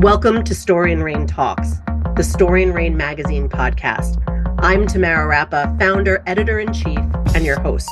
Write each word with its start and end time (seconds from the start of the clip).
Welcome 0.00 0.42
to 0.44 0.54
Story 0.56 0.92
and 0.92 1.02
Rain 1.02 1.26
Talks, 1.26 1.76
the 2.16 2.24
Story 2.24 2.64
and 2.64 2.74
Rain 2.74 2.96
magazine 2.96 3.48
podcast. 3.48 4.20
I'm 4.58 4.86
Tamara 4.86 5.26
Rappa, 5.26 5.74
founder, 5.78 6.22
editor 6.26 6.58
in 6.58 6.72
chief, 6.72 6.98
and 7.34 7.44
your 7.44 7.60
host. 7.60 7.88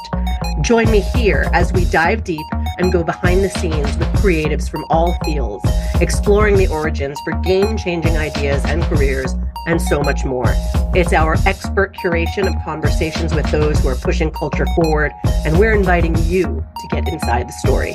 Join 0.62 0.90
me 0.90 1.00
here 1.00 1.48
as 1.52 1.72
we 1.72 1.84
dive 1.86 2.24
deep 2.24 2.44
and 2.78 2.92
go 2.92 3.04
behind 3.04 3.44
the 3.44 3.50
scenes 3.50 3.96
with 3.96 4.08
creatives 4.14 4.68
from 4.68 4.84
all 4.90 5.16
fields, 5.24 5.64
exploring 6.00 6.56
the 6.56 6.66
origins 6.66 7.18
for 7.24 7.32
game 7.40 7.76
changing 7.76 8.16
ideas 8.16 8.64
and 8.64 8.82
careers, 8.84 9.34
and 9.66 9.80
so 9.80 10.02
much 10.02 10.24
more. 10.24 10.52
It's 10.94 11.12
our 11.12 11.36
expert 11.46 11.94
curation 11.96 12.46
of 12.48 12.64
conversations 12.64 13.32
with 13.32 13.48
those 13.52 13.78
who 13.78 13.88
are 13.88 13.96
pushing 13.96 14.32
culture 14.32 14.66
forward, 14.74 15.12
and 15.24 15.58
we're 15.58 15.74
inviting 15.74 16.16
you 16.24 16.66
to 16.80 16.88
get 16.90 17.08
inside 17.08 17.48
the 17.48 17.52
story. 17.52 17.94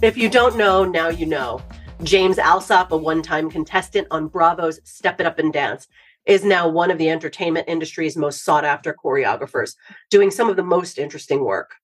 If 0.00 0.16
you 0.16 0.30
don't 0.30 0.56
know, 0.56 0.84
now 0.84 1.08
you 1.08 1.26
know. 1.26 1.60
James 2.04 2.38
Alsop, 2.38 2.92
a 2.92 2.96
one 2.96 3.20
time 3.20 3.50
contestant 3.50 4.06
on 4.12 4.28
Bravo's 4.28 4.78
Step 4.84 5.20
It 5.20 5.26
Up 5.26 5.40
and 5.40 5.52
Dance, 5.52 5.88
is 6.24 6.44
now 6.44 6.68
one 6.68 6.92
of 6.92 6.98
the 6.98 7.10
entertainment 7.10 7.68
industry's 7.68 8.16
most 8.16 8.44
sought 8.44 8.64
after 8.64 8.94
choreographers, 8.94 9.74
doing 10.08 10.30
some 10.30 10.48
of 10.48 10.54
the 10.54 10.62
most 10.62 10.98
interesting 10.98 11.42
work. 11.44 11.74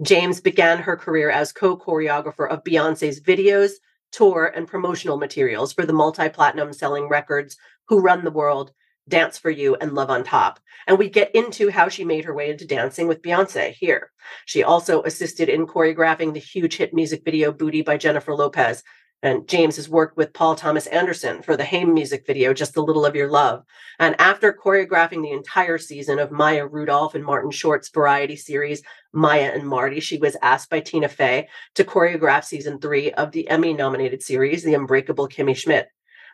James 0.00 0.40
began 0.40 0.78
her 0.78 0.96
career 0.96 1.28
as 1.28 1.52
co 1.52 1.76
choreographer 1.76 2.48
of 2.48 2.62
Beyonce's 2.62 3.20
videos, 3.20 3.72
tour, 4.12 4.52
and 4.54 4.68
promotional 4.68 5.16
materials 5.16 5.72
for 5.72 5.84
the 5.84 5.92
multi 5.92 6.28
platinum 6.28 6.72
selling 6.72 7.08
records 7.08 7.56
Who 7.88 7.98
Run 7.98 8.22
the 8.22 8.30
World, 8.30 8.70
Dance 9.08 9.38
for 9.38 9.50
You, 9.50 9.76
and 9.76 9.94
Love 9.94 10.10
on 10.10 10.24
Top. 10.24 10.60
And 10.86 10.98
we 10.98 11.08
get 11.08 11.34
into 11.34 11.70
how 11.70 11.88
she 11.88 12.04
made 12.04 12.24
her 12.24 12.34
way 12.34 12.50
into 12.50 12.66
dancing 12.66 13.08
with 13.08 13.22
Beyonce 13.22 13.72
here. 13.72 14.10
She 14.44 14.62
also 14.62 15.02
assisted 15.02 15.48
in 15.48 15.66
choreographing 15.66 16.32
the 16.32 16.40
huge 16.40 16.76
hit 16.76 16.94
music 16.94 17.22
video 17.24 17.52
Booty 17.52 17.82
by 17.82 17.96
Jennifer 17.96 18.34
Lopez. 18.34 18.82
And 19.22 19.48
James 19.48 19.76
has 19.76 19.88
worked 19.88 20.16
with 20.16 20.34
Paul 20.34 20.56
Thomas 20.56 20.86
Anderson 20.86 21.42
for 21.42 21.56
the 21.56 21.64
Haim 21.64 21.94
music 21.94 22.26
video, 22.26 22.52
Just 22.52 22.76
a 22.76 22.82
Little 22.82 23.06
of 23.06 23.16
Your 23.16 23.30
Love. 23.30 23.64
And 23.98 24.14
after 24.20 24.52
choreographing 24.52 25.22
the 25.22 25.32
entire 25.32 25.78
season 25.78 26.18
of 26.18 26.30
Maya 26.30 26.66
Rudolph 26.66 27.14
and 27.14 27.24
Martin 27.24 27.50
Short's 27.50 27.88
variety 27.88 28.36
series, 28.36 28.82
Maya 29.12 29.50
and 29.54 29.66
Marty, 29.66 30.00
she 30.00 30.18
was 30.18 30.36
asked 30.42 30.68
by 30.68 30.80
Tina 30.80 31.08
Fey 31.08 31.48
to 31.76 31.84
choreograph 31.84 32.44
season 32.44 32.78
three 32.78 33.10
of 33.12 33.32
the 33.32 33.48
Emmy 33.48 33.72
nominated 33.72 34.22
series, 34.22 34.62
The 34.62 34.74
Unbreakable 34.74 35.28
Kimmy 35.28 35.56
Schmidt. 35.56 35.88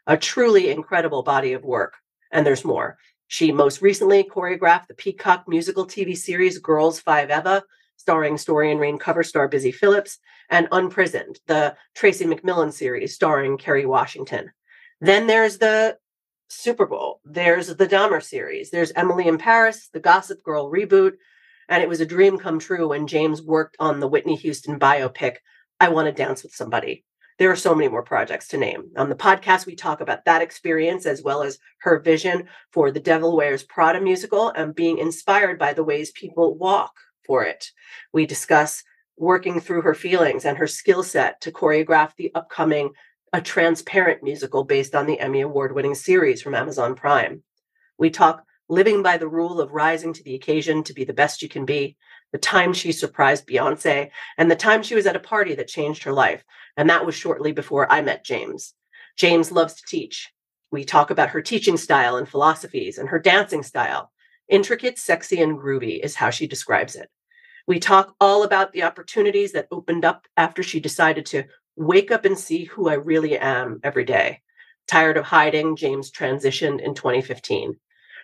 A 0.08 0.16
truly 0.16 0.68
incredible 0.68 1.22
body 1.22 1.52
of 1.52 1.64
work. 1.64 1.94
And 2.33 2.44
there's 2.47 2.64
more. 2.64 2.98
She 3.28 3.52
most 3.52 3.80
recently 3.80 4.25
choreographed 4.25 4.88
the 4.88 4.94
Peacock 4.94 5.44
musical 5.47 5.86
TV 5.86 6.16
series 6.16 6.58
Girls 6.58 6.98
Five 6.98 7.30
Eva, 7.30 7.62
starring 7.97 8.36
Story 8.36 8.72
and 8.72 8.80
Rain 8.80 8.98
cover 8.98 9.22
star 9.22 9.48
Busy 9.48 9.70
Phillips, 9.70 10.19
and 10.50 10.69
Unprisoned, 10.72 11.39
the 11.47 11.77
Tracy 11.94 12.24
McMillan 12.24 12.72
series 12.72 13.14
starring 13.14 13.56
Kerry 13.56 13.86
Washington. 13.86 14.50
Then 15.00 15.27
there's 15.27 15.58
the 15.58 15.97
Super 16.48 16.86
Bowl. 16.86 17.20
There's 17.24 17.74
the 17.74 17.86
Dahmer 17.86 18.22
series. 18.22 18.70
There's 18.70 18.92
Emily 18.92 19.27
in 19.27 19.39
Paris, 19.39 19.89
the 19.92 20.00
Gossip 20.00 20.42
Girl 20.42 20.70
reboot. 20.70 21.12
And 21.69 21.83
it 21.83 21.89
was 21.89 22.00
a 22.00 22.06
dream 22.06 22.39
come 22.39 22.58
true 22.58 22.89
when 22.89 23.06
James 23.06 23.41
worked 23.41 23.77
on 23.80 24.00
the 24.00 24.08
Whitney 24.08 24.36
Houston 24.36 24.78
biopic, 24.78 25.36
I 25.80 25.89
Want 25.89 26.06
to 26.06 26.12
Dance 26.12 26.42
with 26.42 26.55
Somebody. 26.55 27.05
There 27.42 27.50
are 27.50 27.56
so 27.56 27.74
many 27.74 27.88
more 27.88 28.04
projects 28.04 28.46
to 28.48 28.56
name. 28.56 28.92
On 28.96 29.08
the 29.08 29.16
podcast, 29.16 29.66
we 29.66 29.74
talk 29.74 30.00
about 30.00 30.26
that 30.26 30.42
experience 30.42 31.06
as 31.06 31.24
well 31.24 31.42
as 31.42 31.58
her 31.78 31.98
vision 31.98 32.44
for 32.70 32.92
the 32.92 33.00
Devil 33.00 33.36
Wears 33.36 33.64
Prada 33.64 34.00
musical 34.00 34.50
and 34.50 34.76
being 34.76 34.98
inspired 34.98 35.58
by 35.58 35.72
the 35.72 35.82
ways 35.82 36.12
people 36.12 36.56
walk 36.56 36.92
for 37.26 37.42
it. 37.42 37.72
We 38.12 38.26
discuss 38.26 38.84
working 39.16 39.58
through 39.58 39.82
her 39.82 39.92
feelings 39.92 40.44
and 40.44 40.56
her 40.56 40.68
skill 40.68 41.02
set 41.02 41.40
to 41.40 41.50
choreograph 41.50 42.14
the 42.16 42.30
upcoming 42.36 42.90
A 43.32 43.40
Transparent 43.40 44.22
musical 44.22 44.62
based 44.62 44.94
on 44.94 45.06
the 45.06 45.18
Emmy 45.18 45.40
Award 45.40 45.74
winning 45.74 45.96
series 45.96 46.42
from 46.42 46.54
Amazon 46.54 46.94
Prime. 46.94 47.42
We 47.98 48.11
talk 48.11 48.44
living 48.68 49.02
by 49.02 49.17
the 49.17 49.27
rule 49.27 49.61
of 49.61 49.72
rising 49.72 50.12
to 50.12 50.22
the 50.22 50.36
occasion 50.36 50.84
to 50.84 50.94
be 50.94 51.02
the 51.02 51.12
best 51.12 51.42
you 51.42 51.48
can 51.48 51.64
be, 51.64 51.96
the 52.32 52.38
time 52.38 52.72
she 52.72 52.92
surprised 52.92 53.46
Beyonce, 53.46 54.10
and 54.38 54.50
the 54.50 54.56
time 54.56 54.82
she 54.82 54.94
was 54.94 55.06
at 55.06 55.16
a 55.16 55.20
party 55.20 55.54
that 55.54 55.68
changed 55.68 56.02
her 56.04 56.12
life. 56.12 56.44
And 56.76 56.88
that 56.90 57.06
was 57.06 57.14
shortly 57.14 57.52
before 57.52 57.90
I 57.92 58.00
met 58.00 58.24
James. 58.24 58.74
James 59.16 59.52
loves 59.52 59.74
to 59.74 59.82
teach. 59.86 60.32
We 60.70 60.84
talk 60.84 61.10
about 61.10 61.30
her 61.30 61.42
teaching 61.42 61.76
style 61.76 62.16
and 62.16 62.28
philosophies 62.28 62.96
and 62.96 63.08
her 63.10 63.18
dancing 63.18 63.62
style. 63.62 64.10
Intricate, 64.48 64.98
sexy, 64.98 65.40
and 65.40 65.58
groovy 65.58 66.02
is 66.02 66.14
how 66.16 66.30
she 66.30 66.46
describes 66.46 66.96
it. 66.96 67.10
We 67.66 67.78
talk 67.78 68.14
all 68.20 68.42
about 68.42 68.72
the 68.72 68.82
opportunities 68.82 69.52
that 69.52 69.68
opened 69.70 70.04
up 70.04 70.26
after 70.36 70.62
she 70.62 70.80
decided 70.80 71.26
to 71.26 71.44
wake 71.76 72.10
up 72.10 72.24
and 72.24 72.38
see 72.38 72.64
who 72.64 72.88
I 72.88 72.94
really 72.94 73.38
am 73.38 73.80
every 73.84 74.04
day. 74.04 74.40
Tired 74.88 75.16
of 75.16 75.24
hiding, 75.24 75.76
James 75.76 76.10
transitioned 76.10 76.80
in 76.80 76.94
2015. 76.94 77.76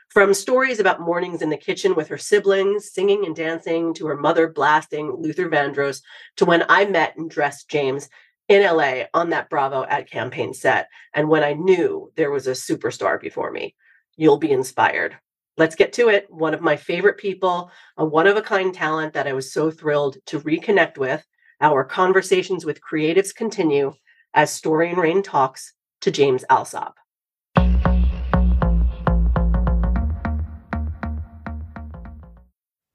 From 0.08 0.32
stories 0.32 0.80
about 0.80 1.02
mornings 1.02 1.42
in 1.42 1.50
the 1.50 1.56
kitchen 1.58 1.94
with 1.94 2.08
her 2.08 2.16
siblings, 2.16 2.90
singing 2.90 3.26
and 3.26 3.36
dancing, 3.36 3.92
to 3.94 4.06
her 4.06 4.16
mother 4.16 4.48
blasting 4.48 5.14
Luther 5.18 5.50
Vandross, 5.50 6.00
to 6.36 6.46
when 6.46 6.64
I 6.68 6.86
met 6.86 7.16
and 7.16 7.30
dressed 7.30 7.68
James 7.68 8.08
in 8.48 8.62
LA 8.62 9.04
on 9.12 9.28
that 9.30 9.50
Bravo 9.50 9.84
ad 9.84 10.10
campaign 10.10 10.54
set, 10.54 10.88
and 11.12 11.28
when 11.28 11.44
I 11.44 11.52
knew 11.52 12.10
there 12.16 12.30
was 12.30 12.46
a 12.46 12.52
superstar 12.52 13.20
before 13.20 13.50
me. 13.50 13.76
You'll 14.16 14.38
be 14.38 14.50
inspired. 14.50 15.18
Let's 15.58 15.76
get 15.76 15.92
to 15.94 16.08
it. 16.08 16.26
One 16.30 16.54
of 16.54 16.62
my 16.62 16.76
favorite 16.76 17.18
people, 17.18 17.70
a 17.98 18.04
one 18.04 18.26
of 18.26 18.36
a 18.36 18.42
kind 18.42 18.72
talent 18.72 19.12
that 19.12 19.26
I 19.26 19.34
was 19.34 19.52
so 19.52 19.70
thrilled 19.70 20.16
to 20.26 20.40
reconnect 20.40 20.96
with. 20.96 21.22
Our 21.60 21.84
conversations 21.84 22.64
with 22.64 22.80
creatives 22.80 23.34
continue 23.34 23.92
as 24.32 24.50
Story 24.50 24.88
and 24.88 24.98
Rain 24.98 25.22
talks 25.22 25.74
to 26.00 26.10
James 26.10 26.44
Alsop. 26.48 26.96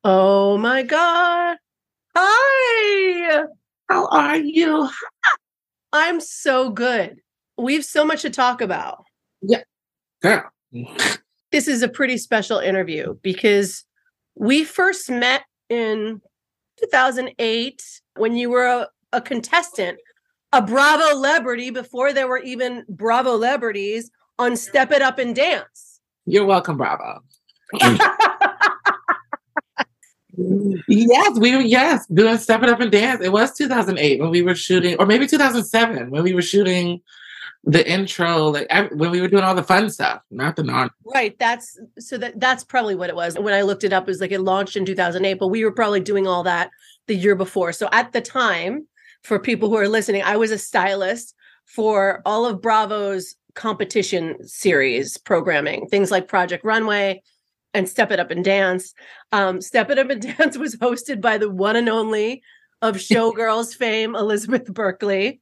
Oh 0.06 0.58
my 0.58 0.84
God. 0.84 1.58
Hi. 2.16 3.44
How 3.88 4.08
are 4.08 4.36
you? 4.36 4.90
I'm 5.94 6.19
so 6.19 6.69
good. 6.69 7.18
We 7.58 7.75
have 7.75 7.86
so 7.86 8.03
much 8.03 8.24
to 8.24 8.30
talk 8.30 8.59
about. 8.59 9.06
Yeah. 9.42 9.63
Girl. 10.22 10.50
This 11.52 11.68
is 11.68 11.84
a 11.84 11.88
pretty 11.88 12.18
special 12.18 12.58
interview 12.58 13.13
because 13.22 13.86
we 14.34 14.63
first 14.63 15.08
met 15.08 15.44
in 15.69 16.19
2008 16.80 17.84
when 18.18 18.36
you 18.36 18.50
were 18.50 18.66
a, 18.66 18.88
a 19.12 19.22
contestant, 19.22 20.00
a 20.52 20.63
Bravo 20.63 21.09
celebrity 21.09 21.69
before 21.69 22.12
there 22.12 22.28
were 22.28 22.40
even 22.40 22.84
Bravo 22.90 23.34
celebrities 23.34 24.09
on 24.40 24.58
Step 24.58 24.92
It 24.92 25.03
Up 25.03 25.19
and 25.19 25.36
Dance. 25.36 26.00
You're 26.25 26.46
welcome, 26.46 26.75
Bravo. 26.75 27.19
yes, 30.38 31.40
we 31.40 31.56
were 31.56 31.62
yes 31.62 32.06
doing 32.08 32.38
Step 32.38 32.64
It 32.64 32.70
Up 32.70 32.80
and 32.80 32.92
Dance. 32.92 33.24
It 33.24 33.32
was 33.32 33.54
2008 33.54 34.20
when 34.20 34.30
we 34.30 34.42
were 34.42 34.56
shooting, 34.56 34.96
or 35.00 35.06
maybe 35.06 35.28
2007 35.28 36.10
when 36.10 36.24
we 36.24 36.34
were 36.34 36.42
shooting 36.42 37.02
the 37.66 37.90
intro, 37.90 38.50
like 38.50 38.68
when 38.92 39.12
we 39.12 39.22
were 39.22 39.28
doing 39.28 39.44
all 39.44 39.56
the 39.56 39.64
fun 39.64 39.90
stuff, 39.90 40.22
not 40.32 40.56
the 40.56 40.64
non. 40.64 40.90
Right. 41.14 41.38
That's 41.40 41.80
so 41.98 42.18
that 42.18 42.40
that's 42.40 42.64
probably 42.64 42.96
what 42.96 43.10
it 43.10 43.16
was. 43.16 43.38
When 43.38 43.54
I 43.54 43.62
looked 43.62 43.84
it 43.84 43.94
up, 43.94 44.04
it 44.04 44.08
was 44.12 44.20
like 44.20 44.32
it 44.32 44.42
launched 44.42 44.76
in 44.76 44.86
2008, 44.86 45.36
but 45.36 45.48
we 45.48 45.64
were 45.64 45.72
probably 45.72 46.02
doing 46.02 46.28
all 46.28 46.44
that 46.44 46.72
the 47.08 47.16
year 47.16 47.36
before. 47.36 47.72
So 47.72 47.88
at 47.92 48.12
the 48.12 48.22
time, 48.22 48.88
for 49.22 49.40
people 49.40 49.70
who 49.70 49.78
are 49.78 49.88
listening, 49.88 50.24
I 50.24 50.36
was 50.36 50.52
a 50.52 50.58
stylist 50.58 51.36
for 51.66 52.22
all 52.26 52.46
of 52.46 52.62
Bravo's 52.62 53.36
competition 53.56 54.36
series 54.46 55.18
programming, 55.18 55.88
things 55.88 56.12
like 56.12 56.28
Project 56.28 56.66
Runway, 56.66 57.22
and 57.74 57.88
Step 57.88 58.12
It 58.12 58.20
Up 58.20 58.32
and 58.32 58.44
Dance. 58.44 58.94
Um, 59.32 59.62
Step 59.62 59.90
It 59.90 60.00
Up 60.00 60.10
and 60.10 60.22
Dance 60.38 60.58
was 60.58 60.76
hosted 60.76 61.22
by 61.22 61.38
the 61.38 61.50
one 61.50 61.76
and 61.76 61.90
only 61.90 62.42
of 62.82 62.96
Showgirls 62.98 63.76
fame, 63.76 64.16
Elizabeth 64.16 64.66
Berkley, 64.66 65.42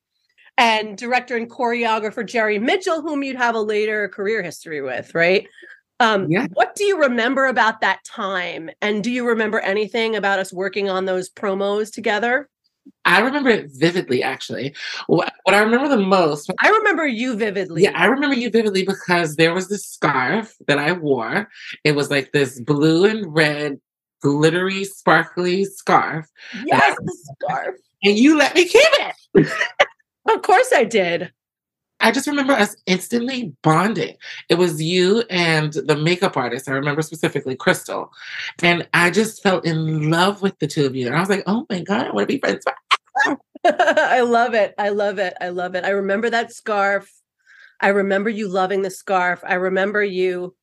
and 0.57 0.97
director 0.97 1.35
and 1.35 1.49
choreographer 1.49 2.25
Jerry 2.25 2.59
Mitchell, 2.59 3.01
whom 3.01 3.23
you'd 3.23 3.37
have 3.37 3.55
a 3.55 3.61
later 3.61 4.09
career 4.09 4.43
history 4.43 4.81
with, 4.81 5.13
right? 5.15 5.47
Um, 5.99 6.31
yeah. 6.31 6.47
What 6.53 6.75
do 6.75 6.83
you 6.83 6.99
remember 6.99 7.45
about 7.45 7.81
that 7.81 8.03
time? 8.03 8.71
And 8.81 9.03
do 9.03 9.11
you 9.11 9.27
remember 9.27 9.59
anything 9.59 10.15
about 10.15 10.39
us 10.39 10.51
working 10.51 10.89
on 10.89 11.05
those 11.05 11.29
promos 11.29 11.93
together? 11.93 12.49
I 13.05 13.21
remember 13.21 13.49
it 13.49 13.69
vividly, 13.71 14.23
actually. 14.23 14.75
What, 15.07 15.33
what 15.43 15.55
I 15.55 15.59
remember 15.59 15.87
the 15.87 15.97
most. 15.97 16.51
I 16.61 16.69
remember 16.69 17.07
you 17.07 17.35
vividly. 17.35 17.83
Yeah, 17.83 17.91
I 17.95 18.05
remember 18.05 18.35
you 18.35 18.49
vividly 18.49 18.85
because 18.85 19.35
there 19.35 19.53
was 19.53 19.69
this 19.69 19.85
scarf 19.85 20.55
that 20.67 20.77
I 20.77 20.91
wore. 20.91 21.49
It 21.83 21.95
was 21.95 22.09
like 22.09 22.31
this 22.31 22.59
blue 22.59 23.05
and 23.05 23.33
red, 23.33 23.79
glittery, 24.21 24.85
sparkly 24.85 25.65
scarf. 25.65 26.27
Yes, 26.65 26.95
the 27.01 27.17
scarf. 27.41 27.75
And 28.03 28.17
you 28.17 28.37
let 28.37 28.55
me 28.55 28.65
keep 28.65 28.81
it. 28.83 29.47
of 30.29 30.41
course 30.41 30.71
I 30.73 30.83
did. 30.83 31.31
I 32.01 32.11
just 32.11 32.27
remember 32.27 32.53
us 32.53 32.75
instantly 32.85 33.53
bonding. 33.61 34.17
It 34.49 34.55
was 34.55 34.81
you 34.81 35.23
and 35.29 35.73
the 35.73 35.95
makeup 35.95 36.35
artist. 36.35 36.67
I 36.67 36.73
remember 36.73 37.01
specifically 37.01 37.55
Crystal. 37.55 38.11
And 38.61 38.87
I 38.93 39.11
just 39.11 39.43
felt 39.43 39.65
in 39.65 40.09
love 40.09 40.41
with 40.41 40.57
the 40.59 40.67
two 40.67 40.85
of 40.85 40.95
you. 40.95 41.07
And 41.07 41.15
I 41.15 41.19
was 41.19 41.29
like, 41.29 41.43
oh 41.47 41.65
my 41.69 41.81
God, 41.81 42.07
I 42.07 42.11
want 42.11 42.27
to 42.27 42.33
be 42.33 42.39
friends. 42.39 42.65
I 43.65 44.21
love 44.21 44.53
it. 44.53 44.73
I 44.77 44.89
love 44.89 45.19
it. 45.19 45.35
I 45.39 45.49
love 45.49 45.75
it. 45.75 45.85
I 45.85 45.89
remember 45.89 46.29
that 46.29 46.51
scarf. 46.51 47.11
I 47.79 47.89
remember 47.89 48.29
you 48.29 48.47
loving 48.47 48.81
the 48.81 48.91
scarf. 48.91 49.43
I 49.45 49.55
remember 49.55 50.03
you 50.03 50.55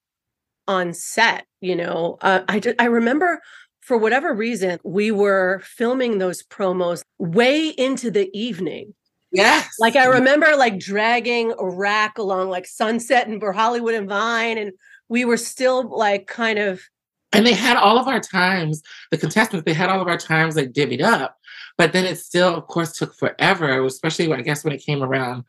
on 0.67 0.93
set, 0.93 1.46
you 1.61 1.76
know. 1.76 2.19
Uh, 2.20 2.43
I 2.49 2.61
just, 2.61 2.76
I 2.81 2.87
remember 2.87 3.40
for 3.81 3.96
whatever 3.96 4.35
reason 4.35 4.79
we 4.85 5.11
were 5.11 5.61
filming 5.64 6.19
those 6.19 6.43
promos 6.43 7.02
way 7.19 7.69
into 7.69 8.11
the 8.11 8.29
evening. 8.38 8.94
Yes. 9.30 9.76
Like 9.78 9.96
I 9.96 10.06
remember 10.06 10.56
like 10.56 10.78
dragging 10.78 11.52
a 11.58 11.69
rack 11.69 12.19
along 12.19 12.48
like 12.48 12.66
Sunset 12.66 13.28
and 13.28 13.42
Hollywood 13.42 13.94
and 13.94 14.08
Vine 14.08 14.58
and 14.58 14.72
we 15.08 15.25
were 15.25 15.36
still 15.36 15.88
like 15.96 16.26
kind 16.26 16.58
of 16.58 16.80
and 17.32 17.46
they 17.46 17.52
had 17.52 17.76
all 17.76 17.98
of 17.98 18.08
our 18.08 18.20
times, 18.20 18.82
the 19.10 19.19
contestants, 19.19 19.64
they 19.66 19.75
had 19.75 19.90
all 19.90 20.00
of 20.00 20.08
our 20.08 20.16
times 20.16 20.56
like 20.56 20.72
divvied 20.72 21.02
up. 21.02 21.36
But 21.76 21.92
then 21.92 22.06
it 22.06 22.19
still, 22.19 22.54
of 22.54 22.66
course, 22.69 22.92
took 22.92 23.14
forever, 23.14 23.84
especially 23.84 24.32
I 24.32 24.40
guess 24.40 24.64
when 24.64 24.72
it 24.72 24.84
came 24.84 25.02
around 25.02 25.44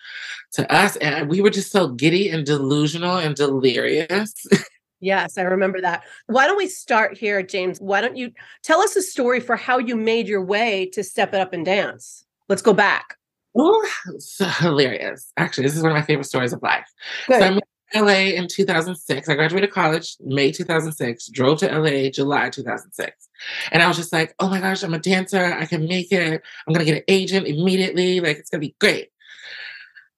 to 0.53 0.71
us. 0.71 0.97
And 0.97 1.23
uh, 1.23 1.25
we 1.25 1.41
were 1.41 1.49
just 1.49 1.71
so 1.71 1.87
giddy 1.87 2.29
and 2.29 2.45
delusional 2.45 3.17
and 3.17 3.35
delirious. 3.35 4.33
Yes, 5.01 5.37
I 5.37 5.43
remember 5.43 5.79
that. 5.79 6.03
Why 6.27 6.45
don't 6.45 6.57
we 6.57 6.67
start 6.67 7.17
here, 7.17 7.41
James? 7.41 7.79
Why 7.79 8.01
don't 8.01 8.17
you 8.17 8.31
tell 8.63 8.81
us 8.81 8.97
a 8.97 9.01
story 9.01 9.39
for 9.39 9.55
how 9.55 9.77
you 9.77 9.95
made 9.95 10.27
your 10.27 10.43
way 10.43 10.87
to 10.87 11.05
Step 11.05 11.33
It 11.33 11.39
Up 11.39 11.53
and 11.53 11.65
Dance? 11.65 12.25
Let's 12.49 12.61
go 12.61 12.73
back. 12.73 13.15
Oh, 13.57 13.89
so 14.19 14.45
hilarious. 14.45 15.31
Actually, 15.37 15.63
this 15.65 15.75
is 15.75 15.83
one 15.83 15.91
of 15.91 15.97
my 15.97 16.03
favorite 16.03 16.25
stories 16.25 16.53
of 16.53 16.61
life. 16.61 16.87
Good. 17.27 17.39
So 17.39 17.45
I 17.45 17.49
moved 17.51 17.63
to 17.93 18.01
LA 18.03 18.35
in 18.35 18.47
2006. 18.47 19.29
I 19.29 19.35
graduated 19.35 19.71
college 19.71 20.15
May 20.21 20.51
2006, 20.51 21.27
drove 21.27 21.59
to 21.59 21.67
LA 21.67 22.09
July 22.09 22.49
2006. 22.49 23.29
And 23.71 23.81
I 23.81 23.87
was 23.87 23.97
just 23.97 24.13
like, 24.13 24.35
oh 24.39 24.49
my 24.49 24.59
gosh, 24.59 24.83
I'm 24.83 24.93
a 24.93 24.99
dancer. 24.99 25.43
I 25.43 25.65
can 25.65 25.87
make 25.87 26.11
it. 26.11 26.41
I'm 26.67 26.73
going 26.73 26.85
to 26.85 26.91
get 26.91 26.97
an 26.99 27.05
agent 27.07 27.47
immediately. 27.47 28.19
Like, 28.19 28.37
it's 28.37 28.49
going 28.49 28.61
to 28.61 28.67
be 28.67 28.75
great. 28.79 29.09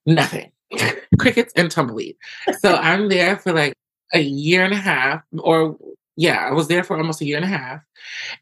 Nothing. 0.05 0.51
Crickets 1.19 1.53
and 1.55 1.69
tumbleweed. 1.71 2.17
So 2.59 2.75
I'm 2.75 3.09
there 3.09 3.37
for 3.37 3.53
like 3.53 3.73
a 4.13 4.19
year 4.19 4.65
and 4.65 4.73
a 4.73 4.77
half, 4.77 5.21
or 5.39 5.77
yeah, 6.21 6.47
I 6.47 6.51
was 6.51 6.67
there 6.67 6.83
for 6.83 6.97
almost 6.97 7.21
a 7.21 7.25
year 7.25 7.37
and 7.37 7.45
a 7.45 7.47
half, 7.47 7.81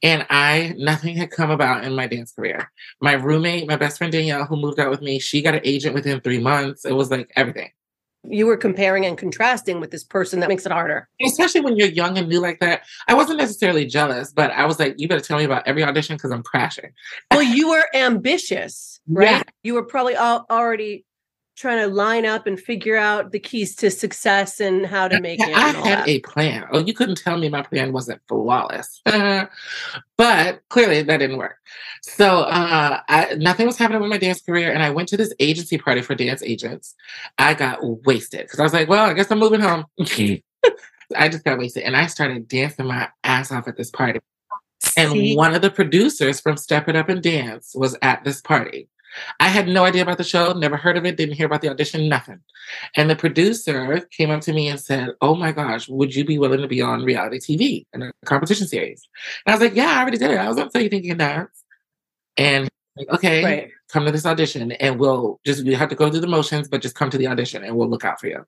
and 0.03 0.25
I 0.29 0.75
nothing 0.77 1.15
had 1.15 1.31
come 1.31 1.49
about 1.49 1.85
in 1.85 1.95
my 1.95 2.07
dance 2.07 2.33
career. 2.33 2.69
My 3.01 3.13
roommate, 3.13 3.69
my 3.69 3.77
best 3.77 3.97
friend 3.97 4.11
Danielle, 4.11 4.43
who 4.43 4.57
moved 4.57 4.81
out 4.81 4.89
with 4.89 5.01
me, 5.01 5.17
she 5.17 5.41
got 5.41 5.55
an 5.55 5.61
agent 5.63 5.95
within 5.95 6.19
three 6.19 6.39
months. 6.39 6.83
It 6.83 6.91
was 6.91 7.09
like 7.09 7.31
everything. 7.37 7.69
You 8.25 8.47
were 8.47 8.57
comparing 8.57 9.05
and 9.05 9.17
contrasting 9.17 9.79
with 9.79 9.91
this 9.91 10.03
person 10.03 10.41
that 10.41 10.49
makes 10.49 10.65
it 10.65 10.73
harder. 10.73 11.07
Especially 11.25 11.61
when 11.61 11.77
you're 11.77 11.87
young 11.87 12.17
and 12.17 12.27
new 12.27 12.41
like 12.41 12.59
that. 12.59 12.81
I 13.07 13.13
wasn't 13.13 13.39
necessarily 13.39 13.85
jealous, 13.85 14.33
but 14.33 14.51
I 14.51 14.65
was 14.65 14.77
like, 14.77 14.95
you 14.97 15.07
better 15.07 15.21
tell 15.21 15.37
me 15.37 15.45
about 15.45 15.65
every 15.65 15.81
audition 15.81 16.17
because 16.17 16.31
I'm 16.31 16.43
crashing. 16.43 16.91
Well, 17.31 17.43
you 17.43 17.69
were 17.69 17.85
ambitious, 17.93 18.99
right? 19.07 19.31
Yeah. 19.31 19.43
You 19.63 19.75
were 19.75 19.85
probably 19.85 20.17
already 20.17 21.05
trying 21.59 21.77
to 21.77 21.93
line 21.93 22.25
up 22.25 22.47
and 22.47 22.57
figure 22.57 22.95
out 22.95 23.33
the 23.33 23.39
keys 23.39 23.75
to 23.75 23.91
success 23.91 24.61
and 24.61 24.85
how 24.85 25.09
to 25.09 25.19
make 25.19 25.41
it. 25.41 25.53
I 25.53 25.71
had 25.71 26.07
a 26.07 26.19
plan. 26.21 26.65
Oh, 26.71 26.79
you 26.79 26.93
couldn't 26.93 27.17
tell 27.17 27.37
me 27.37 27.49
my 27.49 27.61
plan 27.61 27.91
wasn't 27.91 28.21
flawless, 28.29 29.01
but 30.17 30.61
clearly 30.69 31.01
that 31.01 31.17
didn't 31.17 31.37
work. 31.37 31.57
So 32.01 32.43
uh, 32.43 33.01
I, 33.09 33.35
nothing 33.35 33.67
was 33.67 33.77
happening 33.77 34.01
with 34.01 34.09
my 34.09 34.17
dance 34.17 34.41
career, 34.41 34.71
and 34.71 34.81
I 34.81 34.89
went 34.89 35.09
to 35.09 35.17
this 35.17 35.33
agency 35.39 35.77
party 35.77 36.01
for 36.01 36.15
dance 36.15 36.41
agents. 36.41 36.95
I 37.37 37.53
got 37.53 37.79
wasted 37.83 38.43
because 38.43 38.61
I 38.61 38.63
was 38.63 38.73
like, 38.73 38.87
"Well, 38.87 39.09
I 39.09 39.13
guess 39.13 39.29
I'm 39.29 39.39
moving 39.39 39.59
home." 39.59 39.85
I 41.17 41.27
just 41.27 41.43
got 41.43 41.59
wasted, 41.59 41.83
and 41.83 41.97
I 41.97 42.07
started 42.07 42.47
dancing 42.47 42.85
my 42.85 43.09
ass 43.25 43.51
off 43.51 43.67
at 43.67 43.75
this 43.75 43.91
party. 43.91 44.21
And 44.95 45.11
See? 45.11 45.35
one 45.35 45.53
of 45.53 45.61
the 45.61 45.71
producers 45.71 46.39
from 46.39 46.55
Step 46.55 46.87
It 46.87 46.95
Up 46.95 47.09
and 47.09 47.21
Dance 47.21 47.73
was 47.75 47.97
at 48.01 48.23
this 48.23 48.39
party. 48.39 48.87
I 49.39 49.47
had 49.47 49.67
no 49.67 49.85
idea 49.85 50.01
about 50.01 50.17
the 50.17 50.23
show, 50.23 50.53
never 50.53 50.77
heard 50.77 50.97
of 50.97 51.05
it, 51.05 51.17
didn't 51.17 51.35
hear 51.35 51.45
about 51.45 51.61
the 51.61 51.69
audition, 51.69 52.07
nothing. 52.07 52.39
And 52.95 53.09
the 53.09 53.15
producer 53.15 54.07
came 54.11 54.29
up 54.29 54.41
to 54.41 54.53
me 54.53 54.67
and 54.67 54.79
said, 54.79 55.09
Oh 55.21 55.35
my 55.35 55.51
gosh, 55.51 55.87
would 55.89 56.15
you 56.15 56.25
be 56.25 56.37
willing 56.37 56.61
to 56.61 56.67
be 56.67 56.81
on 56.81 57.03
reality 57.03 57.39
TV 57.39 57.85
in 57.93 58.03
a 58.03 58.11
competition 58.25 58.67
series? 58.67 59.07
And 59.45 59.53
I 59.53 59.55
was 59.55 59.61
like, 59.61 59.75
Yeah, 59.75 59.91
I 59.91 60.01
already 60.01 60.17
did 60.17 60.31
it. 60.31 60.37
I 60.37 60.47
was 60.47 60.57
on 60.57 60.71
So 60.71 60.79
You 60.79 60.89
Think 60.89 61.03
You 61.03 61.11
Can 61.11 61.19
Dance. 61.19 61.63
And 62.37 62.69
like, 62.99 63.09
okay, 63.09 63.43
right. 63.43 63.71
come 63.89 64.05
to 64.05 64.11
this 64.11 64.25
audition 64.25 64.73
and 64.73 64.99
we'll 64.99 65.39
just, 65.45 65.63
you 65.65 65.75
have 65.75 65.89
to 65.89 65.95
go 65.95 66.09
through 66.09 66.19
the 66.19 66.27
motions, 66.27 66.67
but 66.67 66.81
just 66.81 66.95
come 66.95 67.09
to 67.09 67.17
the 67.17 67.27
audition 67.27 67.63
and 67.63 67.75
we'll 67.75 67.89
look 67.89 68.03
out 68.03 68.19
for 68.19 68.27
you. 68.27 68.45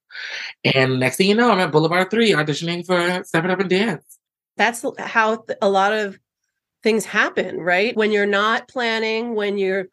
And 0.76 1.00
next 1.00 1.18
thing 1.18 1.30
you 1.30 1.36
know, 1.36 1.52
I'm 1.52 1.60
at 1.60 1.72
Boulevard 1.72 2.12
3 2.12 2.32
auditioning 2.32 2.86
for 2.86 3.24
Step 3.24 3.46
It 3.46 3.50
Up 3.50 3.60
and 3.60 3.70
Dance. 3.70 4.20
That's 4.58 4.86
how 5.00 5.46
a 5.62 5.70
lot 5.70 5.94
of 5.94 6.20
things 6.84 7.06
happen, 7.06 7.60
right? 7.60 7.96
When 7.96 8.12
you're 8.12 8.26
not 8.26 8.68
planning, 8.68 9.36
when 9.36 9.58
you're 9.58 9.86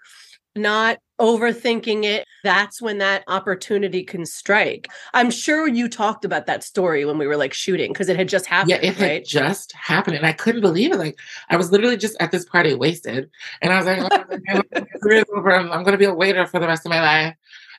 not 0.58 0.98
overthinking 1.20 2.04
it, 2.04 2.24
that's 2.44 2.80
when 2.80 2.98
that 2.98 3.24
opportunity 3.26 4.04
can 4.04 4.24
strike. 4.24 4.86
I'm 5.14 5.30
sure 5.30 5.66
you 5.66 5.88
talked 5.88 6.24
about 6.24 6.46
that 6.46 6.62
story 6.62 7.04
when 7.04 7.18
we 7.18 7.26
were 7.26 7.36
like 7.36 7.52
shooting 7.52 7.92
because 7.92 8.08
it 8.08 8.16
had 8.16 8.28
just 8.28 8.46
happened. 8.46 8.70
Yeah, 8.70 8.76
it 8.76 8.98
right? 9.00 9.12
had 9.12 9.24
just 9.24 9.72
happened. 9.72 10.16
And 10.16 10.26
I 10.26 10.32
couldn't 10.32 10.60
believe 10.60 10.92
it. 10.92 10.98
Like, 10.98 11.18
I 11.50 11.56
was 11.56 11.72
literally 11.72 11.96
just 11.96 12.16
at 12.20 12.30
this 12.30 12.44
party 12.44 12.74
wasted. 12.74 13.30
And 13.62 13.72
I 13.72 13.76
was 13.76 13.86
like, 13.86 13.98
oh, 14.00 14.62
I'm 15.72 15.82
going 15.82 15.92
to 15.92 15.98
be 15.98 16.04
a 16.04 16.14
waiter 16.14 16.46
for 16.46 16.60
the 16.60 16.66
rest 16.66 16.86
of 16.86 16.90
my 16.90 17.00
life. 17.00 17.34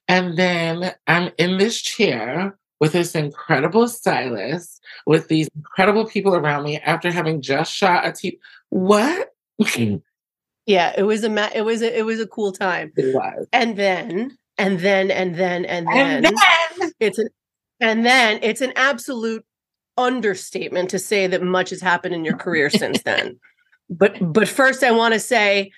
And 0.07 0.37
then 0.37 0.93
I'm 1.07 1.31
in 1.37 1.57
this 1.57 1.79
chair 1.79 2.57
with 2.79 2.93
this 2.93 3.13
incredible 3.13 3.87
stylist, 3.87 4.81
with 5.05 5.27
these 5.27 5.49
incredible 5.55 6.05
people 6.05 6.35
around 6.35 6.63
me 6.63 6.77
after 6.79 7.11
having 7.11 7.41
just 7.41 7.73
shot 7.73 8.05
a 8.05 8.09
TV. 8.09 8.39
What? 8.69 9.33
Yeah, 10.69 10.93
it 10.95 11.01
was 11.01 11.23
a 11.23 11.29
ma- 11.29 11.49
it 11.55 11.63
was 11.63 11.81
a, 11.81 11.97
it 11.97 12.03
was 12.03 12.19
a 12.19 12.27
cool 12.27 12.51
time. 12.51 12.93
It 12.95 13.15
was. 13.15 13.47
And 13.51 13.75
then 13.75 14.37
and 14.59 14.79
then 14.79 15.09
and 15.09 15.33
then 15.35 15.65
and 15.65 15.87
then, 15.87 16.23
and 16.23 16.37
then 16.79 16.91
it's 16.99 17.17
an 17.17 17.29
and 17.79 18.05
then 18.05 18.37
it's 18.43 18.61
an 18.61 18.73
absolute 18.75 19.43
understatement 19.97 20.91
to 20.91 20.99
say 20.99 21.25
that 21.25 21.41
much 21.41 21.71
has 21.71 21.81
happened 21.81 22.13
in 22.13 22.23
your 22.23 22.37
career 22.37 22.69
since 22.69 23.01
then. 23.01 23.39
But 23.89 24.17
but 24.21 24.47
first 24.47 24.83
I 24.83 24.91
want 24.91 25.15
to 25.15 25.19
say 25.19 25.71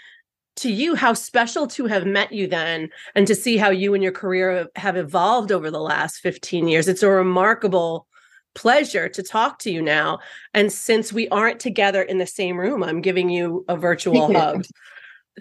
to 0.57 0.69
you 0.69 0.95
how 0.95 1.13
special 1.13 1.67
to 1.67 1.85
have 1.85 2.05
met 2.05 2.33
you 2.33 2.45
then 2.45 2.89
and 3.15 3.25
to 3.27 3.33
see 3.33 3.55
how 3.55 3.69
you 3.69 3.93
and 3.93 4.03
your 4.03 4.11
career 4.11 4.67
have 4.75 4.97
evolved 4.97 5.53
over 5.53 5.71
the 5.71 5.79
last 5.79 6.17
15 6.17 6.67
years. 6.67 6.89
It's 6.89 7.03
a 7.03 7.09
remarkable 7.09 8.07
pleasure 8.53 9.09
to 9.09 9.23
talk 9.23 9.59
to 9.59 9.71
you 9.71 9.81
now. 9.81 10.19
And 10.53 10.71
since 10.71 11.13
we 11.13 11.27
aren't 11.29 11.59
together 11.59 12.01
in 12.01 12.17
the 12.17 12.27
same 12.27 12.59
room, 12.59 12.83
I'm 12.83 13.01
giving 13.01 13.29
you 13.29 13.65
a 13.67 13.77
virtual 13.77 14.33
hug. 14.37 14.65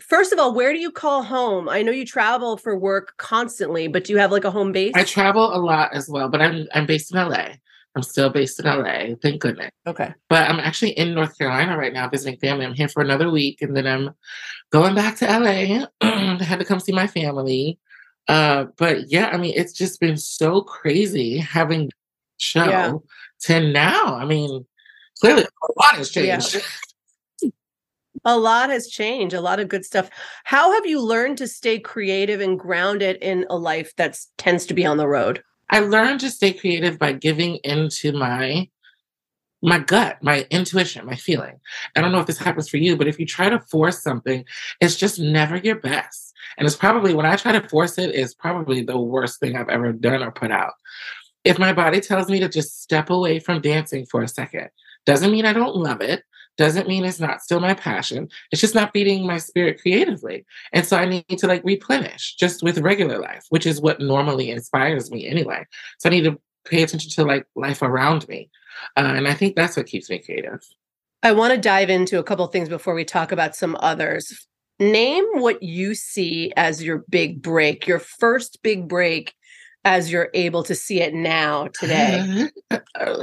First 0.01 0.33
of 0.33 0.39
all, 0.39 0.55
where 0.55 0.73
do 0.73 0.79
you 0.79 0.93
call 0.93 1.23
home? 1.23 1.69
I 1.69 1.83
know 1.83 1.91
you 1.91 2.07
travel 2.07 2.57
for 2.57 2.79
work 2.79 3.15
constantly, 3.17 3.89
but 3.89 4.05
do 4.05 4.13
you 4.13 4.19
have 4.19 4.31
like 4.31 4.45
a 4.45 4.51
home 4.51 4.73
base? 4.73 4.93
I 4.95 5.05
travel 5.05 5.55
a 5.55 5.59
lot 5.59 5.93
as 5.93 6.09
well, 6.09 6.29
but 6.29 6.41
I'm 6.41 6.67
I'm 6.75 6.87
based 6.87 7.13
in 7.13 7.19
LA. 7.19 7.49
I'm 7.97 8.03
still 8.03 8.31
based 8.31 8.61
in 8.61 8.67
LA, 8.67 9.17
thank 9.21 9.41
goodness. 9.41 9.71
Okay. 9.87 10.15
But 10.29 10.49
I'm 10.49 10.61
actually 10.61 10.93
in 10.93 11.13
North 11.13 11.37
Carolina 11.37 11.77
right 11.77 11.93
now 11.93 12.09
visiting 12.09 12.39
family. 12.39 12.65
I'm 12.65 12.75
here 12.75 12.89
for 12.89 13.03
another 13.03 13.31
week 13.31 13.63
and 13.63 13.77
then 13.77 13.87
I'm 13.87 14.11
going 14.71 14.95
back 14.95 15.17
to 15.17 15.27
LA. 15.27 15.87
I 16.01 16.43
had 16.45 16.61
to 16.61 16.65
come 16.65 16.79
see 16.79 16.93
my 16.93 17.09
family. 17.09 17.79
Uh, 18.29 18.67
but 18.77 19.11
yeah, 19.11 19.31
I 19.33 19.39
mean, 19.39 19.55
it's 19.57 19.73
just 19.73 19.99
been 19.99 20.17
so 20.17 20.63
crazy 20.63 21.39
having 21.39 21.91
show 22.41 22.65
yeah. 22.65 22.95
to 23.43 23.73
now. 23.73 24.15
I 24.15 24.25
mean, 24.25 24.65
clearly 25.21 25.43
a 25.43 25.83
lot 25.83 25.97
has 25.97 26.11
changed. 26.11 26.55
Yeah. 27.43 27.51
a 28.25 28.39
lot 28.39 28.71
has 28.71 28.89
changed, 28.89 29.35
a 29.35 29.41
lot 29.41 29.61
of 29.61 29.69
good 29.69 29.85
stuff. 29.85 30.11
How 30.45 30.73
have 30.73 30.87
you 30.87 31.01
learned 31.01 31.39
to 31.39 31.49
stay 31.49 31.79
creative 31.79 32.41
and 32.41 32.59
grounded 32.59 33.17
in 33.23 33.47
a 33.49 33.57
life 33.57 33.95
that 33.97 34.19
tends 34.39 34.67
to 34.67 34.75
be 34.75 34.85
on 34.85 34.97
the 34.97 35.09
road? 35.09 35.43
I 35.71 35.81
learned 35.81 36.21
to 36.21 36.31
stay 36.31 36.53
creative 36.53 36.99
by 36.99 37.13
giving 37.13 37.57
into 37.57 38.13
my 38.13 38.69
my 39.63 39.79
gut, 39.79 40.17
my 40.23 40.47
intuition, 40.51 41.05
my 41.05 41.17
feeling. 41.17 41.61
I 41.95 42.01
don't 42.01 42.13
know 42.13 42.21
if 42.21 42.27
this 42.27 42.39
happens 42.39 42.71
for 42.71 42.79
you, 42.79 42.97
but 42.97 43.07
if 43.07 43.21
you 43.21 43.27
try 43.27 43.51
to 43.51 43.61
force 43.61 44.03
something, 44.03 44.47
it's 44.81 44.97
just 44.97 45.19
never 45.19 45.59
your 45.59 45.79
best. 45.79 46.33
And 46.57 46.67
it's 46.67 46.77
probably 46.77 47.13
when 47.13 47.27
I 47.27 47.37
try 47.37 47.53
to 47.53 47.69
force 47.69 47.99
it, 47.99 48.15
is 48.15 48.35
probably 48.35 48.83
the 48.83 48.99
worst 48.99 49.39
thing 49.39 49.57
I've 49.57 49.69
ever 49.69 49.93
done 49.93 50.23
or 50.23 50.31
put 50.31 50.51
out 50.51 50.73
if 51.45 51.59
my 51.59 51.73
body 51.73 52.01
tells 52.01 52.29
me 52.29 52.41
to 52.41 52.49
just 52.49 52.83
step 52.83 53.11
away 53.11 53.39
from 53.39 53.61
dancing 53.61 54.07
for 54.07 54.23
a 54.23 54.29
second, 54.29 54.71
doesn't 55.07 55.33
mean 55.33 55.47
I 55.47 55.53
don't 55.53 55.77
love 55.77 56.01
it, 56.01 56.23
doesn't 56.57 56.89
mean 56.89 57.05
it's 57.05 57.21
not 57.21 57.41
still 57.41 57.61
my 57.61 57.75
passion. 57.75 58.29
It's 58.53 58.61
just 58.61 58.75
not 58.75 58.93
feeding 58.93 59.27
my 59.27 59.39
spirit 59.39 59.81
creatively. 59.81 60.45
And 60.73 60.85
so 60.85 60.97
I 60.97 61.07
need 61.07 61.39
to 61.39 61.47
like 61.47 61.65
replenish 61.65 62.37
just 62.37 62.63
with 62.63 62.79
regular 62.79 63.19
life, 63.19 63.47
which 63.49 63.67
is 63.67 63.81
what 63.81 64.01
normally 64.01 64.51
inspires 64.51 65.11
me 65.11 65.27
anyway. 65.27 65.65
So 65.99 66.09
I 66.09 66.13
need 66.13 66.25
to 66.25 66.39
pay 66.67 66.83
attention 66.83 67.11
to 67.13 67.25
like 67.25 67.47
life 67.55 67.81
around 67.81 68.29
me. 68.29 68.51
Uh, 68.97 69.15
and 69.17 69.27
I 69.27 69.35
think 69.35 69.57
that's 69.57 69.77
what 69.77 69.87
keeps 69.87 70.11
me 70.11 70.19
creative. 70.19 70.61
I 71.23 71.33
want 71.33 71.55
to 71.55 71.61
dive 71.61 71.91
into 71.91 72.19
a 72.19 72.23
couple 72.23 72.47
things 72.49 72.69
before 72.69 72.95
we 72.95 73.05
talk 73.05 73.33
about 73.33 73.57
some 73.57 73.77
others. 73.81 74.47
Name 74.79 75.25
what 75.35 75.63
you 75.63 75.95
see 75.95 76.53
as 76.57 76.83
your 76.83 77.05
big 77.09 77.43
break, 77.43 77.87
your 77.87 77.99
first 77.99 78.63
big 78.63 78.89
break 78.89 79.35
as 79.85 80.11
you're 80.11 80.31
able 80.35 80.63
to 80.65 80.75
see 80.75 81.01
it 81.01 81.15
now 81.15 81.69
today? 81.79 82.51
Mm-hmm. 82.71 83.23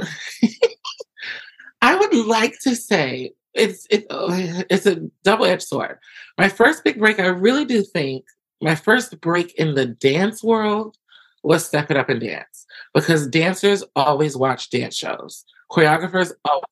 I 1.82 1.94
would 1.94 2.14
like 2.26 2.58
to 2.60 2.74
say 2.74 3.32
it's 3.54 3.86
it, 3.90 4.06
oh, 4.10 4.28
it's 4.70 4.86
a 4.86 4.96
double 5.24 5.46
edged 5.46 5.62
sword. 5.62 5.98
My 6.36 6.48
first 6.48 6.84
big 6.84 6.98
break, 6.98 7.18
I 7.20 7.26
really 7.26 7.64
do 7.64 7.82
think 7.82 8.24
my 8.60 8.74
first 8.74 9.20
break 9.20 9.54
in 9.54 9.74
the 9.74 9.86
dance 9.86 10.42
world 10.42 10.96
was 11.42 11.64
Step 11.64 11.90
It 11.90 11.96
Up 11.96 12.08
and 12.08 12.20
Dance 12.20 12.66
because 12.94 13.26
dancers 13.26 13.84
always 13.94 14.36
watch 14.36 14.70
dance 14.70 14.96
shows. 14.96 15.44
Choreographers 15.70 16.32
always 16.44 16.64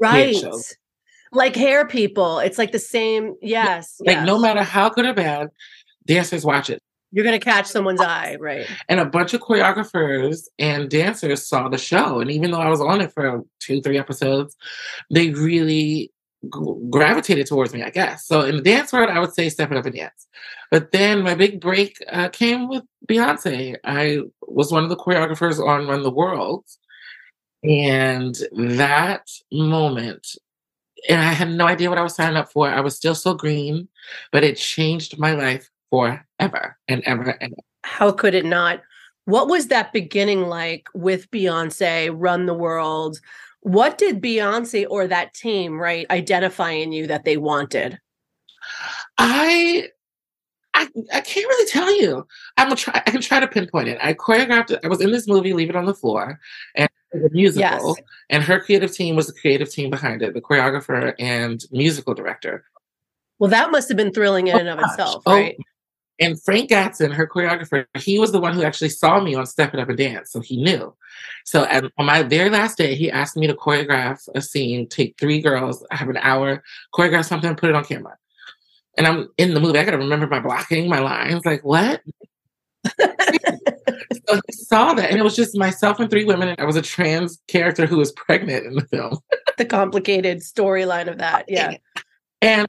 right. 0.00 0.36
Shows. 0.36 0.74
Like 1.30 1.54
hair 1.54 1.86
people, 1.86 2.38
it's 2.38 2.56
like 2.56 2.72
the 2.72 2.78
same. 2.78 3.34
Yes, 3.42 4.00
like 4.00 4.16
yes. 4.16 4.26
no 4.26 4.38
matter 4.38 4.62
how 4.62 4.88
good 4.88 5.04
or 5.04 5.12
bad, 5.12 5.50
dancers 6.06 6.44
watch 6.44 6.70
it. 6.70 6.82
You're 7.10 7.24
going 7.24 7.38
to 7.38 7.44
catch 7.44 7.66
someone's 7.66 8.00
eye, 8.18 8.36
right? 8.38 8.66
And 8.88 9.00
a 9.00 9.04
bunch 9.04 9.34
of 9.34 9.40
choreographers 9.40 10.46
and 10.58 10.90
dancers 10.90 11.46
saw 11.46 11.68
the 11.68 11.78
show. 11.78 12.20
And 12.20 12.30
even 12.30 12.50
though 12.50 12.60
I 12.60 12.68
was 12.68 12.80
on 12.80 13.00
it 13.00 13.12
for 13.12 13.44
two, 13.60 13.80
three 13.80 13.98
episodes, 13.98 14.56
they 15.10 15.30
really 15.30 16.12
gravitated 16.90 17.46
towards 17.46 17.72
me, 17.72 17.82
I 17.82 17.90
guess. 17.90 18.26
So 18.26 18.42
in 18.42 18.56
the 18.56 18.62
dance 18.62 18.92
world, 18.92 19.10
I 19.10 19.18
would 19.18 19.34
say 19.34 19.48
Step 19.48 19.72
It 19.72 19.76
Up 19.76 19.86
and 19.86 19.94
Dance. 19.94 20.26
But 20.70 20.92
then 20.92 21.22
my 21.22 21.34
big 21.34 21.60
break 21.60 21.96
uh, 22.10 22.28
came 22.28 22.68
with 22.68 22.84
Beyonce. 23.08 23.76
I 23.84 24.20
was 24.42 24.70
one 24.70 24.84
of 24.84 24.90
the 24.90 24.96
choreographers 24.96 25.64
on 25.64 25.88
Run 25.88 26.02
the 26.02 26.10
World. 26.10 26.64
And 27.64 28.36
that 28.52 29.28
moment, 29.50 30.28
and 31.08 31.20
I 31.20 31.32
had 31.32 31.50
no 31.50 31.66
idea 31.66 31.88
what 31.88 31.98
I 31.98 32.02
was 32.02 32.14
signing 32.14 32.36
up 32.36 32.52
for. 32.52 32.68
I 32.68 32.80
was 32.80 32.94
still 32.94 33.16
so 33.16 33.34
green, 33.34 33.88
but 34.30 34.44
it 34.44 34.56
changed 34.56 35.18
my 35.18 35.32
life 35.32 35.68
forever 35.90 36.76
and 36.88 37.02
ever 37.04 37.30
and 37.40 37.52
ever. 37.52 37.62
How 37.84 38.12
could 38.12 38.34
it 38.34 38.44
not? 38.44 38.82
What 39.24 39.48
was 39.48 39.68
that 39.68 39.92
beginning 39.92 40.42
like 40.42 40.88
with 40.94 41.30
Beyonce, 41.30 42.10
Run 42.14 42.46
the 42.46 42.54
World? 42.54 43.20
What 43.60 43.98
did 43.98 44.22
Beyonce 44.22 44.86
or 44.88 45.06
that 45.06 45.34
team, 45.34 45.78
right, 45.78 46.06
identify 46.10 46.70
in 46.70 46.92
you 46.92 47.06
that 47.08 47.24
they 47.24 47.36
wanted? 47.36 47.98
I 49.18 49.88
I, 50.74 50.88
I 51.12 51.20
can't 51.20 51.46
really 51.46 51.70
tell 51.70 52.00
you. 52.00 52.26
I'm 52.56 52.66
gonna 52.68 52.76
try. 52.76 53.02
I 53.04 53.10
can 53.10 53.20
try 53.20 53.40
to 53.40 53.48
pinpoint 53.48 53.88
it. 53.88 53.98
I 54.00 54.14
choreographed 54.14 54.70
it. 54.70 54.80
I 54.84 54.88
was 54.88 55.00
in 55.00 55.10
this 55.10 55.26
movie, 55.26 55.52
Leave 55.52 55.70
It 55.70 55.76
on 55.76 55.86
the 55.86 55.94
Floor, 55.94 56.38
and 56.76 56.88
the 57.12 57.28
musical. 57.32 57.96
Yes. 57.96 58.06
And 58.30 58.42
her 58.44 58.60
creative 58.60 58.92
team 58.92 59.16
was 59.16 59.26
the 59.26 59.32
creative 59.32 59.70
team 59.70 59.90
behind 59.90 60.22
it, 60.22 60.34
the 60.34 60.40
choreographer 60.40 61.14
and 61.18 61.60
musical 61.72 62.14
director. 62.14 62.64
Well, 63.40 63.50
that 63.50 63.70
must 63.70 63.88
have 63.88 63.96
been 63.96 64.12
thrilling 64.12 64.46
in 64.46 64.56
oh, 64.56 64.58
and 64.58 64.68
of 64.68 64.78
oh, 64.78 64.82
gosh. 64.82 64.90
itself, 64.90 65.22
oh, 65.26 65.34
right? 65.34 65.56
And 66.20 66.40
Frank 66.42 66.70
Gatson, 66.70 67.12
her 67.12 67.26
choreographer, 67.26 67.86
he 67.96 68.18
was 68.18 68.32
the 68.32 68.40
one 68.40 68.52
who 68.54 68.62
actually 68.62 68.88
saw 68.88 69.20
me 69.20 69.34
on 69.34 69.46
Step 69.46 69.72
It 69.72 69.80
Up 69.80 69.88
and 69.88 69.98
Dance, 69.98 70.32
so 70.32 70.40
he 70.40 70.56
knew. 70.56 70.94
So 71.44 71.64
at, 71.64 71.84
on 71.96 72.06
my 72.06 72.22
very 72.24 72.50
last 72.50 72.76
day, 72.76 72.94
he 72.96 73.10
asked 73.10 73.36
me 73.36 73.46
to 73.46 73.54
choreograph 73.54 74.28
a 74.34 74.42
scene, 74.42 74.88
take 74.88 75.16
three 75.18 75.40
girls, 75.40 75.84
have 75.90 76.08
an 76.08 76.16
hour, 76.18 76.62
choreograph 76.92 77.24
something, 77.24 77.54
put 77.54 77.70
it 77.70 77.76
on 77.76 77.84
camera. 77.84 78.16
And 78.96 79.06
I'm 79.06 79.28
in 79.38 79.54
the 79.54 79.60
movie. 79.60 79.78
I 79.78 79.84
got 79.84 79.92
to 79.92 79.98
remember 79.98 80.26
my 80.26 80.40
blocking, 80.40 80.88
my 80.88 80.98
lines. 80.98 81.44
Like 81.46 81.62
what? 81.62 82.02
so 83.00 84.40
he 84.46 84.52
saw 84.52 84.94
that, 84.94 85.10
and 85.10 85.20
it 85.20 85.22
was 85.22 85.36
just 85.36 85.56
myself 85.56 86.00
and 86.00 86.10
three 86.10 86.24
women. 86.24 86.56
I 86.58 86.64
was 86.64 86.74
a 86.74 86.82
trans 86.82 87.38
character 87.46 87.86
who 87.86 87.96
was 87.96 88.10
pregnant 88.12 88.66
in 88.66 88.74
the 88.74 88.86
film. 88.86 89.18
the 89.56 89.64
complicated 89.64 90.38
storyline 90.38 91.08
of 91.08 91.18
that, 91.18 91.44
yeah. 91.48 91.76
And 92.42 92.66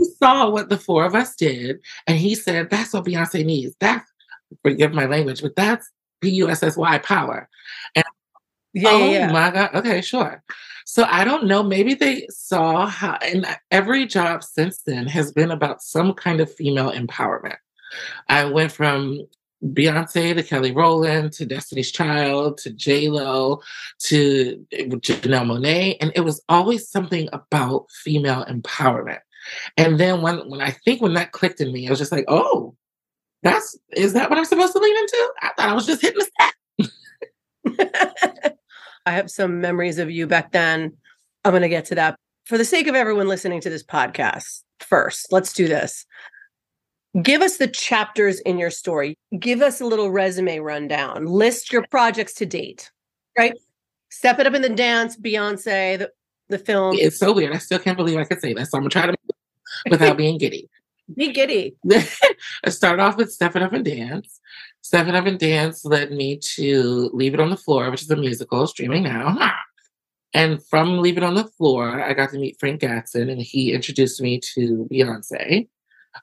he 0.00 0.10
saw 0.18 0.50
what 0.50 0.68
the 0.68 0.78
four 0.78 1.04
of 1.04 1.14
us 1.14 1.34
did, 1.36 1.80
and 2.06 2.18
he 2.18 2.34
said, 2.34 2.70
"That's 2.70 2.92
what 2.92 3.04
Beyonce 3.04 3.44
needs. 3.44 3.74
That's 3.80 4.10
forgive 4.62 4.92
my 4.92 5.06
language, 5.06 5.42
but 5.42 5.56
that's 5.56 5.88
P 6.20 6.30
U 6.30 6.48
S 6.48 6.62
S 6.62 6.76
Y 6.76 6.98
power." 6.98 7.48
And 7.94 8.04
yeah, 8.72 8.88
oh 8.90 9.10
yeah. 9.12 9.32
my 9.32 9.50
god, 9.50 9.74
okay, 9.74 10.00
sure. 10.00 10.42
So 10.86 11.04
I 11.04 11.24
don't 11.24 11.46
know. 11.46 11.62
Maybe 11.62 11.94
they 11.94 12.26
saw 12.30 12.86
how, 12.86 13.14
and 13.22 13.46
every 13.70 14.06
job 14.06 14.42
since 14.42 14.82
then 14.82 15.06
has 15.06 15.30
been 15.32 15.50
about 15.50 15.82
some 15.82 16.14
kind 16.14 16.40
of 16.40 16.52
female 16.52 16.90
empowerment. 16.90 17.58
I 18.28 18.44
went 18.44 18.72
from 18.72 19.20
Beyonce 19.64 20.34
to 20.34 20.42
Kelly 20.42 20.72
Rowland 20.72 21.32
to 21.34 21.46
Destiny's 21.46 21.92
Child 21.92 22.58
to 22.58 22.70
J 22.70 23.08
Lo 23.08 23.60
to 24.00 24.66
eh, 24.72 24.84
Janelle 24.86 25.46
Monáe, 25.46 25.96
and 26.00 26.12
it 26.14 26.20
was 26.20 26.42
always 26.48 26.88
something 26.88 27.28
about 27.32 27.86
female 27.90 28.44
empowerment. 28.46 29.20
And 29.76 29.98
then 29.98 30.22
when 30.22 30.48
when 30.48 30.60
I 30.60 30.70
think 30.70 31.00
when 31.00 31.14
that 31.14 31.32
clicked 31.32 31.60
in 31.60 31.72
me, 31.72 31.86
I 31.86 31.90
was 31.90 31.98
just 31.98 32.12
like, 32.12 32.24
oh, 32.28 32.74
that's 33.42 33.78
is 33.92 34.12
that 34.12 34.30
what 34.30 34.38
I'm 34.38 34.44
supposed 34.44 34.72
to 34.72 34.78
lean 34.78 34.96
into? 34.96 35.32
I 35.42 35.50
thought 35.56 35.68
I 35.68 35.74
was 35.74 35.86
just 35.86 36.02
hitting 36.02 36.18
the 36.18 36.24
step. 36.24 36.54
I 39.06 39.12
have 39.12 39.30
some 39.30 39.60
memories 39.60 39.98
of 39.98 40.10
you 40.10 40.26
back 40.26 40.52
then. 40.52 40.92
I'm 41.44 41.52
going 41.52 41.62
to 41.62 41.68
get 41.68 41.86
to 41.86 41.94
that. 41.94 42.16
For 42.44 42.58
the 42.58 42.64
sake 42.64 42.86
of 42.86 42.94
everyone 42.94 43.28
listening 43.28 43.60
to 43.62 43.70
this 43.70 43.82
podcast, 43.82 44.62
first, 44.80 45.28
let's 45.30 45.52
do 45.52 45.68
this. 45.68 46.04
Give 47.22 47.42
us 47.42 47.56
the 47.56 47.66
chapters 47.66 48.40
in 48.40 48.58
your 48.58 48.70
story. 48.70 49.16
Give 49.38 49.62
us 49.62 49.80
a 49.80 49.86
little 49.86 50.10
resume 50.10 50.58
rundown. 50.58 51.26
List 51.26 51.72
your 51.72 51.84
projects 51.90 52.34
to 52.34 52.46
date, 52.46 52.90
right? 53.36 53.54
Step 54.10 54.38
it 54.38 54.46
up 54.46 54.54
in 54.54 54.62
the 54.62 54.68
dance, 54.68 55.16
Beyonce, 55.16 55.98
the, 55.98 56.10
the 56.48 56.58
film. 56.58 56.96
It's 56.98 57.18
so 57.18 57.32
weird. 57.32 57.54
I 57.54 57.58
still 57.58 57.78
can't 57.78 57.96
believe 57.96 58.18
I 58.18 58.24
could 58.24 58.40
say 58.40 58.52
that. 58.52 58.68
So 58.68 58.78
I'm 58.78 58.82
going 58.82 58.90
to 58.90 58.98
try 58.98 59.06
to 59.06 59.14
without 59.88 60.16
being 60.16 60.38
giddy. 60.38 60.68
Be 61.16 61.32
giddy. 61.32 61.76
I 62.64 62.70
started 62.70 63.02
off 63.02 63.16
with 63.16 63.32
Step 63.32 63.56
It 63.56 63.62
Up 63.62 63.72
and 63.72 63.84
Dance. 63.84 64.40
Step 64.80 65.08
It 65.08 65.14
Up 65.14 65.26
and 65.26 65.38
Dance 65.38 65.84
led 65.84 66.12
me 66.12 66.38
to 66.54 67.10
Leave 67.12 67.34
It 67.34 67.40
on 67.40 67.50
the 67.50 67.56
Floor, 67.56 67.90
which 67.90 68.02
is 68.02 68.10
a 68.10 68.16
musical 68.16 68.66
streaming 68.66 69.04
now. 69.04 69.52
And 70.32 70.64
from 70.66 70.98
Leave 70.98 71.16
It 71.16 71.24
on 71.24 71.34
the 71.34 71.42
Floor, 71.42 72.00
I 72.00 72.12
got 72.14 72.30
to 72.30 72.38
meet 72.38 72.56
Frank 72.60 72.82
Gatson, 72.82 73.32
and 73.32 73.42
he 73.42 73.72
introduced 73.72 74.22
me 74.22 74.38
to 74.54 74.86
Beyonce, 74.88 75.68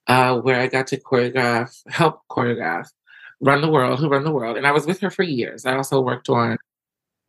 uh, 0.08 0.40
where 0.40 0.62
I 0.62 0.68
got 0.68 0.88
to 0.88 0.98
choreograph, 0.98 1.76
help 1.90 2.22
choreograph 2.32 2.88
Run 3.42 3.60
the 3.60 3.70
World, 3.70 4.00
Who 4.00 4.08
Run 4.08 4.24
the 4.24 4.32
World. 4.32 4.56
And 4.56 4.66
I 4.66 4.72
was 4.72 4.88
with 4.88 5.02
her 5.02 5.10
for 5.10 5.24
years. 5.24 5.66
I 5.66 5.76
also 5.76 6.00
worked 6.00 6.30
on 6.30 6.58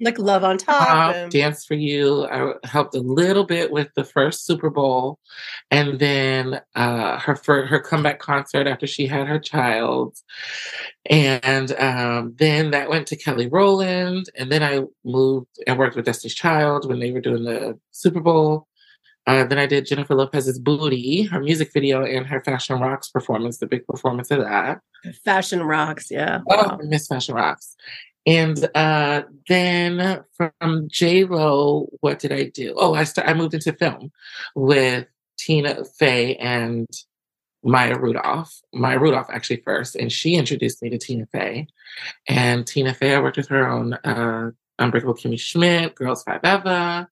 like 0.00 0.18
Love 0.18 0.44
on 0.44 0.58
Top, 0.58 1.14
and... 1.14 1.32
Dance 1.32 1.64
for 1.64 1.74
You. 1.74 2.26
I 2.26 2.54
helped 2.64 2.94
a 2.94 3.00
little 3.00 3.44
bit 3.44 3.70
with 3.70 3.88
the 3.94 4.04
first 4.04 4.46
Super 4.46 4.70
Bowl, 4.70 5.18
and 5.70 5.98
then 5.98 6.60
uh, 6.74 7.18
her 7.18 7.36
for 7.36 7.66
her 7.66 7.80
comeback 7.80 8.18
concert 8.18 8.66
after 8.66 8.86
she 8.86 9.06
had 9.06 9.26
her 9.26 9.38
child, 9.38 10.16
and 11.06 11.72
um, 11.72 12.34
then 12.38 12.70
that 12.70 12.88
went 12.88 13.06
to 13.08 13.16
Kelly 13.16 13.48
Rowland, 13.48 14.26
and 14.36 14.52
then 14.52 14.62
I 14.62 14.84
moved 15.04 15.48
and 15.66 15.78
worked 15.78 15.96
with 15.96 16.04
Destiny's 16.04 16.34
Child 16.34 16.88
when 16.88 17.00
they 17.00 17.10
were 17.10 17.20
doing 17.20 17.44
the 17.44 17.78
Super 17.90 18.20
Bowl. 18.20 18.66
Uh, 19.26 19.44
then 19.44 19.58
I 19.58 19.66
did 19.66 19.84
Jennifer 19.84 20.14
Lopez's 20.14 20.58
Booty, 20.58 21.24
her 21.24 21.38
music 21.38 21.70
video, 21.74 22.02
and 22.02 22.26
her 22.26 22.40
Fashion 22.40 22.80
Rocks 22.80 23.10
performance, 23.10 23.58
the 23.58 23.66
big 23.66 23.86
performance 23.86 24.30
of 24.30 24.40
that. 24.40 24.80
Fashion 25.22 25.62
Rocks, 25.62 26.10
yeah. 26.10 26.40
Oh, 26.48 26.56
wow. 26.56 26.78
Miss 26.82 27.06
Fashion 27.08 27.34
Rocks. 27.34 27.76
And 28.28 28.68
uh, 28.74 29.22
then 29.48 30.22
from 30.36 30.88
J 30.90 31.24
Lo, 31.24 31.88
what 32.00 32.18
did 32.18 32.30
I 32.30 32.50
do? 32.50 32.74
Oh, 32.76 32.92
I 32.92 33.04
start, 33.04 33.26
I 33.26 33.32
moved 33.32 33.54
into 33.54 33.72
film 33.72 34.12
with 34.54 35.06
Tina 35.38 35.82
Fey 35.98 36.36
and 36.36 36.86
Maya 37.64 37.98
Rudolph. 37.98 38.54
Maya 38.74 38.98
Rudolph 38.98 39.28
actually 39.30 39.62
first, 39.64 39.96
and 39.96 40.12
she 40.12 40.34
introduced 40.34 40.82
me 40.82 40.90
to 40.90 40.98
Tina 40.98 41.24
Fey. 41.32 41.68
And 42.28 42.66
Tina 42.66 42.92
Fey, 42.92 43.14
I 43.14 43.20
worked 43.20 43.38
with 43.38 43.48
her 43.48 43.66
on 43.66 43.94
uh, 43.94 44.50
Unbreakable 44.78 45.14
Kimmy 45.14 45.40
Schmidt, 45.40 45.94
Girls 45.94 46.22
Five 46.22 46.40
Eva. 46.44 47.08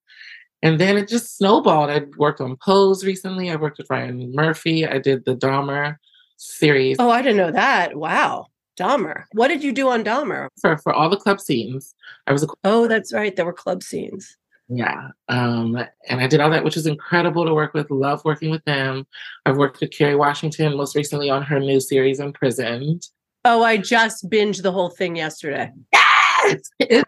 And 0.61 0.79
then 0.79 0.99
it 0.99 1.09
just 1.09 1.39
snowballed. 1.39 1.89
I 1.89 2.03
worked 2.19 2.43
on 2.43 2.57
Pose 2.57 3.07
recently. 3.07 3.51
I 3.51 3.57
worked 3.57 3.79
with 3.79 3.89
Ryan 3.89 4.35
Murphy. 4.35 4.87
I 4.87 4.99
did 4.99 5.25
the 5.25 5.35
Dahmer 5.35 5.97
series. 6.37 6.99
Oh, 6.99 7.09
I 7.09 7.23
didn't 7.23 7.39
know 7.39 7.53
that. 7.53 7.97
Wow. 7.97 8.49
Dahmer. 8.77 9.25
What 9.33 9.49
did 9.49 9.63
you 9.63 9.73
do 9.73 9.89
on 9.89 10.05
Dahmer? 10.05 10.49
For 10.61 10.77
for 10.79 10.93
all 10.93 11.09
the 11.09 11.17
club 11.17 11.41
scenes, 11.41 11.95
I 12.27 12.33
was. 12.33 12.43
A, 12.43 12.49
oh, 12.65 12.87
that's 12.87 13.13
right. 13.13 13.35
There 13.35 13.45
were 13.45 13.53
club 13.53 13.83
scenes. 13.83 14.37
Yeah, 14.69 15.09
um, 15.29 15.77
and 16.09 16.21
I 16.21 16.27
did 16.27 16.41
all 16.41 16.51
that, 16.51 16.65
which 16.65 16.77
is 16.77 16.87
incredible 16.87 17.45
to 17.45 17.55
work 17.55 17.73
with. 17.73 17.91
Love 17.91 18.25
working 18.25 18.51
with 18.51 18.65
them. 18.65 19.07
I've 19.45 19.57
worked 19.57 19.81
with 19.81 19.93
Kerry 19.93 20.17
Washington 20.17 20.77
most 20.77 20.97
recently 20.97 21.31
on 21.31 21.43
her 21.43 21.61
new 21.61 21.81
series, 21.81 22.19
UnPrisoned. 22.19 23.09
Oh, 23.45 23.63
I 23.63 23.77
just 23.77 24.29
binged 24.29 24.63
the 24.63 24.73
whole 24.73 24.91
thing 24.91 25.15
yesterday. 25.15 25.73
Yes, 25.93 26.71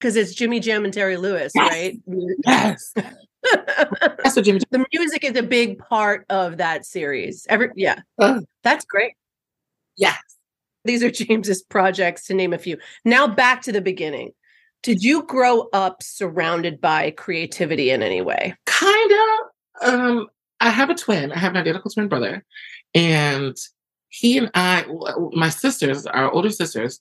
because 0.00 0.16
it's 0.16 0.34
Jimmy 0.34 0.58
Jam 0.58 0.84
and 0.84 0.92
Terry 0.92 1.16
Lewis, 1.16 1.52
yes. 1.54 1.70
right? 1.70 2.00
Yes. 2.44 2.92
That's 4.24 4.34
what 4.34 4.44
Jimmy. 4.44 4.60
The 4.70 4.84
music 4.92 5.22
is 5.22 5.36
a 5.36 5.42
big 5.42 5.78
part 5.78 6.26
of 6.28 6.56
that 6.56 6.84
series. 6.84 7.46
Every 7.48 7.70
yeah, 7.76 8.00
uh, 8.18 8.40
that's 8.64 8.84
great. 8.84 9.12
Yes. 9.96 10.18
These 10.86 11.02
are 11.02 11.10
James's 11.24 11.62
projects, 11.62 12.26
to 12.26 12.34
name 12.34 12.52
a 12.52 12.58
few. 12.58 12.78
Now 13.04 13.26
back 13.26 13.62
to 13.62 13.72
the 13.72 13.80
beginning. 13.80 14.32
Did 14.82 15.02
you 15.02 15.24
grow 15.24 15.68
up 15.72 16.02
surrounded 16.02 16.80
by 16.80 17.10
creativity 17.12 17.90
in 17.90 18.02
any 18.02 18.22
way? 18.22 18.54
Kind 18.66 19.12
of. 19.12 19.88
Um, 19.88 20.26
I 20.60 20.70
have 20.70 20.90
a 20.90 20.94
twin. 20.94 21.32
I 21.32 21.38
have 21.38 21.52
an 21.52 21.58
identical 21.58 21.90
twin 21.90 22.08
brother, 22.08 22.44
and 22.94 23.56
he 24.08 24.38
and 24.38 24.50
I, 24.54 24.86
my 25.32 25.48
sisters, 25.48 26.06
our 26.06 26.30
older 26.30 26.50
sisters, 26.50 27.00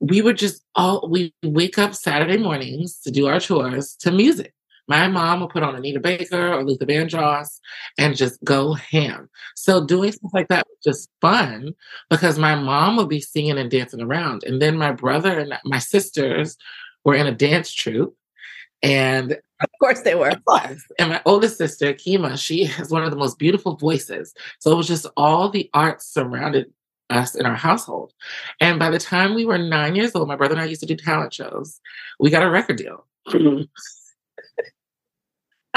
we 0.00 0.22
would 0.22 0.38
just 0.38 0.64
all 0.74 1.08
we 1.08 1.32
wake 1.42 1.78
up 1.78 1.94
Saturday 1.94 2.38
mornings 2.38 2.98
to 3.00 3.10
do 3.10 3.26
our 3.26 3.38
chores 3.38 3.94
to 4.00 4.10
music. 4.10 4.52
My 4.90 5.06
mom 5.06 5.40
would 5.40 5.50
put 5.50 5.62
on 5.62 5.76
Anita 5.76 6.00
Baker 6.00 6.52
or 6.52 6.64
Luther 6.64 6.84
Vandross 6.84 7.60
and 7.96 8.16
just 8.16 8.42
go 8.42 8.72
ham. 8.72 9.30
So 9.54 9.86
doing 9.86 10.10
stuff 10.10 10.32
like 10.34 10.48
that 10.48 10.66
was 10.66 10.78
just 10.82 11.08
fun 11.20 11.74
because 12.10 12.40
my 12.40 12.56
mom 12.56 12.96
would 12.96 13.08
be 13.08 13.20
singing 13.20 13.56
and 13.56 13.70
dancing 13.70 14.02
around. 14.02 14.42
And 14.42 14.60
then 14.60 14.76
my 14.76 14.90
brother 14.90 15.38
and 15.38 15.54
my 15.64 15.78
sisters 15.78 16.56
were 17.04 17.14
in 17.14 17.28
a 17.28 17.32
dance 17.32 17.72
troupe. 17.72 18.16
And 18.82 19.32
of 19.32 19.68
course 19.78 20.00
they 20.00 20.16
were. 20.16 20.32
And 20.98 21.10
my 21.10 21.22
oldest 21.24 21.56
sister, 21.56 21.94
Kima, 21.94 22.36
she 22.36 22.64
has 22.64 22.90
one 22.90 23.04
of 23.04 23.12
the 23.12 23.16
most 23.16 23.38
beautiful 23.38 23.76
voices. 23.76 24.34
So 24.58 24.72
it 24.72 24.76
was 24.76 24.88
just 24.88 25.06
all 25.16 25.50
the 25.50 25.70
arts 25.72 26.12
surrounded 26.12 26.66
us 27.10 27.36
in 27.36 27.46
our 27.46 27.54
household. 27.54 28.12
And 28.58 28.80
by 28.80 28.90
the 28.90 28.98
time 28.98 29.36
we 29.36 29.44
were 29.44 29.58
nine 29.58 29.94
years 29.94 30.16
old, 30.16 30.26
my 30.26 30.34
brother 30.34 30.54
and 30.54 30.60
I 30.60 30.64
used 30.64 30.80
to 30.80 30.86
do 30.86 30.96
talent 30.96 31.32
shows. 31.32 31.80
We 32.18 32.30
got 32.30 32.42
a 32.42 32.50
record 32.50 32.78
deal. 32.78 33.06
Mm-hmm. 33.28 33.62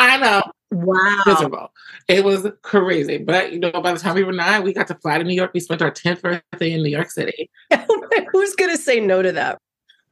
I 0.04 0.18
know. 0.18 0.44
Wow. 0.72 1.24
Miserable. 1.26 1.72
It 2.08 2.26
was 2.26 2.48
crazy. 2.62 3.20
But, 3.20 3.54
you 3.54 3.60
know, 3.60 3.72
by 3.72 3.94
the 3.94 4.00
time 4.00 4.16
we 4.16 4.24
were 4.24 4.34
nine, 4.34 4.64
we 4.64 4.74
got 4.74 4.88
to 4.88 4.96
fly 4.96 5.18
to 5.18 5.24
New 5.24 5.34
York. 5.34 5.52
We 5.54 5.60
spent 5.60 5.82
our 5.82 5.92
10th 5.92 6.22
birthday 6.22 6.74
in 6.74 6.84
New 6.84 6.90
York 6.90 7.10
City. 7.10 7.50
Who's 8.32 8.56
going 8.56 8.72
to 8.72 8.78
say 8.78 9.00
no 9.00 9.22
to 9.22 9.32
that? 9.32 9.58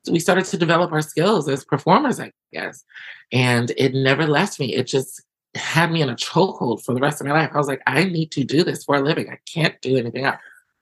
we 0.09 0.19
started 0.19 0.45
to 0.45 0.57
develop 0.57 0.91
our 0.91 1.01
skills 1.01 1.47
as 1.47 1.63
performers, 1.63 2.19
I 2.19 2.31
guess. 2.51 2.83
And 3.31 3.71
it 3.77 3.93
never 3.93 4.25
left 4.25 4.59
me. 4.59 4.73
It 4.73 4.87
just 4.87 5.21
had 5.53 5.91
me 5.91 6.01
in 6.01 6.09
a 6.09 6.15
chokehold 6.15 6.83
for 6.83 6.95
the 6.95 7.01
rest 7.01 7.21
of 7.21 7.27
my 7.27 7.33
life. 7.33 7.51
I 7.53 7.57
was 7.57 7.67
like, 7.67 7.83
I 7.85 8.05
need 8.05 8.31
to 8.31 8.43
do 8.43 8.63
this 8.63 8.83
for 8.83 8.95
a 8.95 9.01
living. 9.01 9.29
I 9.29 9.37
can't 9.51 9.79
do 9.81 9.97
anything 9.97 10.25
else. 10.25 10.39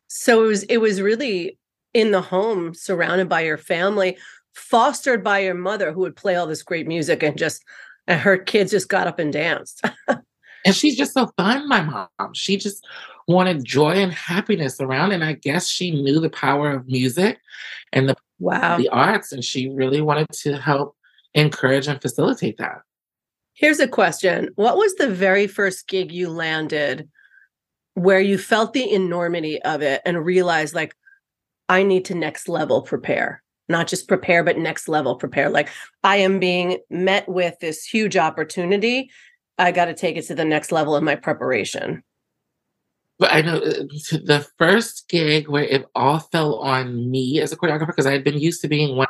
So 0.08 0.46
it 0.46 0.48
was 0.48 0.64
it 0.64 0.78
was 0.78 1.02
really 1.02 1.58
in 1.94 2.12
the 2.12 2.22
home, 2.22 2.74
surrounded 2.74 3.28
by 3.28 3.42
your 3.42 3.58
family, 3.58 4.18
fostered 4.54 5.24
by 5.24 5.40
your 5.40 5.54
mother 5.54 5.92
who 5.92 6.02
would 6.02 6.16
play 6.16 6.36
all 6.36 6.48
this 6.48 6.64
great 6.64 6.88
music 6.88 7.22
and 7.22 7.38
just 7.38 7.64
and 8.10 8.20
her 8.20 8.38
kids 8.38 8.72
just 8.72 8.90
got 8.90 9.08
up 9.08 9.20
and 9.20 9.32
danced. 9.32 9.82
and 10.66 10.76
she's 10.76 10.98
just 10.98 11.14
so 11.14 11.32
fun, 11.38 11.70
my 11.70 11.82
mom. 11.82 12.34
She 12.34 12.58
just 12.58 12.86
wanted 13.28 13.64
joy 13.64 13.92
and 13.92 14.12
happiness 14.12 14.82
around. 14.82 15.14
And 15.14 15.24
I 15.24 15.34
guess 15.34 15.68
she 15.68 15.92
knew 15.92 16.20
the 16.20 16.30
power 16.30 16.72
of 16.72 16.88
music 16.88 17.40
and 17.94 18.10
the 18.10 18.16
wow 18.40 18.78
the 18.78 18.90
arts 18.90 19.32
and 19.32 19.44
she 19.44 19.70
really 19.70 20.02
wanted 20.02 20.28
to 20.32 20.58
help 20.58 20.96
encourage 21.34 21.88
and 21.88 22.02
facilitate 22.02 22.58
that 22.58 22.82
here's 23.54 23.80
a 23.80 23.88
question 23.88 24.50
what 24.56 24.78
was 24.78 24.96
the 24.96 25.10
very 25.10 25.46
first 25.46 25.88
gig 25.88 26.12
you 26.12 26.30
landed 26.30 27.08
where 27.94 28.22
you 28.22 28.38
felt 28.38 28.74
the 28.74 28.92
enormity 28.92 29.62
of 29.64 29.82
it 29.82 30.02
and 30.06 30.26
realized 30.26 30.74
like 30.74 30.96
i 31.68 31.84
need 31.84 32.06
to 32.06 32.16
next 32.16 32.48
level 32.48 32.82
prepare 32.82 33.44
not 33.70 33.88
just 33.88 34.08
prepare 34.08 34.44
but 34.44 34.58
next 34.58 34.88
level 34.88 35.16
prepare 35.16 35.50
like 35.50 35.70
i 36.04 36.16
am 36.18 36.40
being 36.40 36.78
met 36.90 37.28
with 37.30 37.58
this 37.60 37.84
huge 37.86 38.18
opportunity 38.18 39.10
i 39.58 39.72
got 39.72 39.86
to 39.86 39.94
take 39.94 40.18
it 40.18 40.26
to 40.26 40.36
the 40.36 40.46
next 40.46 40.72
level 40.72 40.96
in 40.98 41.04
my 41.04 41.16
preparation 41.16 42.04
but 43.20 43.34
I 43.34 43.42
know 43.42 43.58
uh, 43.58 43.84
the 44.12 44.48
first 44.58 45.10
gig 45.10 45.50
where 45.50 45.66
it 45.66 45.86
all 45.94 46.20
fell 46.20 46.56
on 46.56 47.12
me 47.12 47.42
as 47.42 47.52
a 47.52 47.58
choreographer 47.58 47.88
because 47.88 48.06
I 48.06 48.14
had 48.14 48.24
been 48.24 48.40
used 48.40 48.62
to 48.62 48.70
being 48.70 48.96
one. 48.96 49.08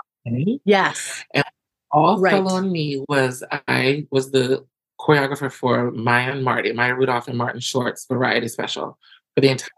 Yes. 0.65 1.23
And 1.33 1.45
all 1.91 2.19
right. 2.19 2.31
fell 2.31 2.51
on 2.51 2.71
me 2.71 3.05
was 3.07 3.43
I 3.67 4.07
was 4.09 4.31
the 4.31 4.65
choreographer 4.99 5.51
for 5.51 5.91
Maya 5.91 6.31
and 6.31 6.43
Marty, 6.43 6.73
Maya 6.73 6.95
Rudolph 6.95 7.27
and 7.27 7.37
Martin 7.37 7.61
Short's 7.61 8.05
variety 8.05 8.47
special 8.47 8.97
for 9.35 9.41
the 9.41 9.49
entire 9.49 9.69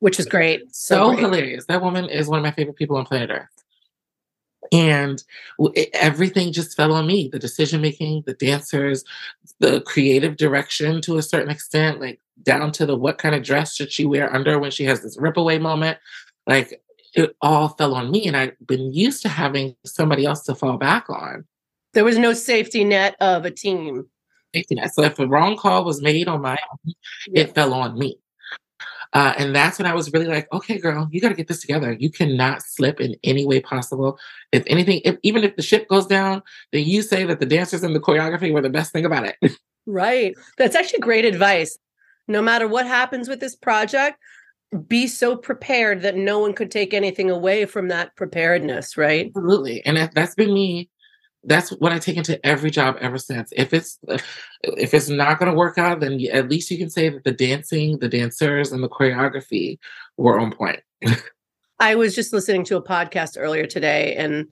which 0.00 0.20
is 0.20 0.26
great. 0.26 0.62
So, 0.74 0.94
so 0.94 1.08
great. 1.08 1.20
hilarious. 1.20 1.66
That 1.66 1.82
woman 1.82 2.08
is 2.08 2.28
one 2.28 2.38
of 2.38 2.44
my 2.44 2.52
favorite 2.52 2.76
people 2.76 2.96
on 2.96 3.04
planet 3.04 3.30
Earth. 3.30 3.48
And 4.72 5.22
it, 5.74 5.90
everything 5.92 6.52
just 6.52 6.76
fell 6.76 6.92
on 6.92 7.06
me 7.06 7.28
the 7.28 7.38
decision 7.38 7.80
making, 7.80 8.24
the 8.26 8.34
dancers, 8.34 9.04
the 9.60 9.80
creative 9.82 10.36
direction 10.36 11.00
to 11.02 11.16
a 11.16 11.22
certain 11.22 11.50
extent, 11.50 12.00
like 12.00 12.20
down 12.42 12.72
to 12.72 12.86
the 12.86 12.96
what 12.96 13.18
kind 13.18 13.34
of 13.34 13.42
dress 13.42 13.74
should 13.74 13.90
she 13.90 14.04
wear 14.04 14.32
under 14.34 14.58
when 14.58 14.70
she 14.70 14.84
has 14.84 15.02
this 15.02 15.18
rip 15.18 15.36
away 15.36 15.58
moment. 15.58 15.98
Like 16.46 16.80
it 17.14 17.36
all 17.40 17.68
fell 17.70 17.94
on 17.94 18.10
me. 18.10 18.26
And 18.26 18.36
I've 18.36 18.56
been 18.66 18.92
used 18.92 19.22
to 19.22 19.28
having 19.28 19.74
somebody 19.84 20.24
else 20.24 20.42
to 20.44 20.54
fall 20.54 20.76
back 20.76 21.08
on. 21.08 21.44
There 21.94 22.04
was 22.04 22.18
no 22.18 22.32
safety 22.32 22.84
net 22.84 23.16
of 23.20 23.44
a 23.44 23.50
team. 23.50 24.06
Safety 24.54 24.74
net. 24.76 24.94
So 24.94 25.02
if 25.02 25.18
a 25.18 25.26
wrong 25.26 25.56
call 25.56 25.84
was 25.84 26.02
made 26.02 26.28
on 26.28 26.42
my 26.42 26.58
own, 26.72 26.94
yeah. 27.28 27.42
it 27.42 27.54
fell 27.54 27.74
on 27.74 27.98
me. 27.98 28.18
Uh, 29.12 29.34
and 29.38 29.54
that's 29.54 29.78
when 29.78 29.86
I 29.86 29.94
was 29.94 30.12
really 30.12 30.26
like, 30.26 30.52
okay, 30.52 30.78
girl, 30.78 31.08
you 31.10 31.20
got 31.20 31.30
to 31.30 31.34
get 31.34 31.48
this 31.48 31.60
together. 31.60 31.96
You 31.98 32.10
cannot 32.10 32.62
slip 32.62 33.00
in 33.00 33.16
any 33.24 33.46
way 33.46 33.60
possible. 33.60 34.18
If 34.52 34.64
anything, 34.66 35.00
if, 35.04 35.16
even 35.22 35.44
if 35.44 35.56
the 35.56 35.62
ship 35.62 35.88
goes 35.88 36.06
down, 36.06 36.42
then 36.72 36.84
you 36.84 37.02
say 37.02 37.24
that 37.24 37.40
the 37.40 37.46
dancers 37.46 37.82
and 37.82 37.94
the 37.94 38.00
choreography 38.00 38.52
were 38.52 38.60
the 38.60 38.70
best 38.70 38.92
thing 38.92 39.04
about 39.04 39.24
it. 39.26 39.36
right. 39.86 40.34
That's 40.58 40.76
actually 40.76 41.00
great 41.00 41.24
advice. 41.24 41.78
No 42.26 42.42
matter 42.42 42.68
what 42.68 42.86
happens 42.86 43.28
with 43.28 43.40
this 43.40 43.56
project, 43.56 44.18
be 44.86 45.06
so 45.06 45.34
prepared 45.36 46.02
that 46.02 46.16
no 46.16 46.38
one 46.38 46.52
could 46.52 46.70
take 46.70 46.92
anything 46.92 47.30
away 47.30 47.64
from 47.64 47.88
that 47.88 48.14
preparedness, 48.16 48.98
right? 48.98 49.28
Absolutely. 49.34 49.84
And 49.86 49.96
that, 49.96 50.14
that's 50.14 50.34
been 50.34 50.52
me 50.52 50.90
that's 51.44 51.70
what 51.70 51.92
I 51.92 51.98
take 51.98 52.16
into 52.16 52.44
every 52.44 52.70
job 52.70 52.96
ever 53.00 53.18
since. 53.18 53.52
If 53.56 53.72
it's 53.72 53.98
if 54.62 54.92
it's 54.94 55.08
not 55.08 55.38
going 55.38 55.50
to 55.50 55.56
work 55.56 55.78
out, 55.78 56.00
then 56.00 56.20
at 56.32 56.48
least 56.48 56.70
you 56.70 56.78
can 56.78 56.90
say 56.90 57.08
that 57.08 57.24
the 57.24 57.32
dancing, 57.32 57.98
the 57.98 58.08
dancers, 58.08 58.72
and 58.72 58.82
the 58.82 58.88
choreography 58.88 59.78
were 60.16 60.38
on 60.38 60.52
point. 60.52 60.80
I 61.80 61.94
was 61.94 62.14
just 62.14 62.32
listening 62.32 62.64
to 62.64 62.76
a 62.76 62.82
podcast 62.82 63.36
earlier 63.38 63.66
today, 63.66 64.16
and 64.16 64.46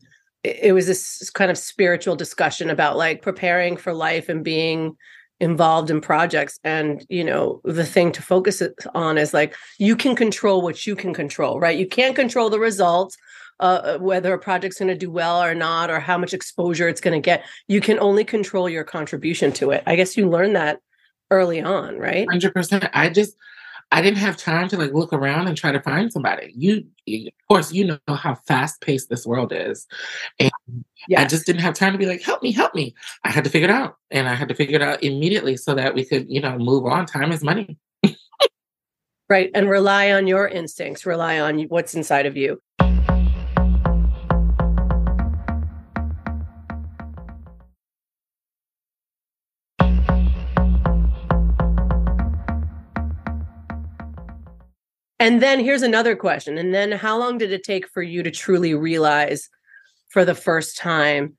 it 0.45 0.73
was 0.73 0.87
this 0.87 1.29
kind 1.31 1.51
of 1.51 1.59
spiritual 1.59 2.15
discussion 2.15 2.71
about 2.71 2.97
like 2.97 3.23
preparing 3.23 3.77
for 3.77 3.93
life 3.93 4.29
and 4.29 4.45
being 4.45 4.97
involved 5.39 5.91
in 5.91 6.01
projects 6.01 6.59
and 6.65 7.05
you 7.11 7.23
know 7.23 7.61
the 7.65 7.85
thing 7.85 8.11
to 8.11 8.23
focus 8.23 8.63
on 8.95 9.19
is 9.19 9.35
like 9.35 9.55
you 9.79 9.95
can 9.95 10.17
control 10.17 10.63
what 10.63 10.87
you 10.87 10.97
can 10.97 11.13
control 11.13 11.61
right 11.61 11.79
you 11.79 11.87
can't 11.87 12.17
control 12.17 12.49
the 12.49 12.59
results 12.59 13.19
uh, 13.61 13.97
uh, 13.97 13.99
whether 13.99 14.35
a 14.35 14.39
project's 14.39 14.79
going 14.79 14.89
to 14.89 14.97
do 14.97 15.11
well 15.11 15.43
or 15.43 15.55
not, 15.55 15.91
or 15.91 16.01
how 16.01 16.19
much 16.19 16.35
exposure 16.35 16.89
it's 16.89 17.01
going 17.01 17.21
to 17.21 17.25
get. 17.25 17.45
You 17.69 17.81
can 17.81 17.99
only 18.01 18.25
control 18.25 18.69
your 18.69 18.85
contribution 18.85 19.53
to 19.55 19.71
it. 19.71 19.83
I 19.87 19.97
guess 19.97 20.17
you 20.17 20.29
learned 20.29 20.57
that 20.57 20.81
early 21.31 21.63
on, 21.63 21.99
right? 21.99 22.29
Hundred 22.29 22.53
percent. 22.53 22.87
I 22.93 23.09
just 23.09 23.37
I 23.93 24.03
didn't 24.03 24.19
have 24.19 24.37
time 24.37 24.69
to 24.69 24.77
like 24.77 24.93
look 24.93 25.13
around 25.13 25.47
and 25.47 25.57
try 25.57 25.71
to 25.71 25.81
find 25.81 26.13
somebody. 26.13 26.53
You, 26.57 26.85
of 27.09 27.33
course, 27.49 27.73
you 27.73 27.85
know 27.85 27.99
how 28.09 28.35
fast 28.35 28.81
paced 28.81 29.09
this 29.09 29.27
world 29.27 29.53
is, 29.55 29.87
and 30.41 30.51
yes. 31.09 31.21
I 31.21 31.25
just 31.25 31.47
didn't 31.47 31.63
have 31.63 31.75
time 31.75 31.93
to 31.93 31.99
be 31.99 32.07
like, 32.07 32.23
help 32.23 32.43
me, 32.43 32.51
help 32.51 32.75
me. 32.75 32.95
I 33.25 33.31
had 33.31 33.45
to 33.45 33.51
figure 33.51 33.69
it 33.69 33.75
out, 33.75 33.97
and 34.11 34.29
I 34.29 34.35
had 34.35 34.49
to 34.49 34.55
figure 34.55 34.77
it 34.77 34.83
out 34.83 35.03
immediately 35.05 35.57
so 35.57 35.75
that 35.75 35.95
we 35.95 36.05
could, 36.05 36.29
you 36.29 36.41
know, 36.41 36.59
move 36.59 36.85
on. 36.85 37.07
Time 37.07 37.31
is 37.31 37.45
money. 37.45 37.79
right, 39.29 39.51
and 39.55 39.71
rely 39.71 40.11
on 40.13 40.27
your 40.27 40.49
instincts. 40.49 41.07
Rely 41.07 41.39
on 41.39 41.61
what's 41.63 41.95
inside 41.95 42.27
of 42.27 42.37
you. 42.37 42.61
And 55.19 55.41
then 55.41 55.61
here's 55.61 55.83
another 55.83 56.15
question. 56.15 56.59
And 56.59 56.75
then 56.75 56.93
how 56.93 57.19
long 57.19 57.39
did 57.39 57.53
it 57.53 57.65
take 57.65 57.89
for 57.89 58.03
you 58.03 58.23
to 58.23 58.31
truly 58.31 58.75
realize 58.75 59.49
for 60.09 60.25
the 60.25 60.35
first 60.35 60.77
time 60.77 61.37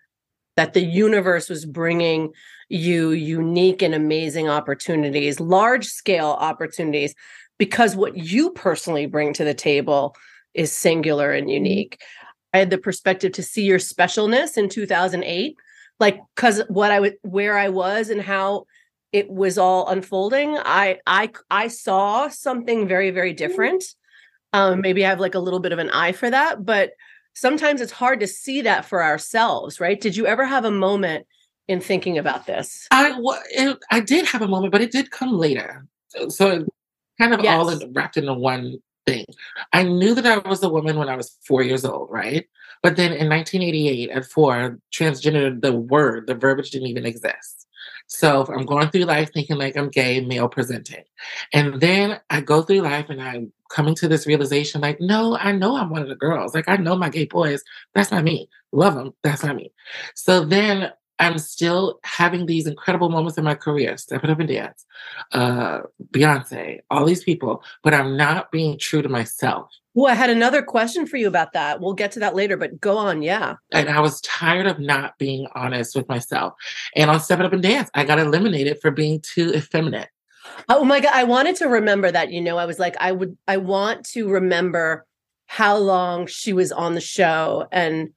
that 0.56 0.74
the 0.74 0.84
universe 0.84 1.50
was 1.50 1.66
bringing 1.66 2.34
you 2.70 3.12
unique 3.12 3.82
and 3.82 3.94
amazing 3.94 4.50
opportunities, 4.50 5.40
large 5.40 5.86
scale 5.86 6.36
opportunities, 6.40 7.14
because 7.58 7.96
what 7.96 8.18
you 8.18 8.52
personally 8.52 9.06
bring 9.06 9.34
to 9.34 9.44
the 9.44 9.54
table 9.54 10.16
is 10.54 10.72
singular 10.72 11.32
and 11.32 11.48
mm-hmm. 11.48 11.54
unique. 11.54 12.02
I 12.54 12.60
had 12.60 12.70
the 12.70 12.78
perspective 12.78 13.34
to 13.34 13.44
see 13.44 13.64
your 13.64 13.80
specialness 13.80 14.58
in 14.58 14.70
2008, 14.70 15.56
like 16.00 16.20
because 16.36 16.62
what 16.70 16.92
I 16.92 17.00
would 17.00 17.16
where 17.22 17.58
I 17.58 17.70
was 17.70 18.10
and 18.10 18.22
how 18.22 18.66
it 19.12 19.30
was 19.30 19.58
all 19.58 19.88
unfolding 19.88 20.58
i 20.60 21.00
i 21.08 21.32
i 21.50 21.68
saw 21.68 22.28
something 22.28 22.88
very 22.88 23.12
very 23.12 23.32
mm-hmm. 23.32 23.38
different. 23.38 23.84
Um 24.54 24.82
maybe 24.82 25.06
i 25.06 25.10
have 25.10 25.20
like 25.20 25.36
a 25.36 25.40
little 25.40 25.60
bit 25.60 25.72
of 25.72 25.80
an 25.80 25.90
eye 25.90 26.12
for 26.12 26.30
that 26.30 26.66
but 26.66 26.92
sometimes 27.34 27.82
it's 27.82 27.92
hard 27.92 28.20
to 28.20 28.28
see 28.28 28.62
that 28.62 28.86
for 28.86 29.04
ourselves 29.04 29.80
right? 29.80 30.00
Did 30.00 30.16
you 30.16 30.26
ever 30.26 30.46
have 30.46 30.66
a 30.66 30.72
moment 30.72 31.26
in 31.68 31.82
thinking 31.82 32.18
about 32.18 32.46
this? 32.46 32.88
I 32.92 33.20
well, 33.20 33.42
it, 33.50 33.78
i 33.92 34.00
did 34.00 34.26
have 34.26 34.42
a 34.42 34.48
moment 34.48 34.72
but 34.72 34.82
it 34.82 34.92
did 34.92 35.12
come 35.12 35.38
later. 35.38 35.86
So, 36.10 36.30
so 36.30 36.66
kind 37.20 37.34
of 37.34 37.42
yes. 37.42 37.58
all 37.58 37.70
in, 37.70 37.94
wrapped 37.94 38.18
into 38.18 38.34
one 38.34 38.78
thing. 39.06 39.26
I 39.74 39.84
knew 39.84 40.16
that 40.16 40.26
i 40.26 40.50
was 40.50 40.64
a 40.64 40.70
woman 40.70 40.98
when 40.98 41.10
i 41.10 41.16
was 41.16 41.38
four 41.46 41.62
years 41.64 41.86
old 41.86 42.10
right? 42.12 42.46
But 42.84 42.96
then 42.96 43.12
in 43.12 43.28
1988 43.28 44.10
at 44.12 44.26
four 44.26 44.80
transgender 44.94 45.62
the 45.62 45.74
word 45.74 46.28
the 46.28 46.36
verbiage 46.36 46.72
didn't 46.72 46.88
even 46.88 47.06
exist 47.06 47.67
so 48.08 48.46
I'm 48.46 48.66
going 48.66 48.90
through 48.90 49.04
life 49.04 49.32
thinking 49.34 49.58
like 49.58 49.76
I'm 49.76 49.90
gay, 49.90 50.22
male 50.22 50.48
presenting. 50.48 51.04
And 51.54 51.80
then 51.82 52.20
I 52.30 52.42
go 52.42 52.62
through 52.62 52.82
life 52.82 53.10
and 53.10 53.22
I'm 53.22 53.52
coming 53.70 53.96
to 53.96 54.08
this 54.08 54.26
realization 54.26 54.80
like, 54.80 55.00
no, 55.02 55.38
I 55.38 55.52
know 55.52 55.76
I'm 55.76 55.90
one 55.90 56.02
of 56.02 56.08
the 56.08 56.16
girls. 56.16 56.56
Like, 56.56 56.70
I 56.70 56.78
know 56.78 56.96
my 56.96 57.10
gay 57.10 57.26
boys. 57.26 57.64
That's 57.94 58.12
not 58.12 58.24
me. 58.24 58.50
Love 58.72 58.96
them. 58.96 59.14
That's 59.24 59.44
not 59.44 59.58
me. 59.58 59.74
So 60.16 60.46
then 60.46 60.92
I'm 61.20 61.38
still 61.40 62.00
having 62.04 62.46
these 62.46 62.68
incredible 62.68 63.10
moments 63.10 63.38
in 63.38 63.44
my 63.44 63.56
career, 63.56 63.98
Step 63.98 64.24
It 64.24 64.30
Up 64.30 64.40
and 64.40 64.48
Dance, 64.48 64.86
uh, 65.32 65.82
Beyonce, 66.12 66.80
all 66.90 67.06
these 67.06 67.24
people, 67.24 67.64
but 67.84 67.94
I'm 67.94 68.16
not 68.16 68.52
being 68.52 68.78
true 68.78 69.02
to 69.02 69.10
myself. 69.10 69.70
Well, 69.96 70.12
I 70.12 70.16
had 70.16 70.30
another 70.30 70.62
question 70.62 71.08
for 71.08 71.18
you 71.18 71.28
about 71.28 71.54
that. 71.54 71.82
We'll 71.82 71.96
get 71.96 72.12
to 72.12 72.20
that 72.20 72.36
later, 72.36 72.56
but 72.56 72.80
go 72.80 72.98
on. 72.98 73.24
Yeah. 73.24 73.56
And 73.72 73.90
I 73.90 74.00
was 74.00 74.22
tired 74.22 74.68
of 74.68 74.80
not 74.80 75.18
being 75.18 75.48
honest 75.56 75.96
with 75.96 76.08
myself. 76.08 76.54
And 76.96 77.10
on 77.10 77.20
Step 77.20 77.40
It 77.40 77.48
Up 77.48 77.54
and 77.54 77.64
Dance, 77.64 77.90
I 77.96 78.04
got 78.04 78.20
eliminated 78.20 78.80
for 78.80 78.92
being 78.92 79.22
too 79.22 79.52
effeminate. 79.56 80.10
Oh 80.70 80.86
my 80.86 81.00
God. 81.00 81.14
I 81.16 81.24
wanted 81.24 81.56
to 81.58 81.66
remember 81.66 82.12
that. 82.12 82.32
You 82.32 82.42
know, 82.42 82.60
I 82.60 82.66
was 82.66 82.78
like, 82.78 82.96
I 83.00 83.12
would, 83.12 83.36
I 83.48 83.58
want 83.58 84.06
to 84.10 84.30
remember 84.30 85.08
how 85.48 85.78
long 85.78 86.28
she 86.28 86.54
was 86.54 86.72
on 86.72 86.94
the 86.94 87.02
show 87.02 87.68
and 87.72 88.10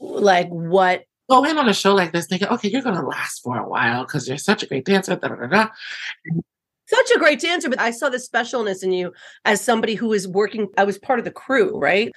like 0.00 0.48
what 0.48 1.04
go 1.30 1.44
in 1.44 1.58
on 1.58 1.68
a 1.68 1.74
show 1.74 1.94
like 1.94 2.12
this 2.12 2.26
thinking, 2.26 2.48
okay, 2.48 2.68
you're 2.68 2.82
going 2.82 2.96
to 2.96 3.06
last 3.06 3.42
for 3.42 3.56
a 3.58 3.68
while 3.68 4.04
because 4.04 4.28
you're 4.28 4.38
such 4.38 4.62
a 4.62 4.66
great 4.66 4.84
dancer. 4.84 5.16
Da, 5.16 5.28
da, 5.28 5.46
da, 5.46 5.68
such 6.86 7.10
a 7.14 7.18
great 7.18 7.40
dancer, 7.40 7.70
but 7.70 7.80
I 7.80 7.90
saw 7.90 8.08
the 8.08 8.18
specialness 8.18 8.82
in 8.82 8.92
you 8.92 9.12
as 9.44 9.60
somebody 9.60 9.94
who 9.94 10.08
was 10.08 10.28
working. 10.28 10.68
I 10.76 10.84
was 10.84 10.98
part 10.98 11.18
of 11.18 11.24
the 11.24 11.30
crew, 11.30 11.78
right? 11.78 12.12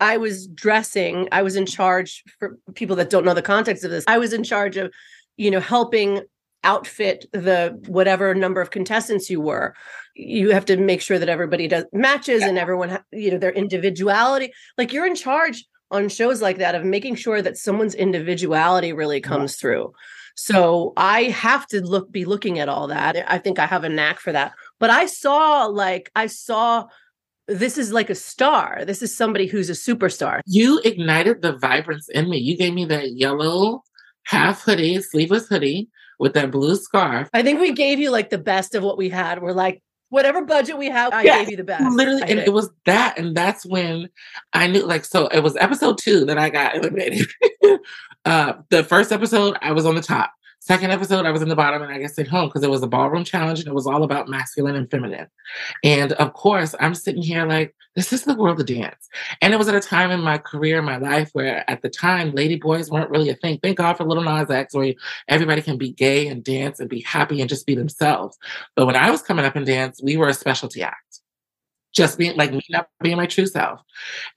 I 0.00 0.16
was 0.16 0.46
dressing. 0.48 1.28
I 1.32 1.42
was 1.42 1.56
in 1.56 1.66
charge 1.66 2.22
for 2.38 2.58
people 2.74 2.96
that 2.96 3.10
don't 3.10 3.24
know 3.24 3.34
the 3.34 3.42
context 3.42 3.84
of 3.84 3.90
this. 3.90 4.04
I 4.08 4.18
was 4.18 4.32
in 4.32 4.44
charge 4.44 4.76
of, 4.76 4.92
you 5.36 5.50
know, 5.50 5.60
helping 5.60 6.22
outfit 6.64 7.24
the 7.32 7.78
whatever 7.86 8.34
number 8.34 8.60
of 8.60 8.70
contestants 8.70 9.30
you 9.30 9.40
were. 9.40 9.74
You 10.14 10.50
have 10.50 10.66
to 10.66 10.76
make 10.76 11.00
sure 11.00 11.18
that 11.18 11.28
everybody 11.28 11.68
does 11.68 11.84
matches 11.92 12.42
and 12.42 12.58
everyone, 12.58 12.98
you 13.12 13.30
know, 13.30 13.38
their 13.38 13.52
individuality. 13.52 14.52
Like 14.76 14.92
you're 14.92 15.06
in 15.06 15.14
charge 15.14 15.64
on 15.90 16.08
shows 16.08 16.40
like 16.40 16.58
that 16.58 16.74
of 16.74 16.84
making 16.84 17.16
sure 17.16 17.42
that 17.42 17.56
someone's 17.56 17.94
individuality 17.94 18.92
really 18.92 19.20
comes 19.20 19.54
yeah. 19.54 19.60
through. 19.60 19.92
So 20.36 20.92
I 20.96 21.24
have 21.24 21.66
to 21.68 21.84
look 21.84 22.10
be 22.10 22.24
looking 22.24 22.58
at 22.58 22.68
all 22.68 22.86
that. 22.86 23.16
I 23.30 23.38
think 23.38 23.58
I 23.58 23.66
have 23.66 23.84
a 23.84 23.88
knack 23.88 24.20
for 24.20 24.32
that. 24.32 24.52
But 24.78 24.90
I 24.90 25.06
saw 25.06 25.66
like 25.66 26.10
I 26.14 26.26
saw 26.26 26.86
this 27.46 27.76
is 27.76 27.92
like 27.92 28.10
a 28.10 28.14
star. 28.14 28.84
This 28.86 29.02
is 29.02 29.14
somebody 29.16 29.46
who's 29.46 29.68
a 29.68 29.74
superstar. 29.74 30.40
You 30.46 30.80
ignited 30.84 31.42
the 31.42 31.56
vibrance 31.56 32.08
in 32.08 32.30
me. 32.30 32.38
You 32.38 32.56
gave 32.56 32.74
me 32.74 32.84
that 32.86 33.12
yellow 33.12 33.82
half 34.24 34.62
hoodie, 34.62 35.02
sleeveless 35.02 35.48
hoodie 35.48 35.88
with 36.20 36.34
that 36.34 36.50
blue 36.50 36.76
scarf. 36.76 37.28
I 37.34 37.42
think 37.42 37.60
we 37.60 37.72
gave 37.72 37.98
you 37.98 38.10
like 38.10 38.30
the 38.30 38.38
best 38.38 38.74
of 38.74 38.82
what 38.82 38.96
we 38.96 39.08
had. 39.08 39.42
We're 39.42 39.52
like, 39.52 39.82
whatever 40.10 40.44
budget 40.44 40.76
we 40.76 40.88
have, 40.88 41.12
I 41.12 41.22
yeah, 41.22 41.38
gave 41.38 41.50
you 41.50 41.56
the 41.56 41.64
best. 41.64 41.84
Literally, 41.96 42.22
and 42.22 42.38
it 42.38 42.52
was 42.52 42.70
that, 42.84 43.18
and 43.18 43.34
that's 43.34 43.64
when 43.64 44.10
I 44.52 44.66
knew. 44.66 44.84
Like, 44.84 45.04
so 45.04 45.28
it 45.28 45.40
was 45.40 45.56
episode 45.56 45.98
two 45.98 46.26
that 46.26 46.38
I 46.38 46.50
got 46.50 46.76
eliminated. 46.76 47.26
uh, 48.24 48.54
the 48.68 48.84
first 48.84 49.10
episode, 49.12 49.56
I 49.62 49.72
was 49.72 49.86
on 49.86 49.94
the 49.94 50.02
top. 50.02 50.32
Second 50.62 50.90
episode, 50.90 51.24
I 51.24 51.30
was 51.30 51.40
in 51.40 51.48
the 51.48 51.56
bottom 51.56 51.80
and 51.80 51.90
I 51.90 51.98
got 51.98 52.10
sent 52.10 52.28
home 52.28 52.48
because 52.48 52.62
it 52.62 52.68
was 52.68 52.82
a 52.82 52.86
ballroom 52.86 53.24
challenge 53.24 53.60
and 53.60 53.68
it 53.68 53.74
was 53.74 53.86
all 53.86 54.02
about 54.02 54.28
masculine 54.28 54.76
and 54.76 54.90
feminine. 54.90 55.26
And 55.82 56.12
of 56.12 56.34
course, 56.34 56.74
I'm 56.78 56.94
sitting 56.94 57.22
here 57.22 57.46
like, 57.46 57.74
this 57.96 58.12
is 58.12 58.24
the 58.24 58.36
world 58.36 58.60
of 58.60 58.66
dance. 58.66 59.08
And 59.40 59.54
it 59.54 59.56
was 59.56 59.68
at 59.68 59.74
a 59.74 59.80
time 59.80 60.10
in 60.10 60.20
my 60.20 60.36
career, 60.36 60.82
my 60.82 60.98
life, 60.98 61.30
where 61.32 61.68
at 61.68 61.80
the 61.80 61.88
time, 61.88 62.32
lady 62.32 62.56
boys 62.56 62.90
weren't 62.90 63.08
really 63.08 63.30
a 63.30 63.34
thing. 63.34 63.58
Thank 63.62 63.78
God 63.78 63.96
for 63.96 64.04
Lil 64.04 64.22
Nas 64.22 64.50
X, 64.50 64.74
where 64.74 64.92
everybody 65.28 65.62
can 65.62 65.78
be 65.78 65.92
gay 65.92 66.28
and 66.28 66.44
dance 66.44 66.78
and 66.78 66.90
be 66.90 67.00
happy 67.00 67.40
and 67.40 67.48
just 67.48 67.66
be 67.66 67.74
themselves. 67.74 68.38
But 68.76 68.84
when 68.84 68.96
I 68.96 69.10
was 69.10 69.22
coming 69.22 69.46
up 69.46 69.56
in 69.56 69.64
dance, 69.64 70.02
we 70.02 70.18
were 70.18 70.28
a 70.28 70.34
specialty 70.34 70.82
act 70.82 71.20
just 71.92 72.18
being 72.18 72.36
like 72.36 72.52
me 72.52 72.62
not 72.70 72.88
being 73.02 73.16
my 73.16 73.26
true 73.26 73.46
self. 73.46 73.80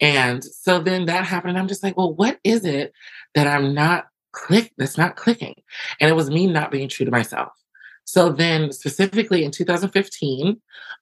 And 0.01 0.43
so 0.43 0.79
then 0.79 1.05
that 1.05 1.23
happened. 1.23 1.51
And 1.51 1.59
I'm 1.59 1.67
just 1.67 1.83
like, 1.83 1.95
well, 1.95 2.13
what 2.13 2.39
is 2.43 2.65
it 2.65 2.93
that 3.35 3.45
I'm 3.45 3.75
not 3.75 4.05
click 4.33 4.73
that's 4.77 4.97
not 4.97 5.15
clicking. 5.15 5.55
And 5.99 6.09
it 6.09 6.13
was 6.13 6.29
me 6.29 6.47
not 6.47 6.71
being 6.71 6.89
true 6.89 7.05
to 7.05 7.11
myself. 7.11 7.53
So 8.05 8.29
then 8.29 8.71
specifically 8.71 9.45
in 9.45 9.51
2015 9.51 10.59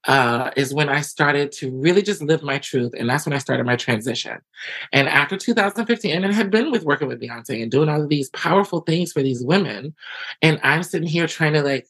uh, 0.07 0.51
is 0.55 0.73
when 0.73 0.89
i 0.89 1.01
started 1.01 1.51
to 1.51 1.71
really 1.71 2.01
just 2.01 2.21
live 2.21 2.43
my 2.43 2.57
truth 2.57 2.93
and 2.97 3.09
that's 3.09 3.25
when 3.25 3.33
i 3.33 3.39
started 3.39 3.65
my 3.65 3.75
transition. 3.75 4.37
And 4.93 5.09
after 5.09 5.37
2015 5.37 6.15
and 6.15 6.25
it 6.25 6.33
had 6.33 6.51
been 6.51 6.71
with 6.71 6.83
working 6.83 7.07
with 7.07 7.21
beyonce 7.21 7.61
and 7.61 7.71
doing 7.71 7.89
all 7.89 8.03
of 8.03 8.09
these 8.09 8.29
powerful 8.29 8.81
things 8.81 9.11
for 9.11 9.23
these 9.23 9.43
women 9.43 9.95
and 10.41 10.59
i'm 10.63 10.83
sitting 10.83 11.07
here 11.07 11.27
trying 11.27 11.53
to 11.53 11.61
like 11.61 11.87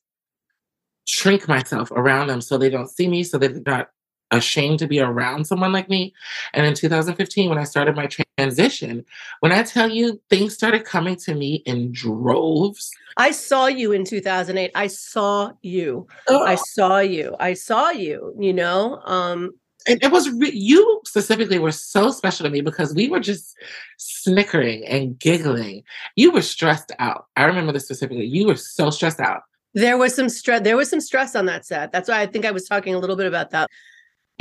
shrink 1.05 1.47
myself 1.47 1.91
around 1.91 2.27
them 2.27 2.41
so 2.41 2.57
they 2.57 2.69
don't 2.69 2.89
see 2.89 3.07
me 3.07 3.23
so 3.23 3.37
they're 3.37 3.61
not 3.65 3.89
ashamed 4.31 4.79
to 4.79 4.87
be 4.87 4.99
around 4.99 5.45
someone 5.45 5.71
like 5.71 5.89
me. 5.89 6.13
And 6.53 6.65
in 6.65 6.73
2015, 6.73 7.49
when 7.49 7.57
I 7.57 7.63
started 7.63 7.95
my 7.95 8.07
transition, 8.07 9.05
when 9.41 9.51
I 9.51 9.63
tell 9.63 9.89
you 9.89 10.19
things 10.29 10.53
started 10.53 10.85
coming 10.85 11.15
to 11.17 11.35
me 11.35 11.55
in 11.65 11.91
droves. 11.91 12.91
I 13.17 13.31
saw 13.31 13.67
you 13.67 13.91
in 13.91 14.05
2008. 14.05 14.71
I 14.73 14.87
saw 14.87 15.51
you. 15.61 16.07
Oh. 16.27 16.43
I 16.45 16.55
saw 16.55 16.99
you. 16.99 17.35
I 17.39 17.53
saw 17.53 17.91
you, 17.91 18.33
you 18.39 18.53
know. 18.53 19.01
Um 19.05 19.51
and 19.87 20.01
it 20.03 20.11
was 20.11 20.29
re- 20.29 20.51
you 20.51 21.01
specifically 21.05 21.57
were 21.57 21.71
so 21.71 22.11
special 22.11 22.43
to 22.43 22.51
me 22.51 22.61
because 22.61 22.93
we 22.93 23.09
were 23.09 23.19
just 23.19 23.55
snickering 23.97 24.85
and 24.85 25.17
giggling. 25.17 25.83
You 26.15 26.31
were 26.31 26.43
stressed 26.43 26.91
out. 26.99 27.25
I 27.35 27.45
remember 27.45 27.71
this 27.71 27.85
specifically. 27.85 28.25
You 28.25 28.45
were 28.45 28.57
so 28.57 28.91
stressed 28.91 29.19
out. 29.19 29.41
There 29.73 29.97
was 29.97 30.13
some 30.13 30.29
stress. 30.29 30.61
There 30.61 30.77
was 30.77 30.89
some 30.89 31.01
stress 31.01 31.35
on 31.35 31.45
that 31.45 31.65
set. 31.65 31.91
That's 31.91 32.09
why 32.09 32.21
I 32.21 32.27
think 32.27 32.45
I 32.45 32.51
was 32.51 32.67
talking 32.67 32.93
a 32.93 32.99
little 32.99 33.15
bit 33.15 33.25
about 33.25 33.51
that 33.51 33.69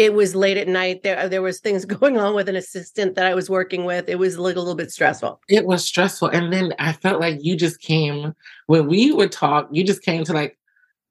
it 0.01 0.15
was 0.15 0.35
late 0.35 0.57
at 0.57 0.67
night 0.67 1.03
there 1.03 1.19
uh, 1.19 1.29
there 1.29 1.43
was 1.43 1.61
things 1.61 1.85
going 1.97 2.17
on 2.17 2.35
with 2.35 2.49
an 2.49 2.57
assistant 2.57 3.15
that 3.15 3.27
i 3.27 3.35
was 3.35 3.51
working 3.51 3.85
with 3.85 4.09
it 4.09 4.19
was 4.19 4.39
like 4.39 4.57
a 4.57 4.59
little 4.59 4.75
bit 4.75 4.91
stressful 4.91 5.41
it 5.49 5.67
was 5.67 5.85
stressful 5.85 6.29
and 6.29 6.53
then 6.53 6.73
i 6.79 6.93
felt 6.93 7.21
like 7.21 7.39
you 7.41 7.55
just 7.55 7.81
came 7.81 8.35
when 8.67 8.87
we 8.87 9.13
would 9.13 9.31
talk 9.31 9.69
you 9.71 9.85
just 9.85 10.03
came 10.03 10.25
to 10.25 10.33
like 10.33 10.59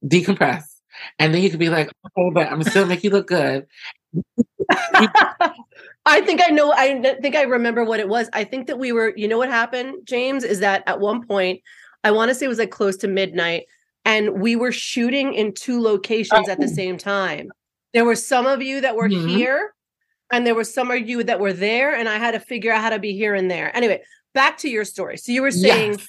decompress 0.05 0.63
and 1.19 1.33
then 1.33 1.41
you 1.41 1.49
could 1.49 1.59
be 1.59 1.69
like 1.69 1.89
oh 2.17 2.31
but 2.31 2.51
i'm 2.51 2.63
still 2.63 2.85
make 2.85 3.03
you 3.03 3.11
look 3.11 3.27
good 3.27 3.67
I 6.05 6.21
think 6.21 6.41
I 6.41 6.47
know. 6.47 6.73
I 6.73 7.17
think 7.21 7.35
I 7.35 7.43
remember 7.43 7.83
what 7.83 7.99
it 7.99 8.09
was. 8.09 8.29
I 8.33 8.43
think 8.43 8.65
that 8.65 8.79
we 8.79 8.91
were, 8.91 9.13
you 9.15 9.27
know, 9.27 9.37
what 9.37 9.49
happened, 9.49 9.97
James, 10.05 10.43
is 10.43 10.61
that 10.61 10.81
at 10.87 10.99
one 10.99 11.27
point, 11.27 11.61
I 12.03 12.09
want 12.09 12.29
to 12.29 12.35
say 12.35 12.45
it 12.45 12.49
was 12.49 12.57
like 12.57 12.71
close 12.71 12.97
to 12.97 13.07
midnight, 13.07 13.65
and 14.05 14.41
we 14.41 14.55
were 14.55 14.71
shooting 14.71 15.35
in 15.35 15.53
two 15.53 15.79
locations 15.79 16.47
oh. 16.47 16.51
at 16.51 16.59
the 16.59 16.65
oh. 16.65 16.73
same 16.73 16.97
time. 16.97 17.51
There 17.93 18.05
were 18.05 18.15
some 18.15 18.45
of 18.45 18.61
you 18.61 18.81
that 18.81 18.95
were 18.95 19.09
mm-hmm. 19.09 19.27
here, 19.27 19.73
and 20.31 20.45
there 20.45 20.55
were 20.55 20.63
some 20.63 20.91
of 20.91 21.07
you 21.07 21.23
that 21.23 21.39
were 21.39 21.53
there, 21.53 21.95
and 21.95 22.07
I 22.07 22.17
had 22.17 22.31
to 22.31 22.39
figure 22.39 22.71
out 22.71 22.81
how 22.81 22.89
to 22.91 22.99
be 22.99 23.13
here 23.13 23.35
and 23.35 23.49
there. 23.49 23.75
Anyway, 23.75 24.01
back 24.33 24.57
to 24.59 24.69
your 24.69 24.85
story. 24.85 25.17
So 25.17 25.31
you 25.31 25.41
were 25.41 25.51
saying 25.51 25.93
yes. 25.93 26.07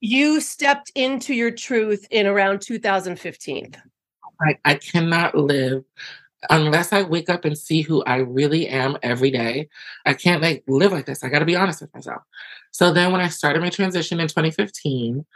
you 0.00 0.40
stepped 0.40 0.90
into 0.94 1.34
your 1.34 1.50
truth 1.50 2.06
in 2.10 2.26
around 2.26 2.62
2015. 2.62 3.76
I, 4.40 4.58
I 4.64 4.74
cannot 4.76 5.36
live 5.36 5.84
unless 6.50 6.92
I 6.92 7.02
wake 7.02 7.28
up 7.28 7.44
and 7.44 7.58
see 7.58 7.82
who 7.82 8.02
I 8.04 8.16
really 8.16 8.68
am 8.68 8.96
every 9.02 9.30
day. 9.30 9.68
I 10.06 10.14
can't 10.14 10.42
like 10.42 10.62
live 10.68 10.92
like 10.92 11.06
this. 11.06 11.24
I 11.24 11.28
got 11.28 11.40
to 11.40 11.44
be 11.44 11.56
honest 11.56 11.80
with 11.80 11.92
myself. 11.92 12.22
So 12.70 12.92
then 12.92 13.12
when 13.12 13.20
I 13.20 13.28
started 13.28 13.60
my 13.60 13.70
transition 13.70 14.20
in 14.20 14.28
2015, 14.28 15.26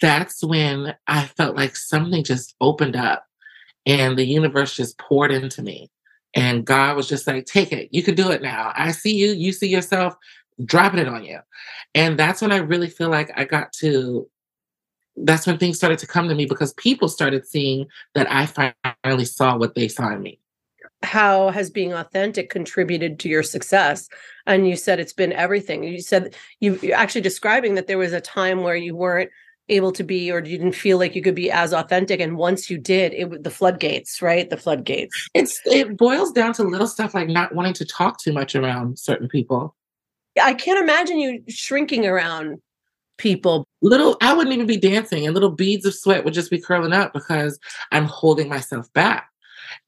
that's 0.00 0.42
when 0.42 0.94
I 1.06 1.26
felt 1.26 1.56
like 1.56 1.76
something 1.76 2.24
just 2.24 2.56
opened 2.60 2.96
up 2.96 3.24
and 3.86 4.18
the 4.18 4.24
universe 4.24 4.74
just 4.74 4.98
poured 4.98 5.32
into 5.32 5.62
me. 5.62 5.90
And 6.34 6.64
God 6.64 6.96
was 6.96 7.08
just 7.08 7.26
like, 7.26 7.46
take 7.46 7.72
it. 7.72 7.88
You 7.90 8.02
can 8.02 8.14
do 8.14 8.30
it 8.30 8.42
now. 8.42 8.72
I 8.76 8.92
see 8.92 9.16
you. 9.16 9.32
You 9.32 9.52
see 9.52 9.68
yourself 9.68 10.14
dropping 10.64 11.00
it 11.00 11.08
on 11.08 11.24
you. 11.24 11.40
And 11.94 12.18
that's 12.18 12.40
when 12.40 12.52
I 12.52 12.58
really 12.58 12.88
feel 12.88 13.08
like 13.08 13.32
I 13.36 13.44
got 13.44 13.72
to, 13.74 14.28
that's 15.16 15.46
when 15.46 15.58
things 15.58 15.76
started 15.76 15.98
to 16.00 16.06
come 16.06 16.28
to 16.28 16.34
me 16.34 16.46
because 16.46 16.72
people 16.74 17.08
started 17.08 17.46
seeing 17.46 17.86
that 18.14 18.30
I 18.30 18.46
finally 18.46 19.24
saw 19.24 19.56
what 19.56 19.74
they 19.74 19.88
saw 19.88 20.12
in 20.12 20.22
me. 20.22 20.38
How 21.02 21.50
has 21.50 21.70
being 21.70 21.94
authentic 21.94 22.50
contributed 22.50 23.18
to 23.20 23.28
your 23.28 23.42
success? 23.42 24.08
And 24.46 24.68
you 24.68 24.76
said 24.76 25.00
it's 25.00 25.14
been 25.14 25.32
everything. 25.32 25.82
You 25.82 26.00
said 26.00 26.36
you're 26.60 26.94
actually 26.94 27.22
describing 27.22 27.74
that 27.74 27.86
there 27.86 27.98
was 27.98 28.12
a 28.12 28.20
time 28.20 28.62
where 28.62 28.76
you 28.76 28.94
weren't 28.94 29.30
able 29.70 29.92
to 29.92 30.02
be 30.04 30.30
or 30.30 30.38
you 30.38 30.58
didn't 30.58 30.74
feel 30.74 30.98
like 30.98 31.14
you 31.14 31.22
could 31.22 31.34
be 31.34 31.50
as 31.50 31.72
authentic 31.72 32.20
and 32.20 32.36
once 32.36 32.68
you 32.68 32.76
did 32.78 33.12
it 33.14 33.30
would 33.30 33.44
the 33.44 33.50
floodgates 33.50 34.20
right 34.20 34.50
the 34.50 34.56
floodgates 34.56 35.28
it's 35.34 35.60
it 35.66 35.96
boils 35.96 36.32
down 36.32 36.52
to 36.52 36.64
little 36.64 36.86
stuff 36.86 37.14
like 37.14 37.28
not 37.28 37.54
wanting 37.54 37.72
to 37.72 37.84
talk 37.84 38.18
too 38.18 38.32
much 38.32 38.54
around 38.54 38.98
certain 38.98 39.28
people 39.28 39.74
i 40.42 40.52
can't 40.52 40.82
imagine 40.82 41.18
you 41.18 41.42
shrinking 41.48 42.06
around 42.06 42.60
people 43.16 43.66
little 43.82 44.16
i 44.20 44.32
wouldn't 44.32 44.54
even 44.54 44.66
be 44.66 44.76
dancing 44.76 45.26
and 45.26 45.34
little 45.34 45.50
beads 45.50 45.86
of 45.86 45.94
sweat 45.94 46.24
would 46.24 46.34
just 46.34 46.50
be 46.50 46.60
curling 46.60 46.92
up 46.92 47.12
because 47.12 47.58
i'm 47.92 48.04
holding 48.04 48.48
myself 48.48 48.92
back 48.92 49.30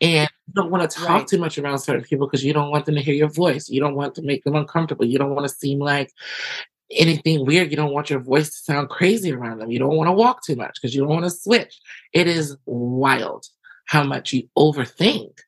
and 0.00 0.28
you 0.46 0.54
don't 0.54 0.70
want 0.70 0.88
to 0.88 0.96
talk 0.96 1.08
right. 1.08 1.26
too 1.26 1.38
much 1.38 1.58
around 1.58 1.78
certain 1.78 2.04
people 2.04 2.26
because 2.26 2.44
you 2.44 2.52
don't 2.52 2.70
want 2.70 2.86
them 2.86 2.94
to 2.94 3.00
hear 3.00 3.14
your 3.14 3.30
voice. 3.30 3.68
You 3.68 3.80
don't 3.80 3.94
want 3.94 4.14
to 4.16 4.22
make 4.22 4.44
them 4.44 4.56
uncomfortable. 4.56 5.04
You 5.04 5.18
don't 5.18 5.34
want 5.34 5.48
to 5.48 5.54
seem 5.54 5.78
like 5.78 6.12
anything 6.96 7.46
weird. 7.46 7.70
You 7.70 7.76
don't 7.76 7.92
want 7.92 8.10
your 8.10 8.20
voice 8.20 8.50
to 8.50 8.56
sound 8.56 8.88
crazy 8.88 9.32
around 9.32 9.58
them. 9.58 9.70
You 9.70 9.78
don't 9.78 9.96
want 9.96 10.08
to 10.08 10.12
walk 10.12 10.44
too 10.44 10.56
much 10.56 10.74
because 10.74 10.94
you 10.94 11.02
don't 11.02 11.10
want 11.10 11.24
to 11.24 11.30
switch. 11.30 11.78
It 12.12 12.26
is 12.26 12.56
wild 12.66 13.46
how 13.86 14.04
much 14.04 14.32
you 14.32 14.48
overthink 14.56 15.38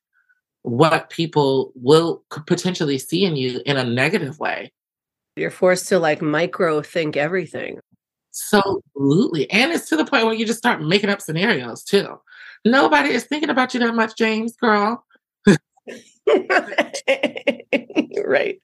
what 0.63 1.09
people 1.09 1.71
will 1.75 2.23
potentially 2.47 2.97
see 2.97 3.23
in 3.23 3.35
you 3.35 3.61
in 3.65 3.77
a 3.77 3.83
negative 3.83 4.39
way. 4.39 4.71
You're 5.35 5.51
forced 5.51 5.87
to 5.89 5.99
like 5.99 6.21
micro 6.21 6.81
think 6.81 7.17
everything. 7.17 7.79
Absolutely. 8.33 9.49
And 9.51 9.71
it's 9.71 9.89
to 9.89 9.95
the 9.95 10.05
point 10.05 10.25
where 10.25 10.33
you 10.33 10.45
just 10.45 10.59
start 10.59 10.81
making 10.81 11.09
up 11.09 11.21
scenarios 11.21 11.83
too. 11.83 12.19
Nobody 12.65 13.09
is 13.09 13.25
thinking 13.25 13.49
about 13.49 13.73
you 13.73 13.79
that 13.81 13.95
much, 13.95 14.17
James, 14.17 14.55
girl. 14.57 15.05
right. 18.25 18.59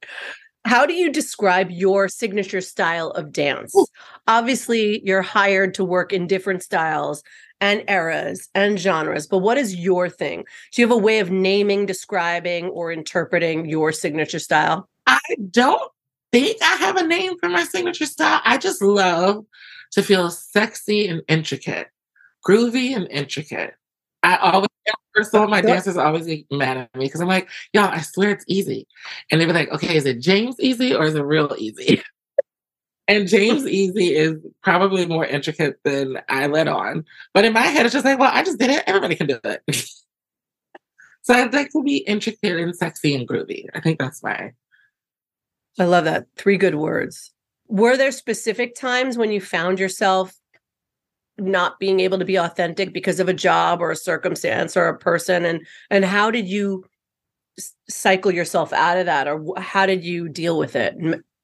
How 0.65 0.85
do 0.85 0.93
you 0.93 1.11
describe 1.11 1.71
your 1.71 2.07
signature 2.07 2.61
style 2.61 3.09
of 3.11 3.31
dance? 3.31 3.75
Ooh. 3.75 3.85
Obviously, 4.27 5.01
you're 5.03 5.21
hired 5.21 5.73
to 5.75 5.83
work 5.83 6.13
in 6.13 6.27
different 6.27 6.63
styles 6.63 7.23
and 7.59 7.83
eras 7.87 8.49
and 8.55 8.79
genres, 8.79 9.27
but 9.27 9.39
what 9.39 9.57
is 9.57 9.75
your 9.75 10.09
thing? 10.09 10.43
Do 10.71 10.81
you 10.81 10.87
have 10.87 10.95
a 10.95 10.99
way 10.99 11.19
of 11.19 11.31
naming, 11.31 11.85
describing, 11.85 12.67
or 12.67 12.91
interpreting 12.91 13.67
your 13.67 13.91
signature 13.91 14.39
style? 14.39 14.87
I 15.07 15.19
don't 15.49 15.91
think 16.31 16.57
I 16.61 16.75
have 16.77 16.97
a 16.97 17.07
name 17.07 17.37
for 17.39 17.49
my 17.49 17.63
signature 17.63 18.05
style. 18.05 18.41
I 18.43 18.57
just 18.57 18.81
love 18.81 19.45
to 19.91 20.03
feel 20.03 20.29
sexy 20.31 21.07
and 21.07 21.21
intricate, 21.27 21.87
groovy 22.47 22.95
and 22.95 23.07
intricate. 23.09 23.73
I 24.23 24.37
always 24.37 24.67
First 25.13 25.33
of 25.33 25.41
all, 25.41 25.47
my 25.47 25.61
dancers 25.61 25.97
always 25.97 26.25
get 26.25 26.49
mad 26.51 26.77
at 26.77 26.95
me 26.95 27.05
because 27.05 27.19
I'm 27.19 27.27
like, 27.27 27.49
y'all, 27.73 27.89
I 27.89 27.99
swear 27.99 28.31
it's 28.31 28.45
easy. 28.47 28.87
And 29.29 29.41
they 29.41 29.45
be 29.45 29.51
like, 29.51 29.69
okay, 29.71 29.95
is 29.95 30.05
it 30.05 30.21
James 30.21 30.55
easy 30.59 30.95
or 30.95 31.03
is 31.05 31.15
it 31.15 31.21
real 31.21 31.53
easy? 31.57 32.01
and 33.09 33.27
James 33.27 33.67
easy 33.67 34.15
is 34.15 34.37
probably 34.63 35.05
more 35.05 35.25
intricate 35.25 35.79
than 35.83 36.21
I 36.29 36.47
let 36.47 36.69
on. 36.69 37.03
But 37.33 37.43
in 37.43 37.51
my 37.51 37.61
head, 37.61 37.85
it's 37.85 37.93
just 37.93 38.05
like, 38.05 38.19
well, 38.19 38.31
I 38.33 38.43
just 38.43 38.57
did 38.57 38.69
it. 38.69 38.83
Everybody 38.87 39.15
can 39.15 39.27
do 39.27 39.39
it. 39.43 39.61
so 41.23 41.33
I'd 41.33 41.53
like 41.53 41.71
to 41.71 41.83
be 41.83 41.97
intricate 41.97 42.59
and 42.59 42.75
sexy 42.75 43.13
and 43.13 43.27
groovy. 43.27 43.65
I 43.73 43.81
think 43.81 43.99
that's 43.99 44.23
my. 44.23 44.53
I 45.77 45.85
love 45.85 46.05
that. 46.05 46.27
Three 46.37 46.57
good 46.57 46.75
words. 46.75 47.31
Were 47.67 47.97
there 47.97 48.11
specific 48.11 48.75
times 48.75 49.17
when 49.17 49.31
you 49.31 49.41
found 49.41 49.79
yourself 49.79 50.33
not 51.41 51.79
being 51.79 51.99
able 51.99 52.19
to 52.19 52.25
be 52.25 52.37
authentic 52.37 52.93
because 52.93 53.19
of 53.19 53.27
a 53.27 53.33
job 53.33 53.81
or 53.81 53.91
a 53.91 53.95
circumstance 53.95 54.77
or 54.77 54.87
a 54.87 54.97
person? 54.97 55.45
And 55.45 55.65
and 55.89 56.05
how 56.05 56.31
did 56.31 56.47
you 56.47 56.85
cycle 57.89 58.31
yourself 58.31 58.71
out 58.73 58.97
of 58.97 59.05
that? 59.05 59.27
Or 59.27 59.43
how 59.57 59.85
did 59.85 60.03
you 60.03 60.29
deal 60.29 60.57
with 60.57 60.75
it 60.75 60.95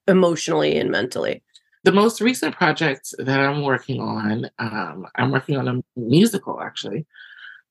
emotionally 0.08 0.78
and 0.78 0.92
mentally? 0.92 1.44
The 1.84 1.92
most 1.92 2.20
recent 2.20 2.54
project 2.54 3.14
that 3.18 3.40
i'm 3.40 3.64
working 3.64 4.02
on 4.02 4.50
um, 4.60 5.06
i'm 5.16 5.32
working 5.32 5.56
on 5.56 5.70
a 5.70 5.82
musical 5.96 6.60
actually 6.60 7.06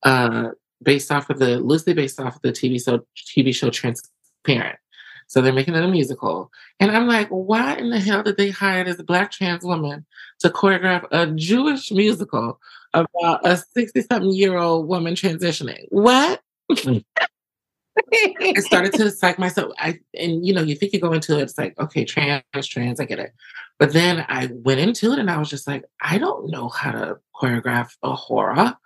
uh, 0.05 0.51
based 0.83 1.13
off 1.13 1.29
of 1.29 1.39
the 1.39 1.59
loosely 1.59 1.93
based 1.93 2.19
off 2.19 2.37
of 2.37 2.43
the 2.43 2.53
tv 2.53 2.83
show 2.83 3.05
tv 3.15 3.55
show 3.55 3.69
transparent 3.69 4.79
so 5.27 5.41
they're 5.41 5.53
making 5.53 5.75
it 5.75 5.85
a 5.85 5.89
musical. 5.89 6.51
And 6.81 6.91
I'm 6.91 7.07
like, 7.07 7.29
why 7.29 7.75
in 7.77 7.91
the 7.91 7.99
hell 7.99 8.23
did 8.23 8.37
they 8.37 8.51
hire 8.51 8.85
this 8.85 9.03
black 9.03 9.33
trans 9.33 9.65
woman 9.65 10.07
to 10.41 10.51
choreograph 10.51 11.07
a 11.11 11.27
Jewish 11.29 11.91
musical 11.91 12.61
about 12.95 13.47
a 13.47 13.57
60 13.57 14.03
something 14.03 14.31
year 14.31 14.57
old 14.57 14.89
woman 14.89 15.15
transitioning? 15.15 15.87
What? 15.91 16.43
I 16.71 18.61
started 18.61 18.93
to 18.95 19.11
psych 19.11 19.39
myself. 19.39 19.73
I 19.79 19.99
and 20.19 20.47
you 20.47 20.53
know, 20.53 20.63
you 20.63 20.75
think 20.75 20.93
you 20.93 21.01
go 21.01 21.13
into 21.13 21.39
it, 21.39 21.43
it's 21.43 21.59
like, 21.59 21.79
okay, 21.79 22.05
trans, 22.05 22.43
trans, 22.67 23.01
I 23.01 23.05
get 23.05 23.19
it. 23.19 23.33
But 23.79 23.93
then 23.93 24.25
I 24.29 24.51
went 24.53 24.81
into 24.81 25.13
it 25.13 25.19
and 25.19 25.31
I 25.31 25.39
was 25.39 25.51
just 25.51 25.67
like, 25.67 25.85
I 26.01 26.19
don't 26.19 26.51
know 26.51 26.69
how 26.69 26.93
to 26.93 27.19
choreograph 27.41 27.91
a 28.03 28.15
hora. 28.15 28.79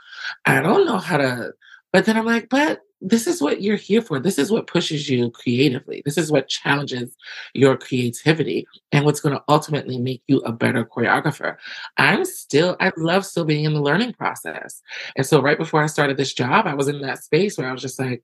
I 0.46 0.60
don't 0.60 0.86
know 0.86 0.98
how 0.98 1.18
to, 1.18 1.52
but 1.92 2.04
then 2.04 2.16
I'm 2.16 2.26
like, 2.26 2.48
but 2.48 2.82
this 3.00 3.26
is 3.26 3.40
what 3.40 3.62
you're 3.62 3.76
here 3.76 4.02
for. 4.02 4.20
This 4.20 4.38
is 4.38 4.50
what 4.50 4.66
pushes 4.66 5.08
you 5.08 5.30
creatively. 5.30 6.02
This 6.04 6.18
is 6.18 6.30
what 6.30 6.48
challenges 6.48 7.16
your 7.54 7.76
creativity 7.76 8.66
and 8.92 9.04
what's 9.04 9.20
going 9.20 9.34
to 9.34 9.42
ultimately 9.48 9.98
make 9.98 10.22
you 10.28 10.38
a 10.40 10.52
better 10.52 10.84
choreographer. 10.84 11.56
I'm 11.96 12.24
still, 12.24 12.76
I 12.78 12.92
love 12.96 13.24
still 13.24 13.44
being 13.44 13.64
in 13.64 13.72
the 13.72 13.80
learning 13.80 14.12
process. 14.14 14.82
And 15.16 15.24
so, 15.24 15.40
right 15.40 15.58
before 15.58 15.82
I 15.82 15.86
started 15.86 16.16
this 16.16 16.34
job, 16.34 16.66
I 16.66 16.74
was 16.74 16.88
in 16.88 17.00
that 17.00 17.24
space 17.24 17.56
where 17.56 17.68
I 17.68 17.72
was 17.72 17.82
just 17.82 17.98
like, 17.98 18.22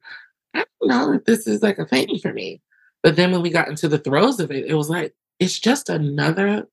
I 0.54 0.64
don't 0.80 0.88
know 0.88 1.12
if 1.14 1.24
this 1.24 1.46
is 1.46 1.62
like 1.62 1.78
a 1.78 1.86
thing 1.86 2.18
for 2.18 2.32
me. 2.32 2.60
But 3.02 3.16
then 3.16 3.32
when 3.32 3.42
we 3.42 3.50
got 3.50 3.68
into 3.68 3.88
the 3.88 3.98
throes 3.98 4.40
of 4.40 4.50
it, 4.50 4.66
it 4.66 4.74
was 4.74 4.90
like, 4.90 5.14
it's 5.38 5.58
just 5.58 5.88
another 5.88 6.68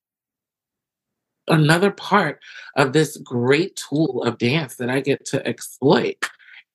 another 1.48 1.90
part 1.90 2.40
of 2.76 2.94
this 2.94 3.18
great 3.18 3.76
tool 3.76 4.22
of 4.22 4.38
dance 4.38 4.76
that 4.76 4.88
I 4.88 5.00
get 5.00 5.26
to 5.26 5.46
exploit 5.46 6.16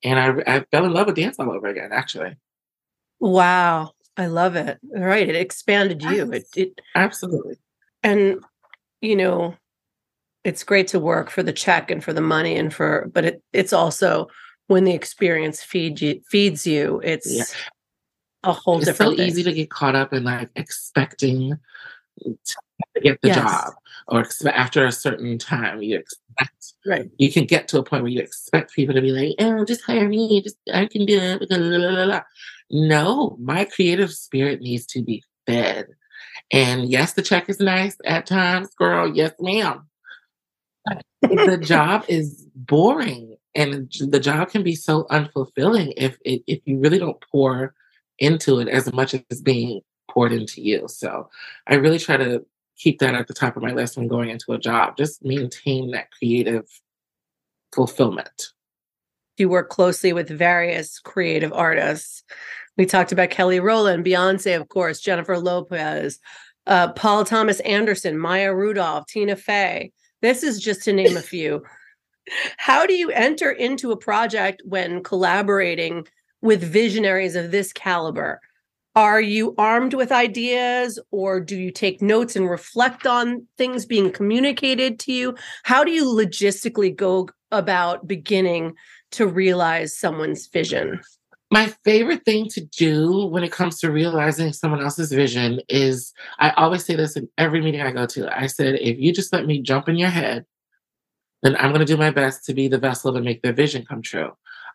and 0.03 0.19
I, 0.19 0.55
I 0.57 0.65
fell 0.71 0.85
in 0.85 0.93
love 0.93 1.07
with 1.07 1.15
dance 1.15 1.39
all 1.39 1.51
over 1.51 1.67
again. 1.67 1.89
Actually, 1.91 2.35
wow, 3.19 3.91
I 4.17 4.27
love 4.27 4.55
it. 4.55 4.79
All 4.95 5.03
right, 5.03 5.27
it 5.27 5.35
expanded 5.35 6.01
you. 6.03 6.31
It, 6.31 6.45
it 6.55 6.81
absolutely, 6.95 7.55
and 8.03 8.43
you 9.01 9.15
know, 9.15 9.55
it's 10.43 10.63
great 10.63 10.87
to 10.89 10.99
work 10.99 11.29
for 11.29 11.43
the 11.43 11.53
check 11.53 11.91
and 11.91 12.03
for 12.03 12.13
the 12.13 12.21
money 12.21 12.55
and 12.57 12.73
for, 12.73 13.09
but 13.13 13.25
it 13.25 13.43
it's 13.53 13.73
also 13.73 14.27
when 14.67 14.83
the 14.83 14.93
experience 14.93 15.63
feeds 15.63 16.01
you 16.01 16.21
feeds 16.29 16.65
you. 16.65 17.01
It's 17.03 17.31
yeah. 17.31 17.43
a 18.43 18.53
whole 18.53 18.79
different 18.79 18.87
thing. 18.87 18.87
it's 18.87 18.97
different. 18.97 19.11
so 19.11 19.17
thing. 19.17 19.27
easy 19.27 19.43
to 19.43 19.53
get 19.53 19.69
caught 19.69 19.95
up 19.95 20.13
in 20.13 20.23
like 20.23 20.49
expecting 20.55 21.57
to 22.19 23.01
get 23.01 23.21
the 23.21 23.29
yes. 23.29 23.37
job 23.37 23.73
or 24.07 24.25
after 24.51 24.85
a 24.85 24.91
certain 24.91 25.37
time 25.37 25.81
you 25.81 25.97
expect 25.97 26.73
right. 26.85 27.09
you 27.17 27.31
can 27.31 27.45
get 27.45 27.67
to 27.67 27.79
a 27.79 27.83
point 27.83 28.03
where 28.03 28.11
you 28.11 28.19
expect 28.19 28.73
people 28.73 28.95
to 28.95 29.01
be 29.01 29.11
like 29.11 29.35
oh 29.39 29.65
just 29.65 29.83
hire 29.83 30.07
me 30.07 30.41
just 30.41 30.57
i 30.73 30.85
can 30.85 31.05
do 31.05 31.19
it 31.19 32.23
no 32.71 33.35
my 33.39 33.65
creative 33.65 34.11
spirit 34.11 34.61
needs 34.61 34.85
to 34.85 35.01
be 35.01 35.23
fed. 35.47 35.87
And 36.51 36.89
yes 36.89 37.13
the 37.13 37.21
check 37.21 37.49
is 37.49 37.59
nice 37.59 37.97
at 38.05 38.25
times 38.25 38.73
girl 38.75 39.13
yes 39.15 39.33
ma'am. 39.39 39.87
The 41.21 41.57
job 41.61 42.05
is 42.07 42.45
boring 42.55 43.35
and 43.55 43.91
the 43.99 44.19
job 44.19 44.49
can 44.49 44.63
be 44.63 44.75
so 44.75 45.05
unfulfilling 45.05 45.93
if 45.97 46.17
it, 46.23 46.43
if 46.47 46.61
you 46.65 46.79
really 46.79 46.99
don't 46.99 47.23
pour 47.31 47.73
into 48.19 48.59
it 48.59 48.67
as 48.67 48.91
much 48.93 49.15
as 49.29 49.41
being 49.41 49.81
poured 50.09 50.33
into 50.33 50.61
you. 50.61 50.87
So 50.87 51.29
I 51.67 51.75
really 51.75 51.99
try 51.99 52.17
to 52.17 52.45
keep 52.77 52.99
that 52.99 53.15
at 53.15 53.27
the 53.27 53.33
top 53.33 53.55
of 53.55 53.63
my 53.63 53.73
list 53.73 53.97
when 53.97 54.07
going 54.07 54.29
into 54.29 54.53
a 54.53 54.57
job. 54.57 54.97
Just 54.97 55.23
maintain 55.23 55.91
that 55.91 56.11
creative 56.11 56.65
fulfillment. 57.73 58.47
You 59.37 59.49
work 59.49 59.69
closely 59.69 60.11
with 60.13 60.29
various 60.29 60.99
creative 60.99 61.53
artists. 61.53 62.23
We 62.77 62.85
talked 62.85 63.11
about 63.11 63.29
Kelly 63.29 63.59
Rowland, 63.59 64.05
Beyonce, 64.05 64.59
of 64.59 64.69
course, 64.69 64.99
Jennifer 64.99 65.37
Lopez, 65.37 66.19
uh, 66.67 66.91
Paul 66.93 67.25
Thomas 67.25 67.59
Anderson, 67.61 68.17
Maya 68.17 68.53
Rudolph, 68.53 69.05
Tina 69.07 69.35
Fey. 69.35 69.91
This 70.21 70.43
is 70.43 70.59
just 70.59 70.83
to 70.83 70.93
name 70.93 71.17
a 71.17 71.21
few. 71.21 71.63
How 72.57 72.85
do 72.85 72.93
you 72.93 73.09
enter 73.11 73.51
into 73.51 73.91
a 73.91 73.97
project 73.97 74.61
when 74.65 75.03
collaborating 75.03 76.07
with 76.41 76.61
visionaries 76.61 77.35
of 77.35 77.51
this 77.51 77.73
caliber? 77.73 78.39
Are 78.95 79.21
you 79.21 79.53
armed 79.57 79.93
with 79.93 80.11
ideas 80.11 80.99
or 81.11 81.39
do 81.39 81.55
you 81.55 81.71
take 81.71 82.01
notes 82.01 82.35
and 82.35 82.49
reflect 82.49 83.05
on 83.05 83.45
things 83.57 83.85
being 83.85 84.11
communicated 84.11 84.99
to 85.01 85.13
you? 85.13 85.35
How 85.63 85.83
do 85.83 85.91
you 85.91 86.05
logistically 86.05 86.95
go 86.95 87.29
about 87.51 88.07
beginning 88.07 88.73
to 89.11 89.27
realize 89.27 89.97
someone's 89.97 90.47
vision? 90.47 91.01
My 91.51 91.73
favorite 91.83 92.25
thing 92.25 92.47
to 92.49 92.61
do 92.61 93.25
when 93.25 93.43
it 93.43 93.51
comes 93.51 93.79
to 93.79 93.91
realizing 93.91 94.53
someone 94.53 94.81
else's 94.81 95.11
vision 95.11 95.61
is 95.67 96.13
I 96.37 96.51
always 96.51 96.85
say 96.85 96.95
this 96.95 97.15
in 97.15 97.27
every 97.37 97.61
meeting 97.61 97.81
I 97.81 97.91
go 97.91 98.05
to. 98.05 98.37
I 98.37 98.47
said, 98.47 98.75
if 98.75 98.99
you 98.99 99.13
just 99.13 99.33
let 99.33 99.45
me 99.45 99.61
jump 99.61 99.89
in 99.89 99.97
your 99.97 100.09
head, 100.09 100.45
then 101.41 101.55
I'm 101.55 101.69
going 101.69 101.79
to 101.79 101.85
do 101.85 101.97
my 101.97 102.11
best 102.11 102.45
to 102.45 102.53
be 102.53 102.67
the 102.67 102.77
vessel 102.77 103.13
to 103.13 103.21
make 103.21 103.41
their 103.41 103.53
vision 103.53 103.85
come 103.87 104.01
true. 104.01 104.31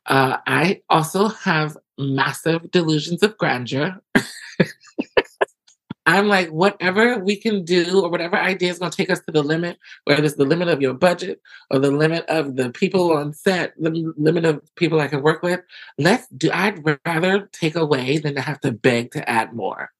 Uh, 0.07 0.39
I 0.47 0.83
also 0.91 1.29
have 1.29 1.77
massive 1.99 2.71
delusions 2.71 3.23
of 3.23 3.39
grandeur. 3.39 4.01
I'm 6.07 6.29
like, 6.29 6.51
whatever 6.51 7.19
we 7.19 7.37
can 7.37 7.65
do 7.65 8.03
or 8.03 8.11
whatever 8.11 8.37
idea 8.37 8.71
is 8.71 8.79
going 8.79 8.91
to 8.91 8.97
take 8.97 9.09
us 9.09 9.21
to 9.21 9.33
the 9.33 9.43
limit, 9.43 9.79
whether 10.05 10.23
it's 10.23 10.35
the 10.35 10.45
limit 10.45 10.69
of 10.69 10.83
your 10.83 10.93
budget 10.93 11.41
or 11.71 11.79
the 11.79 11.91
limit 11.91 12.27
of 12.27 12.57
the 12.57 12.71
people 12.71 13.13
on 13.13 13.33
set, 13.33 13.73
the 13.79 14.13
limit 14.19 14.45
of 14.45 14.61
people 14.75 15.01
I 15.01 15.09
can 15.09 15.23
work 15.23 15.43
with, 15.43 15.61
let's 15.97 16.29
do. 16.29 16.51
I'd 16.53 16.83
rather 17.07 17.49
take 17.53 17.75
away 17.75 18.19
than 18.19 18.35
to 18.35 18.43
have 18.43 18.61
to 18.61 18.73
beg 18.73 19.13
to 19.13 19.29
add 19.29 19.55
more. 19.55 19.93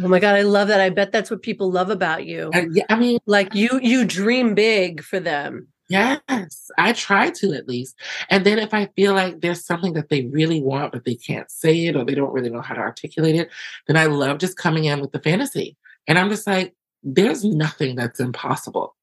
Oh 0.00 0.08
my 0.08 0.18
god, 0.18 0.34
I 0.34 0.42
love 0.42 0.68
that. 0.68 0.80
I 0.80 0.90
bet 0.90 1.12
that's 1.12 1.30
what 1.30 1.42
people 1.42 1.70
love 1.70 1.90
about 1.90 2.26
you. 2.26 2.50
yeah, 2.72 2.84
I 2.88 2.96
mean, 2.96 3.20
like 3.26 3.54
you, 3.54 3.78
you 3.82 4.04
dream 4.04 4.54
big 4.54 5.02
for 5.02 5.20
them. 5.20 5.68
Yes, 5.92 6.70
I 6.78 6.94
try 6.94 7.28
to 7.28 7.52
at 7.52 7.68
least. 7.68 7.96
And 8.30 8.46
then 8.46 8.58
if 8.58 8.72
I 8.72 8.86
feel 8.96 9.12
like 9.12 9.42
there's 9.42 9.62
something 9.62 9.92
that 9.92 10.08
they 10.08 10.24
really 10.26 10.62
want, 10.62 10.90
but 10.90 11.04
they 11.04 11.14
can't 11.14 11.50
say 11.50 11.84
it 11.86 11.96
or 11.96 12.04
they 12.04 12.14
don't 12.14 12.32
really 12.32 12.48
know 12.48 12.62
how 12.62 12.74
to 12.74 12.80
articulate 12.80 13.34
it, 13.34 13.50
then 13.86 13.98
I 13.98 14.06
love 14.06 14.38
just 14.38 14.56
coming 14.56 14.84
in 14.86 15.02
with 15.02 15.12
the 15.12 15.20
fantasy. 15.20 15.76
And 16.08 16.18
I'm 16.18 16.30
just 16.30 16.46
like, 16.46 16.74
there's 17.02 17.44
nothing 17.44 17.94
that's 17.94 18.20
impossible 18.20 18.96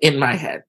in 0.00 0.20
my 0.20 0.34
head. 0.36 0.62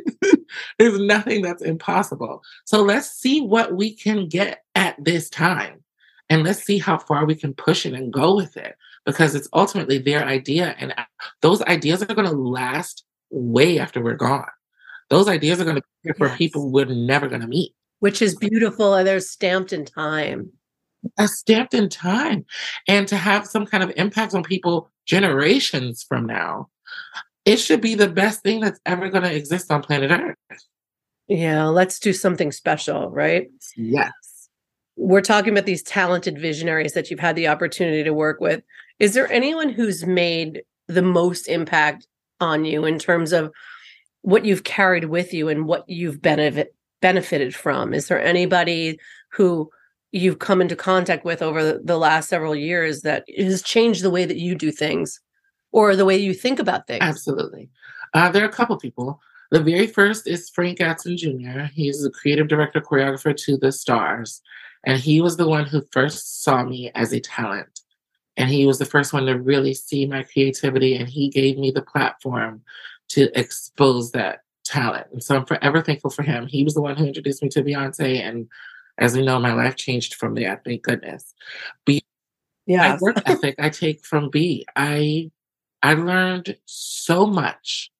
there's 0.78 1.00
nothing 1.00 1.40
that's 1.40 1.62
impossible. 1.62 2.42
So 2.66 2.82
let's 2.82 3.10
see 3.10 3.40
what 3.40 3.74
we 3.74 3.94
can 3.94 4.28
get 4.28 4.64
at 4.74 5.02
this 5.02 5.30
time. 5.30 5.82
And 6.28 6.42
let's 6.42 6.62
see 6.62 6.76
how 6.76 6.98
far 6.98 7.24
we 7.24 7.36
can 7.36 7.54
push 7.54 7.86
it 7.86 7.94
and 7.94 8.12
go 8.12 8.36
with 8.36 8.58
it 8.58 8.76
because 9.06 9.34
it's 9.34 9.48
ultimately 9.54 9.96
their 9.96 10.26
idea. 10.26 10.74
And 10.78 10.94
those 11.40 11.62
ideas 11.62 12.02
are 12.02 12.14
going 12.14 12.28
to 12.28 12.36
last 12.36 13.04
way 13.30 13.78
after 13.78 14.02
we're 14.02 14.14
gone. 14.14 14.44
Those 15.08 15.28
ideas 15.28 15.60
are 15.60 15.64
going 15.64 15.76
to 15.76 15.82
be 16.04 16.12
for 16.14 16.26
yes. 16.28 16.36
people 16.36 16.70
we're 16.70 16.86
never 16.86 17.28
going 17.28 17.42
to 17.42 17.46
meet. 17.46 17.72
Which 18.00 18.20
is 18.20 18.36
beautiful. 18.36 18.94
And 18.94 19.06
they're 19.06 19.20
stamped 19.20 19.72
in 19.72 19.84
time. 19.84 20.50
A 21.18 21.28
stamped 21.28 21.74
in 21.74 21.88
time. 21.88 22.44
And 22.88 23.06
to 23.08 23.16
have 23.16 23.46
some 23.46 23.66
kind 23.66 23.82
of 23.82 23.92
impact 23.96 24.34
on 24.34 24.42
people 24.42 24.90
generations 25.06 26.04
from 26.06 26.26
now, 26.26 26.68
it 27.44 27.56
should 27.56 27.80
be 27.80 27.94
the 27.94 28.08
best 28.08 28.42
thing 28.42 28.60
that's 28.60 28.80
ever 28.84 29.08
going 29.08 29.22
to 29.22 29.34
exist 29.34 29.70
on 29.70 29.82
planet 29.82 30.10
Earth. 30.10 30.36
Yeah, 31.28 31.66
let's 31.66 31.98
do 31.98 32.12
something 32.12 32.52
special, 32.52 33.10
right? 33.10 33.48
Yes. 33.76 34.12
We're 34.96 35.20
talking 35.20 35.52
about 35.52 35.66
these 35.66 35.82
talented 35.82 36.38
visionaries 36.38 36.94
that 36.94 37.10
you've 37.10 37.20
had 37.20 37.36
the 37.36 37.48
opportunity 37.48 38.02
to 38.02 38.14
work 38.14 38.40
with. 38.40 38.62
Is 38.98 39.14
there 39.14 39.30
anyone 39.30 39.68
who's 39.68 40.06
made 40.06 40.62
the 40.88 41.02
most 41.02 41.48
impact 41.48 42.06
on 42.40 42.64
you 42.64 42.84
in 42.84 42.98
terms 42.98 43.32
of 43.32 43.52
what 44.26 44.44
you've 44.44 44.64
carried 44.64 45.04
with 45.04 45.32
you 45.32 45.46
and 45.48 45.66
what 45.66 45.88
you've 45.88 46.20
benefit 46.20 46.74
benefited 47.00 47.54
from? 47.54 47.94
Is 47.94 48.08
there 48.08 48.20
anybody 48.20 48.98
who 49.30 49.70
you've 50.10 50.40
come 50.40 50.60
into 50.60 50.74
contact 50.74 51.24
with 51.24 51.42
over 51.42 51.78
the, 51.78 51.96
last 51.96 52.28
several 52.28 52.56
years 52.56 53.02
that 53.02 53.24
has 53.38 53.62
changed 53.62 54.02
the 54.02 54.10
way 54.10 54.24
that 54.24 54.38
you 54.38 54.56
do 54.56 54.72
things 54.72 55.20
or 55.70 55.94
the 55.94 56.04
way 56.04 56.16
you 56.16 56.34
think 56.34 56.58
about 56.58 56.88
things? 56.88 57.02
Absolutely. 57.02 57.70
Uh, 58.14 58.28
there 58.28 58.42
are 58.42 58.48
a 58.48 58.52
couple 58.52 58.76
people. 58.76 59.20
The 59.52 59.60
very 59.60 59.86
first 59.86 60.26
is 60.26 60.50
Frank 60.50 60.78
Gatson 60.78 61.16
Jr. 61.16 61.72
He's 61.72 62.02
the 62.02 62.10
creative 62.10 62.48
director, 62.48 62.80
choreographer 62.80 63.36
to 63.44 63.56
The 63.56 63.70
Stars. 63.70 64.42
And 64.82 64.98
he 64.98 65.20
was 65.20 65.36
the 65.36 65.48
one 65.48 65.66
who 65.66 65.86
first 65.92 66.42
saw 66.42 66.64
me 66.64 66.90
as 66.96 67.12
a 67.12 67.20
talent. 67.20 67.82
And 68.36 68.50
he 68.50 68.66
was 68.66 68.80
the 68.80 68.84
first 68.84 69.12
one 69.12 69.26
to 69.26 69.38
really 69.38 69.72
see 69.72 70.04
my 70.04 70.24
creativity. 70.24 70.96
And 70.96 71.08
he 71.08 71.28
gave 71.28 71.58
me 71.58 71.70
the 71.70 71.82
platform 71.82 72.62
to 73.10 73.38
expose 73.38 74.12
that 74.12 74.40
talent. 74.64 75.06
And 75.12 75.22
so 75.22 75.36
I'm 75.36 75.46
forever 75.46 75.80
thankful 75.82 76.10
for 76.10 76.22
him. 76.22 76.46
He 76.46 76.64
was 76.64 76.74
the 76.74 76.82
one 76.82 76.96
who 76.96 77.06
introduced 77.06 77.42
me 77.42 77.48
to 77.50 77.62
Beyonce. 77.62 78.20
And 78.20 78.48
as 78.98 79.16
we 79.16 79.24
know, 79.24 79.38
my 79.38 79.52
life 79.52 79.76
changed 79.76 80.14
from 80.14 80.34
there. 80.34 80.60
Thank 80.64 80.82
goodness. 80.82 81.34
B, 81.84 82.02
yeah. 82.66 82.94
My 82.94 82.98
work 83.00 83.22
ethic 83.26 83.56
I 83.58 83.70
take 83.70 84.04
from 84.04 84.30
B. 84.30 84.66
I 84.74 85.30
I 85.82 85.94
learned 85.94 86.56
so 86.64 87.26
much. 87.26 87.90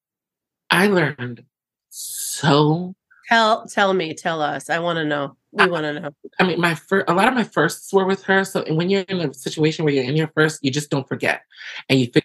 I 0.71 0.89
learned 0.89 1.45
so 1.89 2.95
Tell 3.29 3.67
tell 3.67 3.93
me, 3.93 4.15
tell 4.15 4.41
us. 4.41 4.71
I 4.71 4.79
want 4.79 4.99
to 4.99 5.05
know. 5.05 5.37
We 5.51 5.67
want 5.69 5.85
to 5.85 6.01
know. 6.01 6.11
I 6.39 6.47
mean, 6.47 6.61
my 6.61 6.75
first, 6.75 7.09
a 7.09 7.15
lot 7.15 7.29
of 7.29 7.35
my 7.35 7.43
firsts 7.43 7.93
were 7.93 8.05
with 8.05 8.23
her. 8.25 8.45
So 8.45 8.65
when 8.73 8.89
you're 8.89 9.03
in 9.03 9.21
a 9.21 9.35
situation 9.35 9.85
where 9.85 9.93
you're 9.93 10.05
in 10.05 10.17
your 10.17 10.29
first, 10.29 10.63
you 10.63 10.71
just 10.71 10.91
don't 10.91 11.09
forget, 11.09 11.43
and 11.89 11.99
you 11.99 12.07
figure 12.07 12.23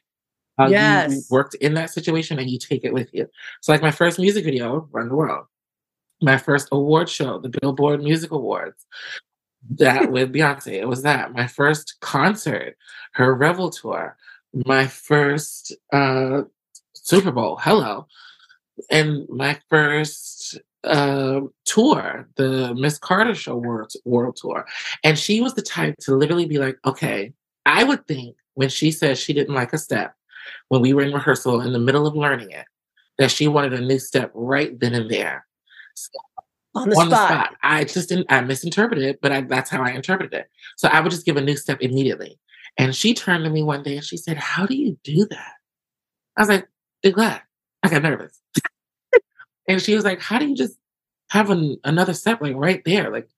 how 0.57 0.67
yes. 0.67 1.11
you 1.11 1.21
worked 1.29 1.55
in 1.55 1.73
that 1.75 1.89
situation, 1.89 2.39
and 2.39 2.49
you 2.49 2.59
take 2.59 2.83
it 2.83 2.93
with 2.93 3.09
you. 3.13 3.27
So, 3.61 3.71
like 3.71 3.81
my 3.81 3.91
first 3.91 4.19
music 4.19 4.45
video, 4.45 4.87
"Run 4.91 5.09
the 5.09 5.15
World," 5.15 5.45
my 6.21 6.37
first 6.37 6.67
award 6.71 7.09
show, 7.09 7.39
the 7.39 7.49
Billboard 7.49 8.03
Music 8.03 8.31
Awards, 8.31 8.85
that 9.69 10.11
with 10.11 10.33
Beyonce, 10.33 10.73
it 10.73 10.87
was 10.87 11.03
that. 11.03 11.33
My 11.33 11.47
first 11.47 11.97
concert, 12.01 12.77
her 13.13 13.33
Revel 13.33 13.69
tour, 13.69 14.17
my 14.65 14.87
first 14.87 15.75
uh, 15.93 16.43
Super 16.93 17.31
Bowl, 17.31 17.57
hello, 17.61 18.07
and 18.89 19.27
my 19.29 19.59
first 19.69 20.59
uh, 20.83 21.41
tour, 21.65 22.27
the 22.35 22.73
Miss 22.75 22.97
Carter 22.97 23.35
Show 23.35 23.55
World, 23.55 23.93
World 24.05 24.37
Tour. 24.41 24.65
And 25.03 25.17
she 25.17 25.41
was 25.41 25.53
the 25.53 25.61
type 25.61 25.95
to 26.01 26.15
literally 26.15 26.45
be 26.45 26.57
like, 26.57 26.77
okay, 26.85 27.33
I 27.65 27.83
would 27.83 28.07
think 28.07 28.35
when 28.55 28.69
she 28.69 28.91
says 28.91 29.19
she 29.19 29.33
didn't 29.33 29.55
like 29.55 29.73
a 29.73 29.77
step, 29.77 30.15
when 30.69 30.81
we 30.81 30.93
were 30.93 31.01
in 31.01 31.13
rehearsal 31.13 31.61
in 31.61 31.73
the 31.73 31.79
middle 31.79 32.07
of 32.07 32.15
learning 32.15 32.51
it, 32.51 32.65
that 33.17 33.31
she 33.31 33.47
wanted 33.47 33.73
a 33.73 33.81
new 33.81 33.99
step 33.99 34.31
right 34.33 34.79
then 34.79 34.93
and 34.93 35.09
there. 35.09 35.45
So, 35.95 36.09
on, 36.73 36.89
the, 36.89 36.95
on 36.95 37.07
spot. 37.07 37.09
the, 37.09 37.35
spot. 37.35 37.55
I 37.63 37.83
just 37.83 38.09
didn't, 38.09 38.31
I 38.31 38.41
misinterpreted 38.41 39.03
it, 39.03 39.19
but 39.21 39.31
I, 39.31 39.41
that's 39.41 39.69
how 39.69 39.83
I 39.83 39.91
interpreted 39.91 40.33
it. 40.33 40.47
So 40.77 40.87
I 40.87 41.01
would 41.01 41.11
just 41.11 41.25
give 41.25 41.37
a 41.37 41.41
new 41.41 41.57
step 41.57 41.81
immediately. 41.81 42.39
And 42.77 42.95
she 42.95 43.13
turned 43.13 43.43
to 43.43 43.49
me 43.49 43.63
one 43.63 43.83
day 43.83 43.97
and 43.97 44.05
she 44.05 44.17
said, 44.17 44.37
How 44.37 44.65
do 44.65 44.75
you 44.75 44.97
do 45.03 45.27
that? 45.29 45.53
I 46.37 46.41
was 46.41 46.49
like, 46.49 46.67
Be 47.03 47.11
glad. 47.11 47.41
I 47.83 47.89
got 47.89 48.03
nervous. 48.03 48.41
And 49.67 49.81
she 49.81 49.95
was 49.95 50.03
like, 50.03 50.19
How 50.19 50.39
do 50.39 50.47
you 50.47 50.55
just 50.55 50.77
have 51.29 51.49
an, 51.49 51.77
another 51.83 52.13
step 52.13 52.41
like 52.41 52.55
right 52.55 52.81
there? 52.85 53.11
Like, 53.11 53.29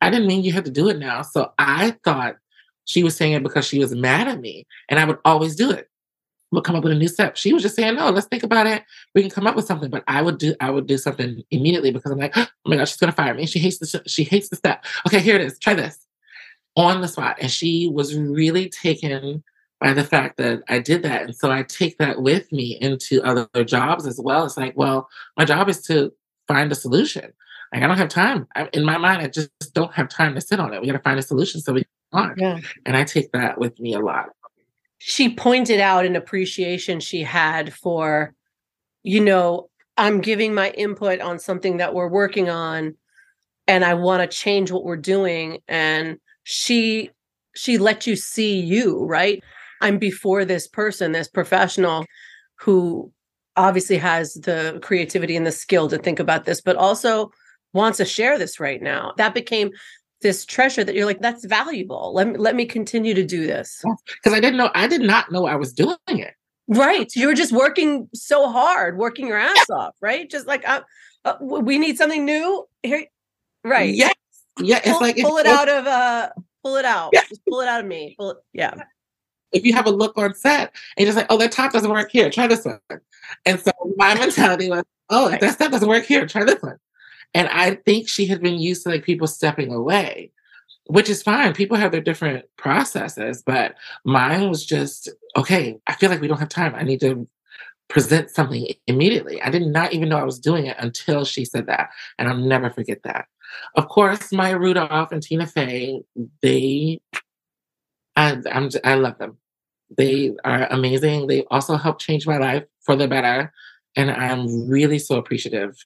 I 0.00 0.10
didn't 0.10 0.26
mean 0.26 0.42
you 0.42 0.52
had 0.52 0.64
to 0.66 0.70
do 0.70 0.88
it 0.88 0.98
now. 0.98 1.22
So 1.22 1.52
I 1.58 1.96
thought 2.04 2.36
she 2.84 3.02
was 3.02 3.16
saying 3.16 3.32
it 3.32 3.42
because 3.42 3.66
she 3.66 3.78
was 3.78 3.94
mad 3.94 4.28
at 4.28 4.40
me 4.40 4.66
and 4.88 4.98
I 4.98 5.04
would 5.04 5.18
always 5.24 5.56
do 5.56 5.70
it. 5.70 5.89
We'll 6.52 6.62
come 6.62 6.74
up 6.74 6.82
with 6.82 6.92
a 6.92 6.96
new 6.96 7.08
step. 7.08 7.36
She 7.36 7.52
was 7.52 7.62
just 7.62 7.76
saying, 7.76 7.94
no, 7.94 8.10
let's 8.10 8.26
think 8.26 8.42
about 8.42 8.66
it. 8.66 8.82
We 9.14 9.22
can 9.22 9.30
come 9.30 9.46
up 9.46 9.54
with 9.54 9.66
something. 9.66 9.90
But 9.90 10.02
I 10.08 10.20
would 10.22 10.38
do 10.38 10.54
I 10.60 10.70
would 10.70 10.86
do 10.86 10.98
something 10.98 11.42
immediately 11.50 11.92
because 11.92 12.10
I'm 12.10 12.18
like, 12.18 12.36
oh 12.36 12.46
my 12.66 12.76
God, 12.76 12.86
she's 12.86 12.96
gonna 12.96 13.12
fire 13.12 13.34
me. 13.34 13.46
She 13.46 13.58
hates 13.58 13.78
the 13.78 14.02
she 14.06 14.24
hates 14.24 14.48
the 14.48 14.56
step. 14.56 14.84
Okay, 15.06 15.20
here 15.20 15.36
it 15.36 15.42
is. 15.42 15.58
Try 15.58 15.74
this. 15.74 16.06
On 16.76 17.00
the 17.00 17.08
spot. 17.08 17.36
And 17.40 17.50
she 17.50 17.88
was 17.92 18.16
really 18.16 18.68
taken 18.68 19.42
by 19.80 19.92
the 19.92 20.04
fact 20.04 20.36
that 20.38 20.62
I 20.68 20.78
did 20.78 21.02
that. 21.02 21.22
And 21.22 21.34
so 21.34 21.50
I 21.50 21.62
take 21.62 21.98
that 21.98 22.22
with 22.22 22.50
me 22.52 22.78
into 22.80 23.22
other 23.22 23.48
jobs 23.64 24.06
as 24.06 24.20
well. 24.22 24.44
It's 24.44 24.56
like, 24.56 24.76
well, 24.76 25.08
my 25.36 25.44
job 25.44 25.68
is 25.68 25.82
to 25.82 26.12
find 26.48 26.70
a 26.70 26.74
solution. 26.74 27.32
Like 27.72 27.82
I 27.82 27.86
don't 27.86 27.96
have 27.96 28.08
time. 28.08 28.46
I, 28.56 28.68
in 28.72 28.84
my 28.84 28.98
mind, 28.98 29.22
I 29.22 29.28
just 29.28 29.50
don't 29.72 29.94
have 29.94 30.08
time 30.08 30.34
to 30.34 30.40
sit 30.40 30.60
on 30.60 30.74
it. 30.74 30.80
We 30.80 30.86
got 30.88 30.94
to 30.94 30.98
find 30.98 31.18
a 31.18 31.22
solution 31.22 31.60
so 31.60 31.72
we 31.72 31.84
can 31.84 32.34
yeah. 32.36 32.58
And 32.86 32.96
I 32.96 33.04
take 33.04 33.32
that 33.32 33.58
with 33.58 33.78
me 33.78 33.94
a 33.94 34.00
lot. 34.00 34.30
She 35.02 35.34
pointed 35.34 35.80
out 35.80 36.04
an 36.04 36.14
appreciation 36.14 37.00
she 37.00 37.22
had 37.22 37.72
for, 37.72 38.34
you 39.02 39.20
know, 39.20 39.70
I'm 39.96 40.20
giving 40.20 40.54
my 40.54 40.70
input 40.70 41.20
on 41.20 41.38
something 41.38 41.78
that 41.78 41.94
we're 41.94 42.08
working 42.08 42.50
on 42.50 42.94
and 43.66 43.82
I 43.82 43.94
want 43.94 44.22
to 44.22 44.36
change 44.36 44.70
what 44.70 44.84
we're 44.84 44.96
doing. 44.96 45.58
And 45.68 46.18
she 46.44 47.10
she 47.56 47.78
let 47.78 48.06
you 48.06 48.14
see 48.14 48.60
you, 48.60 49.04
right? 49.04 49.42
I'm 49.80 49.98
before 49.98 50.44
this 50.44 50.68
person, 50.68 51.12
this 51.12 51.28
professional 51.28 52.04
who 52.56 53.10
obviously 53.56 53.96
has 53.96 54.34
the 54.34 54.78
creativity 54.82 55.34
and 55.34 55.46
the 55.46 55.52
skill 55.52 55.88
to 55.88 55.98
think 55.98 56.20
about 56.20 56.44
this, 56.44 56.60
but 56.60 56.76
also 56.76 57.30
wants 57.72 57.96
to 57.98 58.04
share 58.04 58.38
this 58.38 58.60
right 58.60 58.82
now. 58.82 59.14
That 59.16 59.32
became 59.32 59.70
this 60.22 60.44
treasure 60.44 60.84
that 60.84 60.94
you're 60.94 61.06
like, 61.06 61.20
that's 61.20 61.44
valuable. 61.44 62.12
Let 62.14 62.28
me, 62.28 62.36
let 62.36 62.54
me 62.54 62.66
continue 62.66 63.14
to 63.14 63.24
do 63.24 63.46
this. 63.46 63.82
Because 64.06 64.32
I 64.32 64.40
didn't 64.40 64.58
know, 64.58 64.70
I 64.74 64.86
did 64.86 65.00
not 65.00 65.32
know 65.32 65.46
I 65.46 65.56
was 65.56 65.72
doing 65.72 65.96
it. 66.08 66.34
Right. 66.68 67.10
You 67.16 67.26
were 67.26 67.34
just 67.34 67.52
working 67.52 68.08
so 68.14 68.50
hard, 68.50 68.98
working 68.98 69.26
your 69.26 69.38
ass 69.38 69.70
off, 69.70 69.96
right? 70.00 70.30
Just 70.30 70.46
like, 70.46 70.68
uh, 70.68 70.82
uh, 71.24 71.36
we 71.40 71.78
need 71.78 71.98
something 71.98 72.24
new 72.24 72.66
here. 72.82 73.06
Right. 73.64 73.94
Yes. 73.94 74.14
Yeah. 74.58 74.78
It's 74.78 74.90
pull, 74.90 75.00
like, 75.00 75.16
pull 75.16 75.36
it 75.38 75.46
out 75.46 75.68
of, 75.68 75.86
uh, 75.86 76.30
pull 76.62 76.76
it 76.76 76.84
out. 76.84 77.10
Yeah. 77.12 77.22
Just 77.28 77.44
pull 77.48 77.60
it 77.60 77.68
out 77.68 77.80
of 77.80 77.86
me. 77.86 78.14
Pull 78.18 78.30
it, 78.30 78.36
yeah 78.52 78.74
if 79.52 79.64
you 79.64 79.72
have 79.72 79.86
a 79.86 79.90
look 79.90 80.16
on 80.16 80.34
set 80.34 80.74
and 80.96 81.04
you're 81.04 81.06
just 81.06 81.16
like, 81.16 81.26
oh, 81.30 81.38
that 81.38 81.52
top 81.52 81.72
doesn't 81.72 81.90
work 81.90 82.10
here, 82.10 82.30
try 82.30 82.46
this 82.46 82.64
one. 82.64 82.78
And 83.46 83.60
so 83.60 83.72
my 83.96 84.14
mentality 84.14 84.70
was, 84.70 84.84
oh, 85.08 85.28
if 85.28 85.40
that 85.40 85.54
stuff 85.54 85.72
doesn't 85.72 85.88
work 85.88 86.04
here, 86.04 86.26
try 86.26 86.44
this 86.44 86.62
one. 86.62 86.76
And 87.34 87.48
I 87.48 87.76
think 87.76 88.08
she 88.08 88.26
had 88.26 88.42
been 88.42 88.58
used 88.58 88.82
to 88.82 88.88
like 88.88 89.04
people 89.04 89.26
stepping 89.26 89.72
away, 89.72 90.32
which 90.86 91.08
is 91.08 91.22
fine. 91.22 91.54
People 91.54 91.76
have 91.76 91.92
their 91.92 92.00
different 92.00 92.44
processes, 92.56 93.42
but 93.44 93.74
mine 94.04 94.48
was 94.48 94.64
just, 94.64 95.08
okay, 95.36 95.78
I 95.86 95.94
feel 95.94 96.10
like 96.10 96.20
we 96.20 96.28
don't 96.28 96.40
have 96.40 96.48
time. 96.48 96.74
I 96.74 96.82
need 96.82 97.00
to 97.00 97.28
present 97.88 98.30
something 98.30 98.68
immediately. 98.86 99.42
I 99.42 99.50
did 99.50 99.66
not 99.66 99.92
even 99.92 100.08
know 100.08 100.18
I 100.18 100.24
was 100.24 100.38
doing 100.38 100.66
it 100.66 100.76
until 100.78 101.24
she 101.24 101.44
said 101.44 101.66
that. 101.66 101.90
And 102.18 102.28
I'll 102.28 102.36
never 102.36 102.70
forget 102.70 103.02
that. 103.04 103.26
Of 103.74 103.88
course, 103.88 104.32
Maya 104.32 104.58
Rudolph 104.58 105.12
and 105.12 105.22
Tina 105.22 105.46
Fey, 105.46 106.02
they 106.40 107.00
I, 108.16 108.36
I'm, 108.52 108.68
I 108.84 108.94
love 108.94 109.18
them. 109.18 109.38
They 109.96 110.32
are 110.44 110.66
amazing. 110.70 111.26
They 111.26 111.44
also 111.50 111.76
helped 111.76 112.02
change 112.02 112.26
my 112.26 112.38
life 112.38 112.64
for 112.80 112.94
the 112.96 113.08
better. 113.08 113.52
And 113.96 114.10
I'm 114.10 114.68
really 114.68 114.98
so 114.98 115.16
appreciative. 115.16 115.76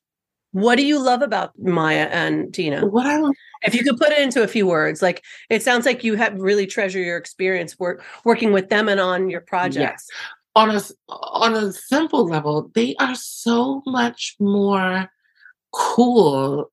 What 0.54 0.76
do 0.76 0.86
you 0.86 1.02
love 1.02 1.20
about 1.20 1.50
Maya 1.58 2.06
and 2.12 2.54
Tina? 2.54 2.86
What 2.86 3.06
I 3.06 3.18
love. 3.18 3.34
If 3.64 3.74
you 3.74 3.82
could 3.82 3.96
put 3.96 4.12
it 4.12 4.20
into 4.20 4.40
a 4.44 4.46
few 4.46 4.68
words, 4.68 5.02
like 5.02 5.24
it 5.50 5.64
sounds 5.64 5.84
like 5.84 6.04
you 6.04 6.14
have 6.14 6.40
really 6.40 6.64
treasure 6.64 7.00
your 7.00 7.16
experience 7.16 7.76
work 7.76 8.04
working 8.24 8.52
with 8.52 8.68
them 8.68 8.88
and 8.88 9.00
on 9.00 9.28
your 9.28 9.40
projects. 9.40 10.06
Yes. 10.08 10.18
On 10.54 10.70
a 10.70 10.80
on 11.08 11.54
a 11.54 11.72
simple 11.72 12.28
level, 12.28 12.70
they 12.76 12.94
are 13.00 13.16
so 13.16 13.82
much 13.84 14.36
more 14.38 15.10
cool 15.72 16.70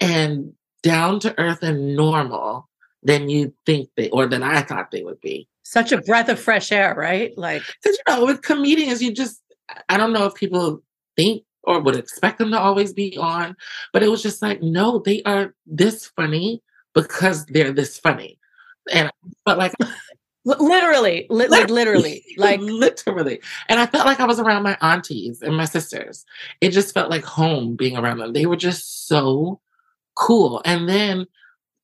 and 0.00 0.52
down 0.82 1.20
to 1.20 1.38
earth 1.38 1.62
and 1.62 1.94
normal 1.94 2.68
than 3.04 3.30
you 3.30 3.54
think 3.64 3.90
they 3.96 4.10
or 4.10 4.26
than 4.26 4.42
I 4.42 4.62
thought 4.62 4.90
they 4.90 5.04
would 5.04 5.20
be. 5.20 5.48
Such 5.62 5.92
a 5.92 6.02
breath 6.02 6.28
of 6.28 6.40
fresh 6.40 6.72
air, 6.72 6.96
right? 6.96 7.32
Like 7.38 7.62
because 7.80 7.96
you 7.96 8.12
know, 8.12 8.26
with 8.26 8.42
comedians, 8.42 9.00
you 9.00 9.14
just 9.14 9.40
I 9.88 9.96
don't 9.96 10.12
know 10.12 10.26
if 10.26 10.34
people 10.34 10.82
think 11.14 11.44
or 11.64 11.80
would 11.80 11.96
expect 11.96 12.38
them 12.38 12.50
to 12.50 12.58
always 12.58 12.92
be 12.92 13.16
on, 13.16 13.56
but 13.92 14.02
it 14.02 14.08
was 14.08 14.22
just 14.22 14.42
like, 14.42 14.62
no, 14.62 14.98
they 14.98 15.22
are 15.24 15.54
this 15.66 16.06
funny 16.06 16.62
because 16.94 17.46
they're 17.46 17.72
this 17.72 17.98
funny. 17.98 18.38
And 18.90 19.10
but 19.44 19.58
like 19.58 19.72
literally 20.44 20.60
literally, 20.60 21.26
li- 21.30 21.48
like 21.48 21.70
literally, 21.70 22.24
like 22.36 22.60
literally. 22.62 23.40
And 23.68 23.78
I 23.80 23.86
felt 23.86 24.06
like 24.06 24.20
I 24.20 24.26
was 24.26 24.40
around 24.40 24.62
my 24.62 24.76
aunties 24.80 25.42
and 25.42 25.56
my 25.56 25.64
sisters. 25.64 26.24
It 26.60 26.70
just 26.70 26.94
felt 26.94 27.10
like 27.10 27.24
home 27.24 27.76
being 27.76 27.96
around 27.96 28.18
them. 28.18 28.32
They 28.32 28.46
were 28.46 28.56
just 28.56 29.06
so 29.06 29.60
cool. 30.16 30.62
And 30.64 30.88
then, 30.88 31.26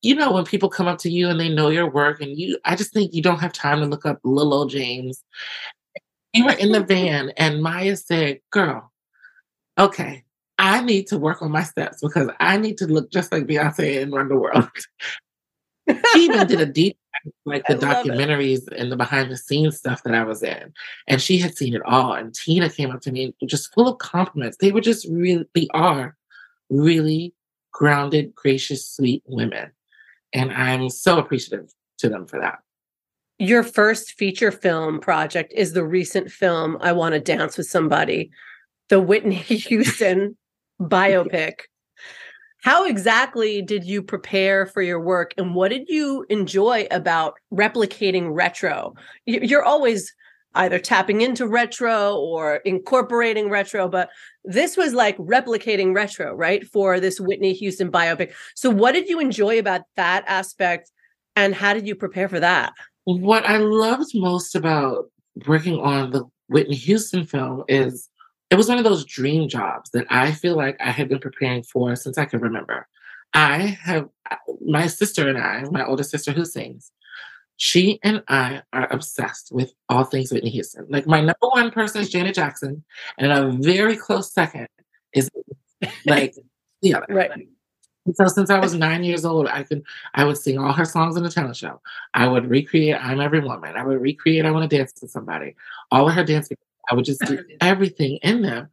you 0.03 0.15
know, 0.15 0.33
when 0.33 0.45
people 0.45 0.69
come 0.69 0.89
up 0.89 0.99
to 1.01 1.11
you 1.11 1.29
and 1.29 1.39
they 1.39 1.49
know 1.49 1.69
your 1.69 1.91
work, 1.91 2.21
and 2.21 2.37
you, 2.37 2.59
I 2.65 2.77
just 2.77 2.93
think 2.93 3.13
you 3.13 3.23
don't 3.23 3.41
have 3.41 3.53
time 3.53 3.81
to 3.81 3.87
look 3.87 4.07
up 4.07 4.21
old 4.25 4.71
James. 4.71 5.23
We 6.35 6.43
were 6.43 6.53
in 6.53 6.73
the 6.73 6.81
van, 6.81 7.31
and 7.39 7.63
Maya 7.63 7.97
said, 7.97 8.41
"Girl, 8.51 8.93
okay, 9.79 10.25
I 10.59 10.83
need 10.83 11.07
to 11.09 11.19
work 11.19 11.43
on 11.43 11.51
my 11.51 11.63
steps 11.63 11.99
because 12.01 12.31
I 12.41 12.57
need 12.57 12.79
to 12.79 12.87
look 12.87 13.11
just 13.11 13.33
like 13.33 13.47
Beyonce 13.47 14.03
and 14.03 14.13
run 14.13 14.29
the 14.29 14.37
world." 14.37 14.69
she 15.89 16.25
even 16.25 16.47
did 16.47 16.61
a 16.61 16.67
deep 16.73 16.99
like 17.45 17.65
the 17.67 17.75
documentaries 17.75 18.69
and 18.77 18.91
the 18.91 18.97
behind 18.97 19.31
the 19.31 19.37
scenes 19.37 19.77
stuff 19.77 20.03
that 20.05 20.15
I 20.15 20.25
was 20.25 20.43
in. 20.43 20.73
And 21.07 21.21
she 21.21 21.39
had 21.39 21.57
seen 21.57 21.75
it 21.75 21.83
all. 21.85 22.13
And 22.13 22.35
Tina 22.35 22.71
came 22.71 22.91
up 22.91 23.01
to 23.03 23.13
me 23.13 23.35
just 23.47 23.73
full 23.73 23.89
of 23.89 23.99
compliments. 23.99 24.59
They 24.59 24.73
were 24.73 24.81
just 24.81 25.07
really, 25.09 25.47
they 25.55 25.69
are 25.73 26.17
really 26.71 27.35
grounded, 27.73 28.35
gracious, 28.35 28.89
sweet 28.89 29.23
women. 29.27 29.71
And 30.33 30.53
I'm 30.53 30.91
so 30.91 31.19
appreciative 31.19 31.73
to 31.99 32.09
them 32.09 32.27
for 32.27 32.41
that. 32.41 32.59
Your 33.39 33.63
first 33.63 34.13
feature 34.13 34.51
film 34.51 34.99
project 34.99 35.53
is 35.55 35.73
the 35.73 35.85
recent 35.85 36.31
film, 36.31 36.79
I 36.81 36.93
Want 36.93 37.13
to 37.15 37.21
Dance 37.21 37.59
with 37.59 37.67
Somebody, 37.67 38.31
the 38.89 39.01
Whitney 39.01 39.35
Houston 39.37 40.37
biopic 40.81 41.61
how 42.67 42.85
exactly 42.85 43.63
did 43.63 43.85
you 43.85 44.03
prepare 44.03 44.67
for 44.67 44.83
your 44.83 44.99
work 44.99 45.33
and 45.39 45.55
what 45.55 45.69
did 45.69 45.89
you 45.89 46.27
enjoy 46.29 46.89
about 46.91 47.35
replicating 47.53 48.35
retro? 48.35 48.93
You're 49.25 49.63
always 49.63 50.13
either 50.57 50.81
tapping 50.81 51.21
into 51.21 51.47
retro 51.47 52.17
or 52.17 52.57
incorporating 52.65 53.51
retro, 53.51 53.89
but 53.89 54.09
this 54.45 54.77
was 54.77 54.95
like 54.95 55.17
replicating 55.19 55.95
retro, 55.95 56.35
right? 56.35 56.67
For 56.67 56.99
this 56.99 57.21
Whitney 57.21 57.53
Houston 57.53 57.89
biopic. 57.89 58.33
So, 58.57 58.69
what 58.71 58.93
did 58.93 59.09
you 59.09 59.21
enjoy 59.21 59.61
about 59.61 59.83
that 59.95 60.25
aspect 60.27 60.91
and 61.37 61.55
how 61.55 61.73
did 61.73 61.87
you 61.87 61.95
prepare 61.95 62.29
for 62.29 62.41
that? 62.41 62.73
What 63.05 63.47
I 63.47 63.59
loved 63.59 64.11
most 64.13 64.57
about 64.57 65.05
working 65.47 65.79
on 65.79 66.11
the 66.11 66.25
Whitney 66.49 66.75
Houston 66.75 67.27
film 67.27 67.63
is 67.69 68.09
it 68.51 68.57
was 68.57 68.69
one 68.69 68.79
of 68.79 68.85
those 68.85 69.05
dream 69.05 69.49
jobs 69.49 69.91
that 69.91 70.07
I 70.11 70.33
feel 70.33 70.57
like 70.57 70.77
I 70.81 70.91
had 70.91 71.09
been 71.09 71.19
preparing 71.19 71.63
for 71.63 71.95
since 71.97 72.17
I 72.17 72.25
can 72.27 72.41
remember. 72.41 72.87
I 73.35 73.79
have 73.83 74.09
uh, 74.31 74.37
my 74.65 74.87
sister 74.87 75.29
and 75.29 75.39
I, 75.39 75.65
my 75.71 75.85
older 75.85 76.05
sister 76.05 76.33
who 76.33 76.45
sings, 76.45 76.93
she 77.57 77.99
and 78.03 78.23
I 78.29 78.63
are 78.73 78.93
obsessed 78.93 79.51
with 79.53 79.73
all 79.89 80.05
things 80.05 80.31
Whitney 80.31 80.51
Houston. 80.51 80.87
Like 80.89 81.07
my 81.07 81.21
number 81.21 81.37
one 81.41 81.71
person 81.71 82.01
is 82.01 82.11
Janet 82.11 82.35
Jackson, 82.35 82.85
and 83.19 83.33
a 83.33 83.51
very 83.51 83.97
close 83.97 84.33
second 84.33 84.69
is 85.13 85.31
like 86.05 86.35
the 86.83 86.95
other. 86.95 87.07
Right. 87.09 87.31
So 88.15 88.27
since 88.29 88.51
I 88.51 88.61
was 88.61 88.75
nine 88.75 89.03
years 89.03 89.25
old, 89.25 89.49
I 89.49 89.65
could 89.65 89.83
I 90.15 90.25
would 90.25 90.39
sing 90.39 90.59
all 90.59 90.73
her 90.73 90.85
songs 90.85 91.17
in 91.17 91.25
the 91.25 91.31
talent 91.31 91.57
show. 91.57 91.81
I 92.15 92.29
would 92.29 92.49
recreate 92.49 92.97
"I'm 93.01 93.21
Every 93.21 93.41
Woman." 93.41 93.75
I 93.77 93.85
would 93.85 94.01
recreate 94.01 94.47
"I 94.47 94.51
Want 94.51 94.71
to 94.71 94.77
Dance 94.77 94.93
with 95.01 95.11
Somebody." 95.11 95.57
All 95.91 96.09
of 96.09 96.15
her 96.15 96.25
dance 96.25 96.49
I 96.91 96.95
would 96.95 97.05
just 97.05 97.21
do 97.21 97.45
everything 97.61 98.19
in 98.23 98.43
them. 98.43 98.69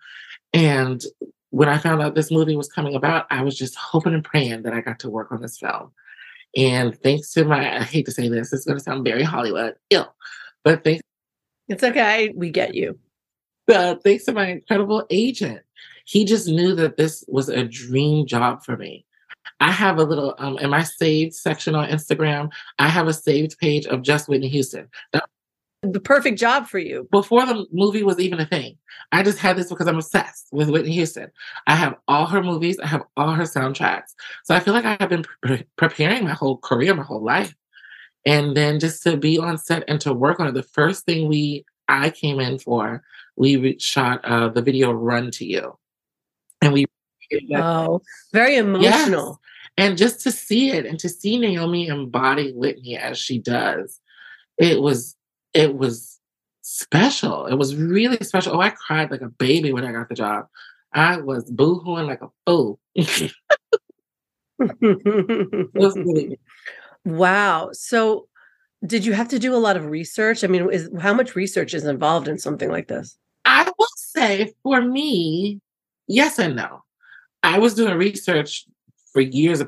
And 0.54 1.04
when 1.50 1.70
I 1.70 1.78
found 1.78 2.02
out 2.02 2.16
this 2.16 2.32
movie 2.32 2.56
was 2.56 2.68
coming 2.68 2.96
about, 2.96 3.28
I 3.30 3.44
was 3.44 3.58
just 3.58 3.76
hoping 3.76 4.14
and 4.14 4.24
praying 4.24 4.64
that 4.64 4.74
I 4.74 4.82
got 4.82 5.00
to 5.00 5.10
work 5.10 5.32
on 5.32 5.42
this 5.42 5.58
film. 5.58 5.92
And 6.56 6.96
thanks 7.02 7.32
to 7.34 7.46
my, 7.46 7.78
I 7.78 7.84
hate 7.84 8.06
to 8.06 8.12
say 8.12 8.30
this, 8.30 8.54
it's 8.54 8.66
going 8.66 8.78
to 8.78 8.84
sound 8.84 9.04
very 9.04 9.24
Hollywood, 9.24 9.76
ill, 9.90 10.14
but 10.64 10.84
thanks. 10.84 11.02
It's 11.68 11.84
okay. 11.84 12.32
We 12.36 12.52
get 12.52 12.76
you. 12.76 13.00
But 13.66 14.04
thanks 14.04 14.26
to 14.26 14.34
my 14.34 14.48
incredible 14.48 15.06
agent, 15.10 15.62
he 16.06 16.26
just 16.26 16.48
knew 16.48 16.76
that 16.76 16.98
this 16.98 17.24
was 17.28 17.50
a 17.50 17.64
dream 17.64 18.28
job 18.28 18.64
for 18.64 18.76
me. 18.78 19.06
I 19.60 19.72
have 19.72 19.98
a 19.98 20.04
little 20.04 20.36
um 20.40 20.58
in 20.58 20.70
my 20.70 20.84
saved 20.84 21.34
section 21.34 21.76
on 21.76 21.90
Instagram. 21.90 22.52
I 22.80 22.90
have 22.90 23.08
a 23.08 23.14
saved 23.14 23.58
page 23.60 23.86
of 23.86 24.02
just 24.02 24.28
Whitney 24.28 24.50
Houston. 24.50 24.90
That 25.14 25.24
the 25.84 26.00
perfect 26.00 26.40
job 26.40 26.68
for 26.68 26.80
you. 26.80 27.08
Before 27.12 27.46
the 27.46 27.66
movie 27.72 28.04
was 28.04 28.20
even 28.20 28.40
a 28.40 28.46
thing, 28.46 28.78
I 29.12 29.22
just 29.22 29.38
had 29.38 29.58
this 29.58 29.70
because 29.70 29.88
I'm 29.88 29.98
obsessed 29.98 30.48
with 30.52 30.70
Whitney 30.70 30.94
Houston. 30.94 31.30
I 31.68 31.76
have 31.76 31.96
all 32.08 32.26
her 32.26 32.42
movies, 32.42 32.80
I 32.80 32.88
have 32.88 33.04
all 33.18 33.32
her 33.32 33.44
soundtracks. 33.44 34.14
So 34.46 34.56
I 34.56 34.60
feel 34.60 34.74
like 34.74 34.86
I 34.86 34.98
have 35.00 35.10
been 35.10 35.26
pre- 35.42 35.66
preparing 35.76 36.24
my 36.24 36.32
whole 36.32 36.58
career, 36.58 36.96
my 36.96 37.04
whole 37.04 37.24
life. 37.24 37.54
And 38.26 38.56
then 38.56 38.80
just 38.80 39.04
to 39.04 39.18
be 39.18 39.38
on 39.38 39.58
set 39.58 39.84
and 39.90 40.00
to 40.02 40.14
work 40.14 40.40
on 40.40 40.48
it, 40.48 40.54
the 40.54 40.64
first 40.64 41.06
thing 41.06 41.28
we 41.28 41.66
I 41.90 42.10
came 42.10 42.40
in 42.40 42.60
for, 42.60 43.04
we 43.36 43.78
shot 43.80 44.24
uh, 44.24 44.48
the 44.48 44.62
video 44.62 44.92
"Run 44.94 45.32
to 45.32 45.46
You," 45.46 45.78
and 46.62 46.72
we 46.72 46.86
oh, 47.54 48.02
very 48.32 48.56
emotional. 48.56 49.40
Yes. 49.42 49.50
And 49.76 49.98
just 49.98 50.22
to 50.22 50.32
see 50.32 50.70
it 50.70 50.86
and 50.86 50.98
to 51.00 51.10
see 51.10 51.38
Naomi 51.38 51.88
embody 51.88 52.54
Whitney 52.54 52.96
as 52.96 53.18
she 53.18 53.40
does, 53.40 54.00
it 54.58 54.82
was 54.82 55.18
it 55.54 55.78
was 55.78 56.20
special. 56.62 57.46
It 57.46 57.56
was 57.56 57.76
really 57.76 58.18
special. 58.22 58.56
Oh, 58.56 58.62
I 58.62 58.70
cried 58.72 59.12
like 59.12 59.22
a 59.22 59.30
baby 59.30 59.74
when 59.74 59.86
I 59.86 59.92
got 59.92 60.10
the 60.10 60.16
job. 60.16 60.48
I 60.94 61.18
was 61.18 61.52
boohooing 61.52 62.08
like 62.08 62.22
a 62.22 62.30
fool. 62.46 62.80
really- 65.74 66.40
wow. 67.06 67.70
So, 67.74 68.28
did 68.86 69.06
you 69.06 69.14
have 69.14 69.30
to 69.30 69.40
do 69.40 69.56
a 69.56 69.58
lot 69.58 69.78
of 69.78 69.86
research? 69.86 70.44
I 70.44 70.48
mean, 70.48 70.70
is 70.72 70.90
how 71.00 71.14
much 71.14 71.36
research 71.36 71.74
is 71.74 71.86
involved 71.86 72.28
in 72.28 72.38
something 72.38 72.70
like 72.70 72.88
this? 72.88 73.18
I 73.46 73.64
will 73.78 73.88
say, 73.96 74.54
for 74.64 74.82
me, 74.82 75.60
yes 76.08 76.38
and 76.40 76.56
no. 76.56 76.84
I 77.44 77.60
was 77.60 77.74
doing 77.76 77.98
research 77.98 78.66
for 79.12 79.22
years. 79.22 79.64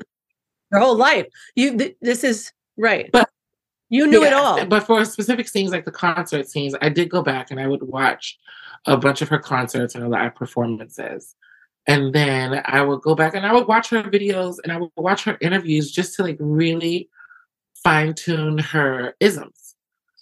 Your 0.72 0.80
whole 0.80 0.96
life. 0.96 1.26
You. 1.54 1.76
Th- 1.76 1.96
this 2.00 2.24
is 2.24 2.52
right. 2.76 3.10
But 3.12 3.28
you 3.88 4.06
knew 4.06 4.24
it 4.24 4.32
all. 4.32 4.64
But 4.66 4.84
for 4.84 5.04
specific 5.04 5.48
scenes 5.48 5.70
like 5.70 5.84
the 5.84 5.92
concert 5.92 6.48
scenes, 6.48 6.74
I 6.80 6.88
did 6.88 7.08
go 7.08 7.22
back 7.22 7.50
and 7.50 7.60
I 7.60 7.66
would 7.66 7.82
watch 7.82 8.38
a 8.86 8.96
bunch 8.96 9.22
of 9.22 9.28
her 9.28 9.38
concerts 9.38 9.94
and 9.94 10.02
her 10.02 10.10
live 10.10 10.34
performances. 10.34 11.34
And 11.86 12.12
then 12.12 12.62
I 12.64 12.82
would 12.82 13.02
go 13.02 13.14
back 13.14 13.34
and 13.34 13.46
I 13.46 13.52
would 13.52 13.68
watch 13.68 13.90
her 13.90 14.02
videos 14.02 14.56
and 14.62 14.72
I 14.72 14.78
would 14.78 14.90
watch 14.96 15.24
her 15.24 15.38
interviews 15.40 15.92
just 15.92 16.16
to 16.16 16.24
like 16.24 16.36
really 16.40 17.08
fine 17.84 18.14
tune 18.14 18.58
her 18.58 19.14
isms, 19.20 19.76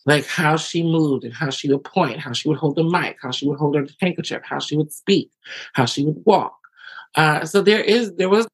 like 0.04 0.26
how 0.26 0.56
she 0.56 0.82
moved 0.82 1.24
and 1.24 1.32
how 1.32 1.48
she 1.48 1.72
would 1.72 1.84
point, 1.84 2.18
how 2.18 2.32
she 2.32 2.48
would 2.48 2.58
hold 2.58 2.76
the 2.76 2.84
mic, 2.84 3.16
how 3.22 3.30
she 3.30 3.48
would 3.48 3.58
hold 3.58 3.76
her 3.76 3.86
handkerchief, 4.00 4.42
how 4.44 4.58
she 4.58 4.76
would 4.76 4.92
speak, 4.92 5.30
how 5.72 5.86
she 5.86 6.04
would 6.04 6.22
walk. 6.26 6.58
Uh, 7.14 7.46
so 7.46 7.62
there 7.62 7.80
is 7.80 8.14
there 8.16 8.28
was 8.28 8.46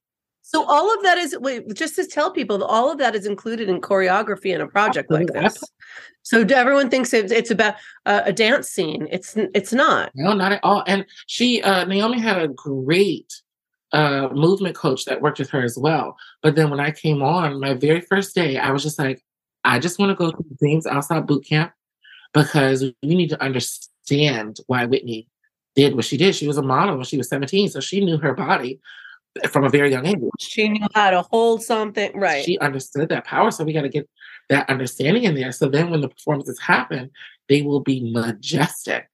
so 0.51 0.65
all 0.65 0.93
of 0.93 1.01
that 1.05 1.17
is 1.17 1.37
wait, 1.39 1.73
just 1.75 1.95
to 1.95 2.05
tell 2.05 2.33
people 2.33 2.59
that 2.59 2.67
all 2.67 2.91
of 2.91 2.99
that 2.99 3.15
is 3.15 3.25
included 3.25 3.69
in 3.69 3.81
choreography 3.81 4.53
in 4.53 4.61
a 4.61 4.67
project 4.67 5.09
like 5.09 5.29
this. 5.29 5.63
So 6.23 6.41
everyone 6.41 6.91
thinks 6.91 7.13
it's 7.13 7.53
about 7.53 7.77
uh, 8.05 8.23
a 8.25 8.33
dance 8.33 8.69
scene. 8.69 9.07
It's 9.13 9.37
it's 9.37 9.73
not. 9.73 10.11
No, 10.17 10.33
not 10.33 10.51
at 10.51 10.61
all. 10.65 10.83
And 10.89 11.07
she 11.29 11.63
uh, 11.63 11.85
Naomi 11.85 12.19
had 12.19 12.43
a 12.43 12.49
great 12.49 13.33
uh, 13.93 14.29
movement 14.33 14.75
coach 14.75 15.05
that 15.05 15.23
worked 15.23 15.39
with 15.39 15.51
her 15.51 15.63
as 15.63 15.79
well. 15.79 16.17
But 16.43 16.57
then 16.57 16.69
when 16.69 16.81
I 16.81 16.91
came 16.91 17.23
on 17.23 17.61
my 17.61 17.75
very 17.75 18.01
first 18.01 18.35
day, 18.35 18.59
I 18.59 18.73
was 18.73 18.83
just 18.83 18.99
like, 18.99 19.23
I 19.63 19.79
just 19.79 20.01
want 20.01 20.11
to 20.11 20.17
go 20.17 20.33
to 20.33 20.45
James 20.61 20.85
Alsop 20.85 21.29
boot 21.29 21.45
camp 21.45 21.73
because 22.35 22.83
we 22.83 23.15
need 23.15 23.31
to 23.31 23.41
understand 23.41 24.59
why 24.67 24.85
Whitney 24.85 25.29
did 25.77 25.95
what 25.95 26.07
she 26.07 26.17
did. 26.17 26.35
She 26.35 26.49
was 26.49 26.59
a 26.59 26.63
model 26.63 26.97
when 26.97 27.05
she 27.05 27.19
was 27.19 27.29
17, 27.29 27.69
so 27.69 27.79
she 27.79 28.05
knew 28.05 28.19
her 28.19 28.35
body 28.35 28.81
from 29.51 29.65
a 29.65 29.69
very 29.69 29.91
young 29.91 30.07
age. 30.07 30.19
She 30.39 30.69
knew 30.69 30.87
how 30.95 31.11
to 31.11 31.23
hold 31.23 31.63
something, 31.63 32.19
right? 32.19 32.45
She 32.45 32.59
understood 32.59 33.09
that 33.11 33.25
power, 33.25 33.51
so 33.51 33.65
we 33.65 33.73
got 33.73 33.83
to 33.83 33.89
get 33.89 34.09
that 34.49 34.69
understanding 34.69 35.25
in 35.25 35.35
there. 35.35 35.53
So 35.53 35.69
then, 35.69 35.91
when 35.91 36.01
the 36.01 36.09
performances 36.09 36.59
happen, 36.59 37.11
they 37.49 37.63
will 37.63 37.81
be 37.81 38.13
majestic. 38.13 39.09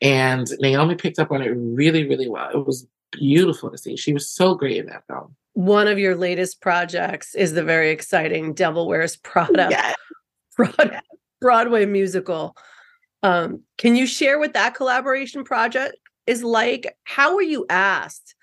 And 0.00 0.48
Naomi 0.58 0.96
picked 0.96 1.18
up 1.18 1.30
on 1.30 1.42
it 1.42 1.50
really, 1.50 2.08
really 2.08 2.28
well. 2.28 2.50
It 2.50 2.66
was 2.66 2.86
beautiful 3.12 3.70
to 3.70 3.78
see. 3.78 3.96
She 3.96 4.12
was 4.12 4.28
so 4.28 4.54
great 4.54 4.78
in 4.78 4.86
that 4.86 5.06
film. 5.06 5.36
One 5.54 5.86
of 5.86 5.98
your 5.98 6.16
latest 6.16 6.60
projects 6.60 7.34
is 7.34 7.52
the 7.52 7.62
very 7.62 7.90
exciting 7.90 8.54
Devil 8.54 8.88
Wears 8.88 9.16
Prada 9.16 9.68
yes. 9.70 9.94
Broadway, 10.56 11.00
Broadway 11.40 11.86
musical. 11.86 12.56
Um, 13.22 13.62
can 13.78 13.94
you 13.94 14.06
share 14.06 14.38
what 14.38 14.54
that 14.54 14.74
collaboration 14.74 15.44
project 15.44 15.96
is 16.26 16.42
like? 16.42 16.96
How 17.04 17.34
were 17.34 17.42
you 17.42 17.64
asked 17.68 18.34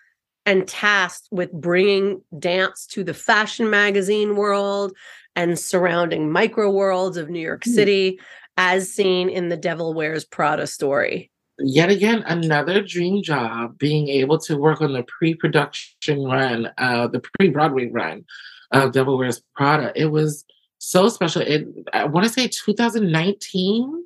and 0.46 0.68
tasked 0.68 1.28
with 1.32 1.52
bringing 1.52 2.22
dance 2.38 2.86
to 2.88 3.04
the 3.04 3.14
fashion 3.14 3.70
magazine 3.70 4.36
world 4.36 4.94
and 5.36 5.60
surrounding 5.60 6.32
micro 6.32 6.70
worlds 6.70 7.18
of 7.18 7.30
New 7.30 7.40
York 7.40 7.64
hmm. 7.64 7.72
City, 7.72 8.12
mm. 8.14 8.24
as 8.58 8.92
seen 8.92 9.30
in 9.30 9.50
the 9.50 9.58
Devil 9.58 9.94
Wears 9.94 10.26
Prada 10.26 10.68
story. 10.68 11.32
Yet 11.60 11.90
again, 11.90 12.24
another 12.26 12.82
dream 12.82 13.22
job 13.22 13.78
being 13.78 14.08
able 14.08 14.40
to 14.40 14.58
work 14.58 14.82
on 14.82 14.94
the 14.94 15.04
pre 15.04 15.36
production 15.36 16.24
run, 16.24 16.70
uh, 16.78 17.08
the 17.08 17.20
pre 17.20 17.50
Broadway 17.50 17.88
run 17.88 18.26
of 18.72 18.94
Devil 18.94 19.18
Wears 19.18 19.42
Prada. 19.56 19.92
It 19.96 20.08
was 20.08 20.46
so 20.78 21.10
special. 21.10 21.42
It, 21.42 21.68
I 21.94 22.06
want 22.06 22.26
to 22.26 22.32
say 22.32 22.48
2019. 22.48 24.06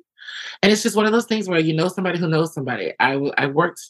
And 0.62 0.72
it's 0.72 0.82
just 0.82 0.96
one 0.96 1.06
of 1.06 1.12
those 1.12 1.26
things 1.26 1.48
where 1.48 1.60
you 1.60 1.74
know 1.74 1.88
somebody 1.88 2.18
who 2.18 2.28
knows 2.28 2.54
somebody. 2.54 2.92
I, 2.98 3.14
I 3.36 3.46
worked 3.46 3.80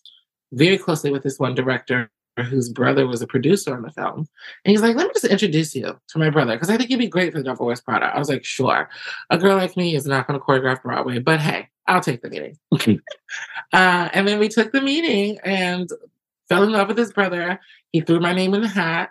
very 0.52 0.76
closely 0.78 1.10
with 1.10 1.22
this 1.22 1.38
one 1.38 1.54
director 1.54 2.10
whose 2.42 2.68
brother 2.68 3.06
was 3.06 3.22
a 3.22 3.26
producer 3.26 3.74
on 3.74 3.82
the 3.82 3.90
film. 3.90 4.28
And 4.64 4.70
he's 4.70 4.82
like, 4.82 4.96
let 4.96 5.06
me 5.06 5.12
just 5.14 5.24
introduce 5.24 5.74
you 5.74 5.98
to 6.08 6.18
my 6.18 6.30
brother 6.30 6.54
because 6.54 6.70
I 6.70 6.76
think 6.76 6.90
you'd 6.90 6.98
be 6.98 7.06
great 7.06 7.32
for 7.32 7.38
the 7.38 7.44
Devil 7.44 7.66
Wears 7.66 7.80
Prada. 7.80 8.06
I 8.06 8.18
was 8.18 8.28
like, 8.28 8.44
sure. 8.44 8.88
A 9.30 9.38
girl 9.38 9.56
like 9.56 9.76
me 9.76 9.94
is 9.94 10.06
not 10.06 10.26
going 10.26 10.38
to 10.38 10.44
choreograph 10.44 10.82
Broadway, 10.82 11.18
but 11.18 11.40
hey, 11.40 11.68
I'll 11.86 12.00
take 12.00 12.22
the 12.22 12.30
meeting. 12.30 12.58
uh, 13.72 14.08
and 14.12 14.26
then 14.26 14.38
we 14.38 14.48
took 14.48 14.72
the 14.72 14.80
meeting 14.80 15.38
and 15.44 15.88
fell 16.48 16.64
in 16.64 16.72
love 16.72 16.88
with 16.88 16.98
his 16.98 17.12
brother. 17.12 17.60
He 17.92 18.00
threw 18.00 18.20
my 18.20 18.32
name 18.32 18.54
in 18.54 18.62
the 18.62 18.68
hat. 18.68 19.10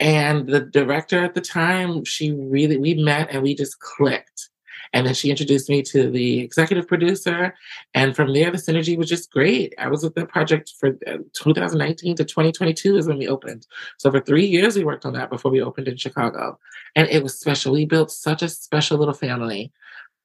And 0.00 0.48
the 0.48 0.60
director 0.60 1.22
at 1.24 1.34
the 1.34 1.40
time, 1.40 2.04
she 2.04 2.32
really, 2.32 2.76
we 2.76 2.94
met 2.94 3.30
and 3.30 3.42
we 3.42 3.54
just 3.54 3.78
clicked. 3.80 4.50
And 4.94 5.06
then 5.06 5.12
she 5.12 5.28
introduced 5.28 5.68
me 5.68 5.82
to 5.82 6.08
the 6.08 6.38
executive 6.38 6.86
producer. 6.86 7.54
And 7.94 8.14
from 8.14 8.32
there, 8.32 8.50
the 8.52 8.58
synergy 8.58 8.96
was 8.96 9.08
just 9.08 9.30
great. 9.30 9.74
I 9.76 9.88
was 9.88 10.04
with 10.04 10.14
the 10.14 10.24
project 10.24 10.72
for 10.78 10.90
uh, 11.06 11.18
2019 11.32 12.16
to 12.16 12.24
2022 12.24 12.96
is 12.96 13.08
when 13.08 13.18
we 13.18 13.26
opened. 13.26 13.66
So 13.98 14.10
for 14.12 14.20
three 14.20 14.46
years, 14.46 14.76
we 14.76 14.84
worked 14.84 15.04
on 15.04 15.12
that 15.14 15.30
before 15.30 15.50
we 15.50 15.60
opened 15.60 15.88
in 15.88 15.96
Chicago. 15.96 16.60
And 16.94 17.08
it 17.08 17.24
was 17.24 17.38
special. 17.38 17.72
We 17.72 17.86
built 17.86 18.12
such 18.12 18.42
a 18.42 18.48
special 18.48 18.96
little 18.96 19.14
family. 19.14 19.72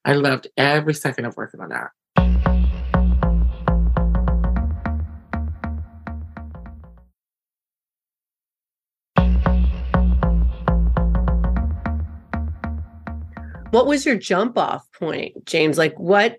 I 0.04 0.14
loved 0.14 0.46
every 0.56 0.94
second 0.94 1.24
of 1.24 1.36
working 1.36 1.60
on 1.60 1.70
that. 1.70 1.90
What 13.70 13.86
was 13.86 14.04
your 14.04 14.16
jump 14.16 14.58
off 14.58 14.84
point, 14.98 15.44
James? 15.44 15.78
Like 15.78 15.94
what 15.96 16.38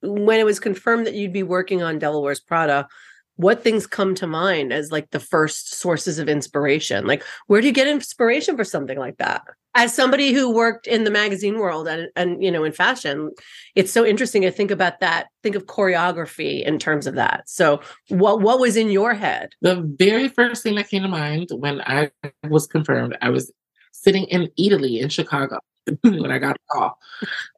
when 0.00 0.38
it 0.38 0.44
was 0.46 0.60
confirmed 0.60 1.06
that 1.06 1.14
you'd 1.14 1.32
be 1.32 1.42
working 1.42 1.82
on 1.82 1.98
Devil 1.98 2.22
Wears 2.22 2.38
Prada, 2.38 2.86
what 3.34 3.64
things 3.64 3.84
come 3.84 4.14
to 4.14 4.28
mind 4.28 4.72
as 4.72 4.92
like 4.92 5.10
the 5.10 5.18
first 5.18 5.74
sources 5.74 6.20
of 6.20 6.28
inspiration? 6.28 7.04
Like 7.04 7.24
where 7.48 7.60
do 7.60 7.66
you 7.66 7.72
get 7.72 7.88
inspiration 7.88 8.56
for 8.56 8.62
something 8.62 8.96
like 8.96 9.16
that? 9.16 9.42
As 9.74 9.92
somebody 9.92 10.32
who 10.32 10.54
worked 10.54 10.86
in 10.86 11.02
the 11.02 11.10
magazine 11.10 11.58
world 11.58 11.88
and 11.88 12.10
and 12.14 12.42
you 12.42 12.50
know 12.50 12.62
in 12.62 12.70
fashion, 12.70 13.32
it's 13.74 13.92
so 13.92 14.06
interesting 14.06 14.42
to 14.42 14.52
think 14.52 14.70
about 14.70 15.00
that, 15.00 15.26
think 15.42 15.56
of 15.56 15.66
choreography 15.66 16.64
in 16.64 16.78
terms 16.78 17.08
of 17.08 17.16
that. 17.16 17.48
So 17.48 17.80
what 18.08 18.40
what 18.40 18.60
was 18.60 18.76
in 18.76 18.88
your 18.88 19.14
head? 19.14 19.50
The 19.62 19.82
very 19.98 20.28
first 20.28 20.62
thing 20.62 20.76
that 20.76 20.88
came 20.88 21.02
to 21.02 21.08
mind 21.08 21.48
when 21.50 21.80
I 21.80 22.12
was 22.48 22.68
confirmed, 22.68 23.18
I 23.20 23.30
was 23.30 23.52
sitting 23.90 24.26
in 24.26 24.48
Italy 24.56 25.00
in 25.00 25.08
Chicago 25.08 25.58
when 26.02 26.30
I 26.30 26.38
got 26.38 26.54
the 26.54 26.60
call. 26.70 26.98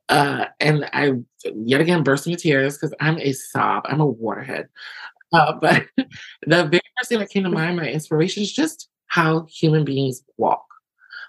Uh, 0.08 0.46
and 0.58 0.88
I 0.92 1.12
yet 1.44 1.80
again 1.80 2.02
burst 2.02 2.26
into 2.26 2.38
tears 2.38 2.76
because 2.76 2.94
I'm 3.00 3.18
a 3.18 3.32
sob. 3.32 3.84
I'm 3.86 4.00
a 4.00 4.06
waterhead. 4.06 4.68
Uh, 5.32 5.52
but 5.52 5.86
the 5.96 6.64
very 6.64 6.80
first 6.98 7.08
thing 7.08 7.18
that 7.20 7.30
came 7.30 7.44
to 7.44 7.50
mind, 7.50 7.76
my 7.76 7.88
inspiration 7.88 8.42
is 8.42 8.52
just 8.52 8.88
how 9.06 9.46
human 9.46 9.84
beings 9.84 10.22
walk. 10.36 10.64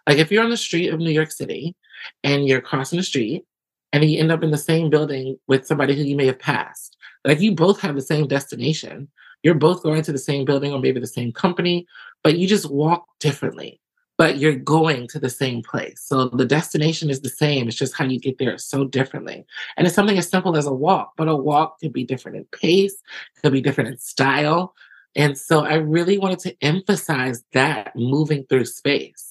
Like 0.07 0.17
if 0.17 0.31
you're 0.31 0.43
on 0.43 0.49
the 0.49 0.57
street 0.57 0.89
of 0.89 0.99
New 0.99 1.11
York 1.11 1.31
City 1.31 1.75
and 2.23 2.47
you're 2.47 2.61
crossing 2.61 2.97
the 2.97 3.03
street 3.03 3.45
and 3.93 4.03
you 4.03 4.19
end 4.19 4.31
up 4.31 4.43
in 4.43 4.51
the 4.51 4.57
same 4.57 4.89
building 4.89 5.37
with 5.47 5.65
somebody 5.65 5.95
who 5.95 6.03
you 6.03 6.15
may 6.15 6.25
have 6.25 6.39
passed, 6.39 6.97
like 7.23 7.39
you 7.39 7.53
both 7.53 7.79
have 7.81 7.95
the 7.95 8.01
same 8.01 8.27
destination. 8.27 9.07
You're 9.43 9.55
both 9.55 9.83
going 9.83 10.01
to 10.03 10.11
the 10.11 10.17
same 10.17 10.45
building 10.45 10.73
or 10.73 10.79
maybe 10.79 10.99
the 10.99 11.07
same 11.07 11.31
company, 11.31 11.87
but 12.23 12.37
you 12.37 12.47
just 12.47 12.69
walk 12.69 13.05
differently 13.19 13.79
but 14.21 14.37
you're 14.37 14.53
going 14.53 15.07
to 15.07 15.17
the 15.17 15.31
same 15.31 15.63
place. 15.63 15.99
So 15.99 16.25
the 16.25 16.45
destination 16.45 17.09
is 17.09 17.21
the 17.21 17.29
same. 17.29 17.67
It's 17.67 17.75
just 17.75 17.97
how 17.97 18.05
you 18.05 18.19
get 18.19 18.37
there 18.37 18.55
so 18.59 18.85
differently. 18.85 19.43
And 19.75 19.87
it's 19.87 19.95
something 19.95 20.15
as 20.15 20.29
simple 20.29 20.55
as 20.55 20.67
a 20.67 20.71
walk, 20.71 21.13
but 21.17 21.27
a 21.27 21.35
walk 21.35 21.79
could 21.79 21.91
be 21.91 22.03
different 22.03 22.37
in 22.37 22.45
pace, 22.51 23.01
could 23.41 23.51
be 23.51 23.61
different 23.61 23.89
in 23.89 23.97
style. 23.97 24.75
And 25.15 25.35
so 25.35 25.65
I 25.65 25.73
really 25.73 26.19
wanted 26.19 26.37
to 26.41 26.55
emphasize 26.61 27.43
that 27.53 27.95
moving 27.95 28.45
through 28.45 28.65
space. 28.65 29.30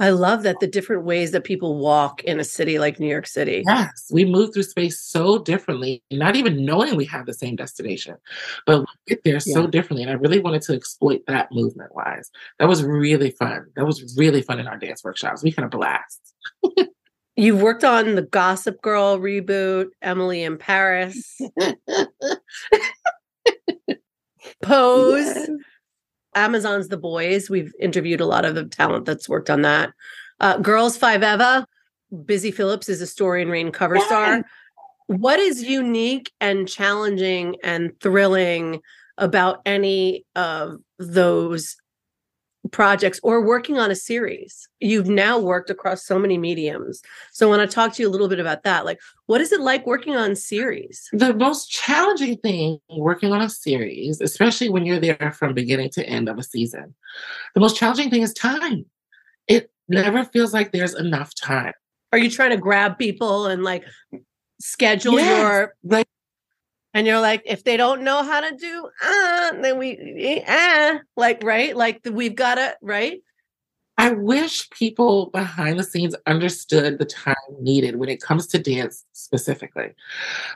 I 0.00 0.10
love 0.10 0.44
that 0.44 0.60
the 0.60 0.66
different 0.66 1.04
ways 1.04 1.32
that 1.32 1.42
people 1.42 1.78
walk 1.78 2.22
in 2.22 2.38
a 2.38 2.44
city 2.44 2.78
like 2.78 3.00
New 3.00 3.08
York 3.08 3.26
City. 3.26 3.64
Yes, 3.66 4.08
we 4.12 4.24
move 4.24 4.54
through 4.54 4.62
space 4.62 5.00
so 5.00 5.38
differently, 5.38 6.02
not 6.10 6.36
even 6.36 6.64
knowing 6.64 6.96
we 6.96 7.04
have 7.06 7.26
the 7.26 7.34
same 7.34 7.56
destination, 7.56 8.16
but 8.64 8.80
we 8.80 8.86
get 9.08 9.24
there 9.24 9.40
so 9.40 9.66
differently. 9.66 10.02
And 10.02 10.10
I 10.10 10.14
really 10.14 10.38
wanted 10.38 10.62
to 10.62 10.74
exploit 10.74 11.22
that 11.26 11.50
movement 11.50 11.94
wise. 11.94 12.30
That 12.58 12.68
was 12.68 12.84
really 12.84 13.30
fun. 13.32 13.66
That 13.74 13.86
was 13.86 14.14
really 14.16 14.42
fun 14.42 14.60
in 14.60 14.68
our 14.68 14.78
dance 14.78 15.02
workshops. 15.02 15.42
We 15.42 15.50
had 15.50 15.64
a 15.64 15.68
blast. 15.68 16.34
You've 17.36 17.62
worked 17.62 17.84
on 17.84 18.16
the 18.16 18.22
Gossip 18.22 18.82
Girl 18.82 19.18
reboot, 19.18 19.90
Emily 20.02 20.42
in 20.42 20.58
Paris, 20.58 21.40
Pose. 24.62 25.24
Yes. 25.24 25.48
Amazon's 26.38 26.88
The 26.88 26.96
Boys. 26.96 27.50
We've 27.50 27.72
interviewed 27.80 28.20
a 28.20 28.26
lot 28.26 28.44
of 28.44 28.54
the 28.54 28.64
talent 28.64 29.04
that's 29.04 29.28
worked 29.28 29.50
on 29.50 29.62
that. 29.62 29.92
Uh, 30.40 30.58
Girls5Eva. 30.58 31.64
Busy 32.24 32.50
Phillips 32.50 32.88
is 32.88 33.02
a 33.02 33.06
story 33.06 33.42
and 33.42 33.50
rain 33.50 33.70
cover 33.70 33.98
star. 34.00 34.44
What 35.08 35.38
is 35.40 35.62
unique 35.62 36.32
and 36.40 36.68
challenging 36.68 37.56
and 37.62 37.92
thrilling 38.00 38.80
about 39.18 39.60
any 39.66 40.24
of 40.34 40.78
those 40.98 41.76
projects 42.72 43.20
or 43.22 43.44
working 43.44 43.78
on 43.78 43.90
a 43.90 43.94
series. 43.94 44.68
You've 44.80 45.08
now 45.08 45.38
worked 45.38 45.70
across 45.70 46.04
so 46.04 46.18
many 46.18 46.38
mediums. 46.38 47.02
So 47.32 47.46
I 47.46 47.56
want 47.56 47.68
to 47.68 47.74
talk 47.74 47.94
to 47.94 48.02
you 48.02 48.08
a 48.08 48.10
little 48.10 48.28
bit 48.28 48.40
about 48.40 48.62
that. 48.64 48.84
Like, 48.84 49.00
what 49.26 49.40
is 49.40 49.52
it 49.52 49.60
like 49.60 49.86
working 49.86 50.16
on 50.16 50.34
series? 50.36 51.08
The 51.12 51.34
most 51.34 51.70
challenging 51.70 52.36
thing 52.38 52.78
working 52.90 53.32
on 53.32 53.40
a 53.40 53.48
series, 53.48 54.20
especially 54.20 54.68
when 54.68 54.86
you're 54.86 55.00
there 55.00 55.32
from 55.36 55.54
beginning 55.54 55.90
to 55.90 56.06
end 56.06 56.28
of 56.28 56.38
a 56.38 56.42
season, 56.42 56.94
the 57.54 57.60
most 57.60 57.76
challenging 57.76 58.10
thing 58.10 58.22
is 58.22 58.32
time. 58.32 58.86
It 59.46 59.70
never 59.88 60.24
feels 60.24 60.52
like 60.52 60.72
there's 60.72 60.94
enough 60.94 61.34
time. 61.34 61.72
Are 62.12 62.18
you 62.18 62.30
trying 62.30 62.50
to 62.50 62.56
grab 62.56 62.98
people 62.98 63.46
and 63.46 63.64
like 63.64 63.84
schedule 64.60 65.14
yes. 65.14 65.40
your 65.40 65.74
like 65.84 66.08
and 66.94 67.06
you're 67.06 67.20
like 67.20 67.42
if 67.44 67.64
they 67.64 67.76
don't 67.76 68.02
know 68.02 68.22
how 68.22 68.40
to 68.40 68.56
do 68.56 68.88
uh 69.04 69.52
then 69.60 69.78
we 69.78 70.42
uh 70.46 70.98
like 71.16 71.42
right? 71.42 71.76
Like 71.76 72.00
we've 72.10 72.34
got 72.34 72.56
to 72.56 72.76
right? 72.82 73.20
I 74.00 74.12
wish 74.12 74.70
people 74.70 75.26
behind 75.30 75.76
the 75.76 75.82
scenes 75.82 76.14
understood 76.24 77.00
the 77.00 77.04
time 77.04 77.34
needed 77.58 77.96
when 77.96 78.08
it 78.08 78.22
comes 78.22 78.46
to 78.48 78.58
dance 78.58 79.04
specifically. 79.12 79.90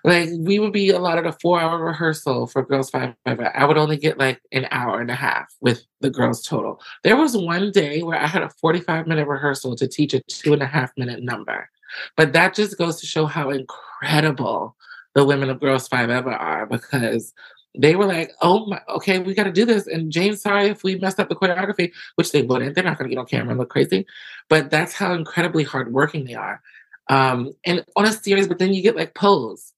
Like 0.05 0.29
we 0.39 0.61
would 0.61 0.73
be 0.73 0.91
allotted 0.91 1.27
a 1.27 1.33
four 1.33 1.61
hour 1.61 1.85
rehearsal 1.85 2.47
for 2.47 2.65
girls 2.65 2.91
five 2.91 3.15
i 3.27 3.65
would 3.65 3.79
only 3.79 3.97
get 3.97 4.17
like 4.17 4.41
an 4.53 4.69
hour 4.71 5.01
and 5.01 5.11
a 5.11 5.17
half 5.17 5.53
with 5.61 5.85
the 6.01 6.11
girls 6.11 6.43
total. 6.43 6.81
There 7.03 7.17
was 7.17 7.37
one 7.37 7.73
day 7.73 8.03
where 8.03 8.21
i 8.21 8.29
had 8.29 8.45
a 8.45 8.49
45 8.49 9.09
minute 9.09 9.27
rehearsal 9.27 9.75
to 9.75 9.89
teach 9.89 10.15
a 10.15 10.23
two 10.29 10.53
and 10.53 10.63
a 10.63 10.67
half 10.67 10.93
minute 10.97 11.25
number. 11.25 11.69
But 12.17 12.33
that 12.35 12.55
just 12.55 12.79
goes 12.79 13.01
to 13.01 13.07
show 13.07 13.27
how 13.27 13.51
incredible 13.51 14.77
the 15.15 15.25
women 15.25 15.51
of 15.51 15.61
Girls5Eva 15.61 16.39
are 16.39 16.67
because 16.67 17.33
they 17.79 17.97
were 17.97 18.05
like, 18.05 18.33
oh 18.43 18.67
my, 18.67 18.81
okay, 18.89 19.19
we 19.19 19.35
got 19.35 19.45
to 19.45 19.53
do 19.53 19.65
this. 19.65 19.87
And 19.87 20.13
James, 20.13 20.43
sorry 20.43 20.69
if 20.69 20.85
we 20.85 20.97
messed 20.97 21.19
up 21.19 21.29
the 21.29 21.35
choreography, 21.35 21.93
which 22.17 22.33
they 22.33 22.43
wouldn't. 22.43 22.75
They're 22.75 22.85
not 22.85 22.99
going 22.99 23.09
to 23.09 23.15
get 23.15 23.21
on 23.21 23.27
camera 23.27 23.51
and 23.51 23.59
look 23.59 23.71
crazy. 23.71 24.07
But 24.49 24.71
that's 24.71 24.93
how 24.93 25.15
incredibly 25.15 25.65
hardworking 25.65 26.27
they 26.27 26.35
are. 26.35 26.61
Um, 27.09 27.53
and 27.65 27.85
on 27.97 28.05
a 28.05 28.13
series, 28.13 28.47
but 28.47 28.59
then 28.59 28.73
you 28.73 28.83
get 28.83 28.97
like 28.97 29.15
pose 29.15 29.73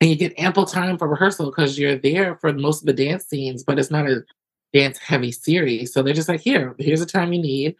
and 0.00 0.10
you 0.10 0.16
get 0.16 0.38
ample 0.38 0.64
time 0.64 0.96
for 0.98 1.08
rehearsal 1.08 1.46
because 1.46 1.78
you're 1.78 1.96
there 1.96 2.36
for 2.36 2.52
most 2.52 2.82
of 2.82 2.86
the 2.86 2.92
dance 2.92 3.26
scenes, 3.26 3.62
but 3.62 3.78
it's 3.78 3.90
not 3.90 4.08
a 4.08 4.24
dance 4.72 4.98
heavy 4.98 5.32
series. 5.32 5.92
So 5.92 6.02
they're 6.02 6.14
just 6.14 6.28
like, 6.28 6.40
here, 6.40 6.74
here's 6.78 7.00
the 7.00 7.06
time 7.06 7.32
you 7.32 7.42
need 7.42 7.76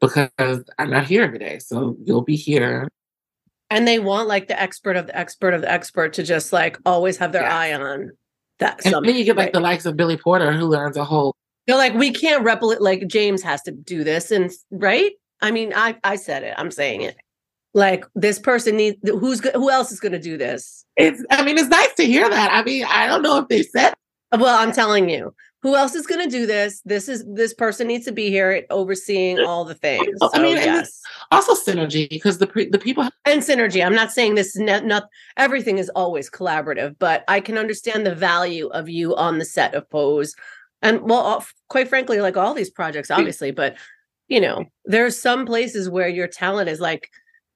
because 0.00 0.30
I'm 0.78 0.90
not 0.90 1.06
here 1.06 1.24
every 1.24 1.38
day. 1.38 1.58
So 1.58 1.96
you'll 2.04 2.22
be 2.22 2.36
here 2.36 2.88
and 3.70 3.86
they 3.88 3.98
want 3.98 4.28
like 4.28 4.48
the 4.48 4.60
expert 4.60 4.96
of 4.96 5.06
the 5.06 5.16
expert 5.16 5.54
of 5.54 5.60
the 5.62 5.70
expert 5.70 6.12
to 6.14 6.22
just 6.22 6.52
like 6.52 6.78
always 6.84 7.16
have 7.18 7.32
their 7.32 7.42
yeah. 7.42 7.58
eye 7.58 7.74
on 7.74 8.12
that. 8.58 8.84
And 8.84 8.94
then 9.04 9.16
you 9.16 9.24
get 9.24 9.36
like 9.36 9.46
right? 9.46 9.52
the 9.52 9.60
likes 9.60 9.86
of 9.86 9.96
Billy 9.96 10.16
Porter 10.16 10.52
who 10.52 10.66
learns 10.66 10.96
a 10.96 11.04
whole. 11.04 11.36
They're 11.66 11.76
like, 11.76 11.94
we 11.94 12.12
can't 12.12 12.44
replicate. 12.44 12.82
Like 12.82 13.06
James 13.06 13.42
has 13.42 13.62
to 13.62 13.72
do 13.72 14.04
this, 14.04 14.30
and 14.30 14.50
right? 14.70 15.12
I 15.40 15.50
mean, 15.50 15.72
I 15.74 15.96
I 16.04 16.16
said 16.16 16.42
it. 16.42 16.54
I'm 16.58 16.70
saying 16.70 17.02
it. 17.02 17.16
Like 17.72 18.04
this 18.14 18.38
person 18.38 18.76
needs. 18.76 18.96
Who's 19.02 19.40
who 19.40 19.70
else 19.70 19.90
is 19.90 20.00
going 20.00 20.12
to 20.12 20.18
do 20.18 20.36
this? 20.36 20.84
It's. 20.96 21.24
I 21.30 21.42
mean, 21.42 21.58
it's 21.58 21.68
nice 21.68 21.94
to 21.94 22.04
hear 22.04 22.28
that. 22.28 22.52
I 22.52 22.62
mean, 22.62 22.84
I 22.84 23.06
don't 23.06 23.22
know 23.22 23.38
if 23.38 23.48
they 23.48 23.62
said. 23.62 23.94
Well, 24.32 24.58
I'm 24.58 24.72
telling 24.72 25.08
you, 25.08 25.34
who 25.64 25.74
else 25.76 25.94
is 25.94 26.06
going 26.06 26.22
to 26.22 26.30
do 26.30 26.44
this? 26.44 26.82
This 26.84 27.08
is 27.08 27.24
this 27.26 27.54
person 27.54 27.86
needs 27.86 28.04
to 28.04 28.12
be 28.12 28.28
here 28.28 28.66
overseeing 28.68 29.40
all 29.40 29.64
the 29.64 29.74
things. 29.74 30.06
So, 30.18 30.28
I 30.34 30.42
mean, 30.42 30.58
yes. 30.58 31.00
also 31.32 31.54
synergy 31.54 32.06
because 32.06 32.36
the 32.36 32.68
the 32.70 32.78
people 32.78 33.08
and 33.24 33.40
synergy. 33.40 33.84
I'm 33.84 33.94
not 33.94 34.12
saying 34.12 34.34
this 34.34 34.54
is 34.54 34.60
not, 34.60 34.84
not 34.84 35.04
everything 35.38 35.78
is 35.78 35.88
always 35.96 36.28
collaborative, 36.30 36.96
but 36.98 37.24
I 37.28 37.40
can 37.40 37.56
understand 37.56 38.04
the 38.04 38.14
value 38.14 38.68
of 38.68 38.90
you 38.90 39.16
on 39.16 39.38
the 39.38 39.46
set 39.46 39.74
of 39.74 39.88
Pose, 39.88 40.34
and 40.82 41.00
well, 41.00 41.42
quite 41.70 41.88
frankly, 41.88 42.20
like 42.20 42.36
all 42.36 42.52
these 42.52 42.70
projects, 42.70 43.10
obviously, 43.10 43.50
but 43.50 43.74
you 44.28 44.42
know, 44.42 44.66
there's 44.84 45.18
some 45.18 45.46
places 45.46 45.88
where 45.88 46.08
your 46.08 46.28
talent 46.28 46.68
is 46.68 46.78
like 46.78 47.08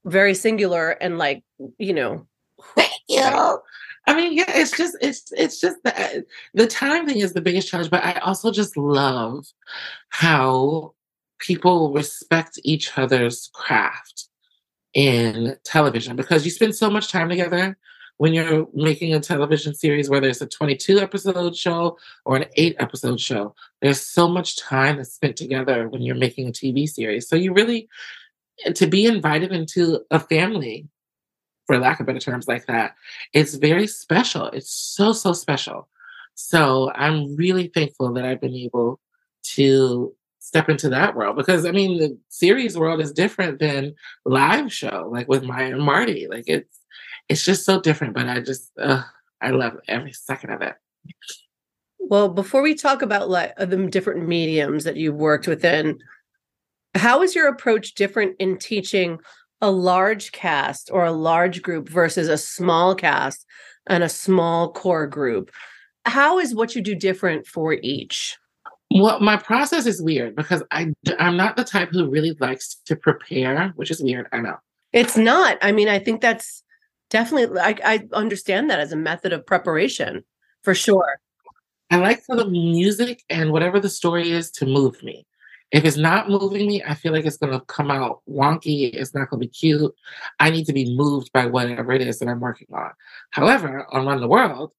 very 0.06 0.34
singular 0.34 0.92
and 0.92 1.18
like, 1.18 1.44
you 1.76 1.92
know. 1.92 2.26
Thank 2.74 2.90
you. 3.06 3.59
I 4.09 4.14
mean, 4.14 4.32
yeah, 4.32 4.50
it's 4.56 4.74
just 4.74 4.96
it's 5.02 5.30
it's 5.36 5.61
just 5.61 5.76
the 5.84 6.24
the 6.54 6.66
time 6.66 7.06
thing 7.06 7.18
is 7.18 7.34
the 7.34 7.42
biggest 7.42 7.68
challenge, 7.68 7.90
but 7.90 8.02
I 8.02 8.14
also 8.20 8.50
just 8.50 8.74
love 8.74 9.46
how 10.09 10.94
people 11.38 11.92
respect 11.92 12.59
each 12.64 12.96
other's 12.96 13.50
craft 13.52 14.28
in 14.94 15.56
television 15.62 16.16
because 16.16 16.46
you 16.46 16.50
spend 16.50 16.74
so 16.74 16.88
much 16.88 17.09
time 17.12 17.28
together 17.28 17.76
when 18.16 18.32
you're 18.32 18.66
making 18.72 19.12
a 19.14 19.20
television 19.20 19.74
series, 19.74 20.09
whether 20.09 20.26
it's 20.26 20.40
a 20.40 20.46
22 20.46 20.98
episode 21.00 21.54
show 21.54 21.98
or 22.24 22.36
an 22.36 22.46
eight 22.56 22.76
episode 22.78 23.20
show, 23.20 23.54
there's 23.82 24.00
so 24.00 24.26
much 24.26 24.56
time 24.56 24.96
that's 24.96 25.12
spent 25.12 25.36
together 25.36 25.86
when 25.90 26.00
you're 26.00 26.16
making 26.16 26.48
a 26.48 26.52
TV 26.52 26.88
series. 26.88 27.28
So 27.28 27.36
you 27.36 27.52
really, 27.52 27.90
to 28.74 28.86
be 28.86 29.04
invited 29.04 29.52
into 29.52 30.00
a 30.11 30.18
family, 30.18 30.88
for 31.68 31.78
lack 31.78 32.00
of 32.00 32.06
better 32.06 32.18
terms, 32.18 32.48
like 32.48 32.66
that, 32.66 32.96
it's 33.34 33.54
very 33.54 33.86
special. 33.86 34.46
It's 34.46 34.72
so, 34.72 35.12
so 35.12 35.34
special. 35.34 35.86
So 36.34 36.90
I'm 36.94 37.36
really 37.36 37.68
thankful 37.68 38.14
that 38.14 38.24
I've 38.24 38.40
been 38.40 38.54
able 38.54 38.98
to 39.54 40.14
step 40.38 40.70
into 40.70 40.88
that 40.88 41.14
world 41.14 41.36
because 41.36 41.66
I 41.66 41.72
mean 41.72 41.98
the 41.98 42.18
series 42.30 42.78
world 42.78 43.00
is 43.02 43.12
different 43.12 43.58
than 43.58 43.94
live 44.24 44.72
show, 44.72 45.08
like 45.12 45.28
with 45.28 45.44
Maya 45.44 45.74
and 45.74 45.82
Marty. 45.82 46.26
Like 46.26 46.44
it's 46.46 46.80
it's 47.28 47.44
just 47.44 47.66
so 47.66 47.80
different, 47.82 48.14
but 48.14 48.28
I 48.28 48.40
just 48.40 48.70
uh, 48.78 49.02
I 49.42 49.50
love 49.50 49.78
every 49.88 50.12
second 50.12 50.50
of 50.50 50.62
it. 50.62 50.74
Well, 51.98 52.30
before 52.30 52.62
we 52.62 52.74
talk 52.74 53.02
about 53.02 53.28
like 53.28 53.54
the 53.56 53.76
different 53.88 54.26
mediums 54.26 54.84
that 54.84 54.96
you've 54.96 55.16
worked 55.16 55.46
within, 55.46 55.98
how 56.94 57.22
is 57.22 57.34
your 57.34 57.48
approach 57.48 57.94
different 57.94 58.36
in 58.38 58.56
teaching 58.56 59.18
a 59.61 59.70
large 59.70 60.32
cast 60.32 60.90
or 60.92 61.04
a 61.04 61.12
large 61.12 61.62
group 61.62 61.88
versus 61.88 62.28
a 62.28 62.38
small 62.38 62.94
cast 62.94 63.46
and 63.86 64.02
a 64.02 64.09
small 64.09 64.72
core 64.72 65.06
group? 65.06 65.50
How 66.04 66.38
is 66.38 66.54
what 66.54 66.74
you 66.74 66.82
do 66.82 66.94
different 66.94 67.46
for 67.46 67.74
each? 67.74 68.36
Well, 68.90 69.20
my 69.20 69.36
process 69.36 69.86
is 69.86 70.00
weird 70.00 70.34
because 70.34 70.62
I 70.70 70.92
I'm 71.18 71.36
not 71.36 71.56
the 71.56 71.64
type 71.64 71.90
who 71.92 72.09
really 72.09 72.36
likes 72.40 72.76
to 72.86 72.96
prepare, 72.96 73.72
which 73.76 73.90
is 73.90 74.02
weird. 74.02 74.26
I 74.32 74.38
know. 74.38 74.56
It's 74.92 75.16
not. 75.16 75.59
I 75.61 75.72
mean, 75.72 75.88
I 75.88 75.98
think 75.98 76.22
that's 76.22 76.62
definitely 77.11 77.61
I, 77.61 77.76
I 77.84 78.09
understand 78.14 78.70
that 78.70 78.80
as 78.80 78.92
a 78.92 78.96
method 78.96 79.32
of 79.32 79.44
preparation 79.44 80.24
for 80.62 80.74
sure. 80.74 81.20
I 81.90 81.96
like 81.96 82.22
for 82.24 82.36
the 82.36 82.46
music 82.46 83.22
and 83.30 83.50
whatever 83.50 83.80
the 83.80 83.88
story 83.88 84.30
is 84.30 84.50
to 84.52 84.66
move 84.66 85.02
me. 85.02 85.26
If 85.70 85.84
it's 85.84 85.96
not 85.96 86.30
moving 86.30 86.66
me, 86.66 86.82
I 86.82 86.94
feel 86.94 87.12
like 87.12 87.26
it's 87.26 87.36
going 87.36 87.52
to 87.52 87.64
come 87.66 87.90
out 87.90 88.22
wonky. 88.28 88.90
It's 88.94 89.14
not 89.14 89.28
going 89.28 89.40
to 89.40 89.46
be 89.46 89.52
cute. 89.52 89.94
I 90.40 90.50
need 90.50 90.64
to 90.64 90.72
be 90.72 90.96
moved 90.96 91.30
by 91.32 91.46
whatever 91.46 91.92
it 91.92 92.00
is 92.00 92.18
that 92.18 92.28
I'm 92.28 92.40
working 92.40 92.68
on. 92.72 92.90
However, 93.30 93.86
on 93.92 94.06
Run 94.06 94.20
the 94.20 94.28
World, 94.28 94.72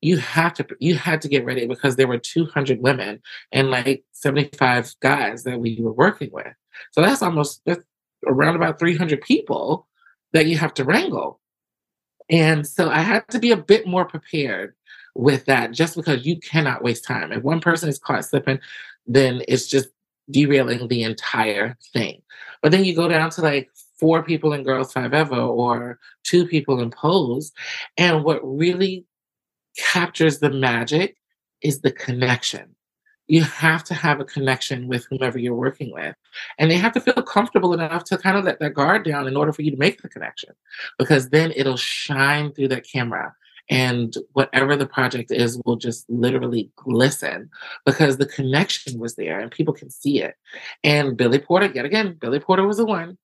you 0.00 0.18
have 0.18 0.52
to 0.54 0.66
you 0.80 0.96
had 0.96 1.22
to 1.22 1.28
get 1.28 1.46
ready 1.46 1.66
because 1.66 1.96
there 1.96 2.06
were 2.06 2.18
200 2.18 2.80
women 2.80 3.22
and 3.52 3.70
like 3.70 4.04
75 4.12 4.94
guys 5.00 5.44
that 5.44 5.60
we 5.60 5.78
were 5.80 5.92
working 5.92 6.30
with. 6.30 6.52
So 6.92 7.00
that's 7.00 7.22
almost 7.22 7.62
that's 7.64 7.84
around 8.26 8.56
about 8.56 8.78
300 8.78 9.20
people 9.22 9.86
that 10.32 10.46
you 10.46 10.58
have 10.58 10.74
to 10.74 10.84
wrangle. 10.84 11.40
And 12.28 12.66
so 12.66 12.90
I 12.90 13.00
had 13.00 13.28
to 13.28 13.38
be 13.38 13.50
a 13.50 13.56
bit 13.56 13.86
more 13.86 14.04
prepared 14.04 14.74
with 15.14 15.44
that 15.46 15.72
just 15.72 15.96
because 15.96 16.26
you 16.26 16.38
cannot 16.38 16.82
waste 16.82 17.04
time. 17.04 17.32
If 17.32 17.42
one 17.42 17.60
person 17.60 17.88
is 17.88 17.98
caught 17.98 18.24
slipping, 18.24 18.58
then 19.06 19.42
it's 19.48 19.66
just 19.66 19.88
derailing 20.30 20.88
the 20.88 21.02
entire 21.02 21.76
thing. 21.92 22.22
But 22.62 22.72
then 22.72 22.84
you 22.84 22.94
go 22.94 23.08
down 23.08 23.30
to 23.30 23.42
like 23.42 23.70
four 23.98 24.22
people 24.22 24.52
in 24.52 24.64
Girls5Eva 24.64 25.48
or 25.48 25.98
two 26.24 26.46
people 26.46 26.80
in 26.80 26.90
Pose. 26.90 27.52
And 27.96 28.24
what 28.24 28.40
really 28.42 29.04
captures 29.76 30.38
the 30.38 30.50
magic 30.50 31.16
is 31.62 31.80
the 31.80 31.92
connection. 31.92 32.74
You 33.26 33.42
have 33.42 33.84
to 33.84 33.94
have 33.94 34.20
a 34.20 34.24
connection 34.24 34.86
with 34.86 35.06
whomever 35.08 35.38
you're 35.38 35.54
working 35.54 35.92
with. 35.92 36.14
And 36.58 36.70
they 36.70 36.76
have 36.76 36.92
to 36.92 37.00
feel 37.00 37.14
comfortable 37.14 37.72
enough 37.72 38.04
to 38.04 38.18
kind 38.18 38.36
of 38.36 38.44
let 38.44 38.60
their 38.60 38.70
guard 38.70 39.04
down 39.04 39.26
in 39.26 39.36
order 39.36 39.52
for 39.52 39.62
you 39.62 39.70
to 39.70 39.76
make 39.78 40.02
the 40.02 40.10
connection, 40.10 40.50
because 40.98 41.30
then 41.30 41.52
it'll 41.56 41.78
shine 41.78 42.52
through 42.52 42.68
that 42.68 42.86
camera. 42.86 43.34
And 43.70 44.14
whatever 44.32 44.76
the 44.76 44.86
project 44.86 45.30
is 45.30 45.60
will 45.64 45.76
just 45.76 46.08
literally 46.10 46.70
glisten 46.76 47.50
because 47.86 48.18
the 48.18 48.26
connection 48.26 48.98
was 48.98 49.16
there 49.16 49.40
and 49.40 49.50
people 49.50 49.72
can 49.72 49.88
see 49.88 50.20
it. 50.20 50.34
And 50.82 51.16
Billy 51.16 51.38
Porter, 51.38 51.70
yet 51.74 51.86
again, 51.86 52.18
Billy 52.20 52.40
Porter 52.40 52.66
was 52.66 52.76
the 52.76 52.84
one. 52.84 53.16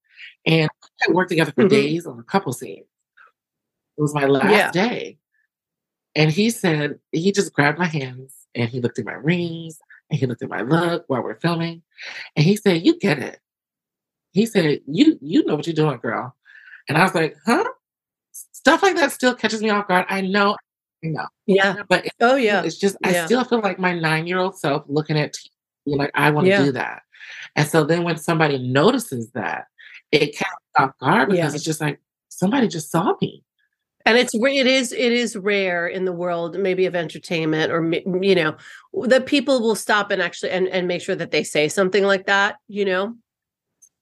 And 0.46 0.70
I 1.06 1.12
worked 1.12 1.30
together 1.30 1.52
for 1.52 1.62
mm-hmm. 1.62 1.74
days 1.74 2.06
on 2.06 2.18
a 2.18 2.22
couple 2.22 2.52
scenes. 2.52 2.86
It 3.98 4.02
was 4.02 4.14
my 4.14 4.24
last 4.24 4.50
yeah. 4.50 4.70
day. 4.70 5.18
And 6.14 6.30
he 6.30 6.50
said, 6.50 6.98
he 7.12 7.32
just 7.32 7.52
grabbed 7.52 7.78
my 7.78 7.86
hands 7.86 8.34
and 8.54 8.68
he 8.68 8.80
looked 8.80 8.98
at 8.98 9.04
my 9.04 9.12
rings 9.12 9.78
and 10.10 10.18
he 10.18 10.26
looked 10.26 10.42
at 10.42 10.48
my 10.48 10.62
look 10.62 11.04
while 11.06 11.22
we're 11.22 11.38
filming. 11.38 11.82
And 12.36 12.44
he 12.44 12.56
said, 12.56 12.84
You 12.84 12.98
get 12.98 13.18
it. 13.18 13.38
He 14.32 14.46
said, 14.46 14.80
You 14.86 15.18
you 15.20 15.44
know 15.44 15.54
what 15.54 15.66
you're 15.66 15.74
doing, 15.74 15.98
girl. 15.98 16.34
And 16.88 16.98
I 16.98 17.04
was 17.04 17.14
like, 17.14 17.36
huh? 17.46 17.64
Stuff 18.60 18.82
like 18.82 18.96
that 18.96 19.12
still 19.12 19.34
catches 19.34 19.62
me 19.62 19.70
off 19.70 19.88
guard. 19.88 20.06
I 20.08 20.20
know, 20.20 20.56
I 21.02 21.08
know. 21.08 21.26
Yeah. 21.46 21.76
But 21.88 22.06
oh 22.20 22.36
yeah. 22.36 22.62
It's 22.62 22.76
just 22.76 22.96
I 23.02 23.24
still 23.24 23.44
feel 23.44 23.60
like 23.60 23.78
my 23.78 23.98
nine-year-old 23.98 24.58
self 24.58 24.84
looking 24.86 25.18
at 25.18 25.34
TV, 25.34 25.96
like 25.96 26.10
I 26.14 26.30
want 26.30 26.44
to 26.44 26.50
yeah. 26.50 26.64
do 26.64 26.72
that. 26.72 27.02
And 27.56 27.66
so 27.66 27.84
then 27.84 28.04
when 28.04 28.16
somebody 28.16 28.58
notices 28.58 29.30
that, 29.32 29.66
it 30.12 30.36
catches 30.36 30.54
off 30.78 30.90
guard 31.00 31.30
because 31.30 31.52
yeah. 31.52 31.54
it's 31.54 31.64
just 31.64 31.80
like 31.80 32.00
somebody 32.28 32.68
just 32.68 32.90
saw 32.90 33.14
me 33.20 33.42
and 34.06 34.16
it's 34.16 34.34
it 34.34 34.66
is 34.66 34.92
it 34.92 35.12
is 35.12 35.36
rare 35.36 35.86
in 35.86 36.04
the 36.04 36.12
world 36.12 36.58
maybe 36.58 36.86
of 36.86 36.94
entertainment 36.94 37.70
or 37.70 37.82
you 38.22 38.34
know 38.34 38.56
that 39.04 39.26
people 39.26 39.60
will 39.60 39.74
stop 39.74 40.10
and 40.10 40.22
actually 40.22 40.50
and, 40.50 40.68
and 40.68 40.88
make 40.88 41.02
sure 41.02 41.14
that 41.14 41.30
they 41.30 41.44
say 41.44 41.68
something 41.68 42.04
like 42.04 42.26
that 42.26 42.56
you 42.68 42.84
know 42.84 43.14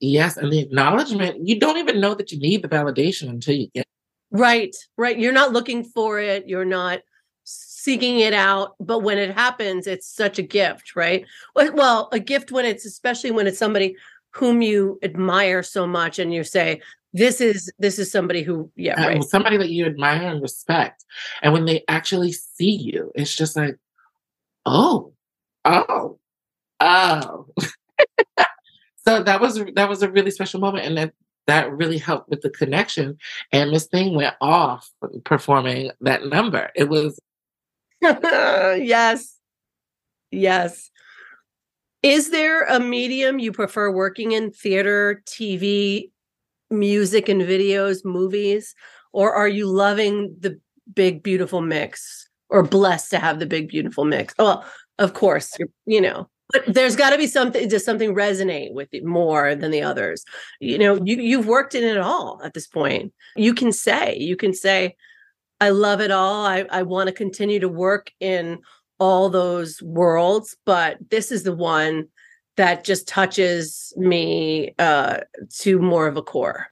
yes 0.00 0.36
and 0.36 0.52
the 0.52 0.61
acknowledgement 0.61 1.46
you 1.46 1.59
don't 1.59 1.78
even 1.78 2.00
know 2.00 2.14
that 2.14 2.30
you 2.30 2.38
need 2.38 2.62
the 2.62 2.68
validation 2.68 3.28
until 3.28 3.54
you 3.54 3.68
get 3.74 3.86
right 4.31 4.74
right 4.97 5.18
you're 5.18 5.33
not 5.33 5.53
looking 5.53 5.83
for 5.83 6.18
it 6.20 6.47
you're 6.47 6.64
not 6.64 7.01
seeking 7.45 8.20
it 8.20 8.35
out 8.35 8.74
but 8.79 9.01
when 9.01 9.16
it 9.16 9.35
happens 9.35 9.87
it's 9.87 10.07
such 10.07 10.39
a 10.39 10.43
gift 10.43 10.95
right 10.95 11.24
well 11.55 12.09
a 12.12 12.18
gift 12.18 12.53
when 12.53 12.64
it's 12.64 12.85
especially 12.85 13.31
when 13.31 13.47
it's 13.47 13.59
somebody 13.59 13.97
whom 14.33 14.61
you 14.61 14.99
admire 15.03 15.62
so 15.62 15.87
much 15.87 16.18
and 16.18 16.35
you 16.35 16.45
say 16.45 16.81
this 17.14 17.41
is 17.41 17.72
this 17.79 17.99
is 17.99 18.12
somebody 18.12 18.43
who 18.43 18.70
yeah 18.76 19.03
uh, 19.03 19.09
right. 19.09 19.24
somebody 19.24 19.57
that 19.57 19.70
you 19.70 19.87
admire 19.87 20.29
and 20.29 20.43
respect 20.43 21.05
and 21.43 21.53
when 21.55 21.64
they 21.64 21.83
actually 21.89 22.33
see 22.33 22.70
you 22.70 23.11
it's 23.14 23.35
just 23.35 23.57
like 23.57 23.76
oh 24.66 25.12
oh 25.64 26.18
oh 26.81 27.47
so 29.07 29.22
that 29.22 29.41
was 29.41 29.62
that 29.74 29.89
was 29.89 30.03
a 30.03 30.11
really 30.11 30.31
special 30.31 30.61
moment 30.61 30.85
and 30.85 31.12
that 31.49 31.72
really 31.72 31.99
helped 31.99 32.28
with 32.28 32.42
the 32.42 32.51
connection 32.51 33.16
and 33.53 33.70
miss 33.70 33.86
thing 33.86 34.14
went 34.14 34.36
off 34.40 34.88
performing 35.24 35.90
that 36.03 36.26
number. 36.26 36.70
It 36.76 36.88
was 36.88 37.18
yes. 38.03 39.36
Yes. 40.30 40.90
Is 42.03 42.30
there 42.30 42.64
a 42.64 42.78
medium 42.78 43.38
you 43.38 43.51
prefer 43.51 43.90
working 43.90 44.32
in 44.32 44.53
theater 44.53 45.22
tv 45.26 46.11
music 46.70 47.28
and 47.28 47.42
videos, 47.42 48.05
movies, 48.05 48.74
or 49.12 49.32
are 49.32 49.49
you 49.49 49.66
loving 49.66 50.36
the 50.38 50.61
big 50.94 51.22
beautiful 51.22 51.61
mix? 51.61 52.28
Or 52.51 52.62
blessed 52.62 53.11
to 53.11 53.18
have 53.18 53.40
the 53.40 53.46
big 53.46 53.68
beautiful 53.68 54.05
mix? 54.05 54.34
Well, 54.38 54.64
of 54.99 55.12
course, 55.12 55.55
you 55.86 56.01
know, 56.01 56.30
but 56.53 56.64
there's 56.66 56.96
got 56.96 57.11
to 57.11 57.18
be 57.18 57.26
something 57.26 57.68
does 57.68 57.84
something 57.84 58.14
resonate 58.14 58.72
with 58.72 58.88
you 58.92 59.07
more 59.07 59.55
than 59.55 59.70
the 59.70 59.82
others 59.82 60.24
you 60.61 60.78
know 60.78 60.96
you 61.05 61.16
you've 61.16 61.46
worked 61.46 61.74
in 61.74 61.84
it 61.84 61.99
all 61.99 62.40
at 62.44 62.55
this 62.55 62.66
point 62.66 63.12
you 63.36 63.55
can 63.55 63.72
say 63.72 64.16
you 64.16 64.36
can 64.36 64.55
say 64.55 64.94
i 65.61 65.70
love 65.70 66.01
it 66.01 66.11
all 66.11 66.46
i 66.46 66.64
i 66.70 66.82
want 66.82 67.09
to 67.09 67.12
continue 67.12 67.61
to 67.61 67.68
work 67.68 68.11
in 68.20 68.59
all 68.99 69.28
those 69.28 69.82
worlds 69.82 70.57
but 70.64 70.99
this 71.11 71.30
is 71.30 71.42
the 71.42 71.55
one 71.55 72.09
that 72.59 72.82
just 72.82 73.07
touches 73.07 73.94
me 73.96 74.74
uh, 74.80 75.18
to 75.61 75.78
more 75.78 76.09
of 76.09 76.16
a 76.16 76.22
core? 76.22 76.66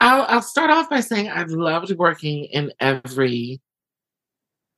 I'll, 0.00 0.22
I'll 0.22 0.42
start 0.42 0.70
off 0.70 0.90
by 0.90 1.00
saying 1.00 1.30
I've 1.30 1.50
loved 1.50 1.94
working 1.96 2.44
in 2.46 2.72
every 2.80 3.60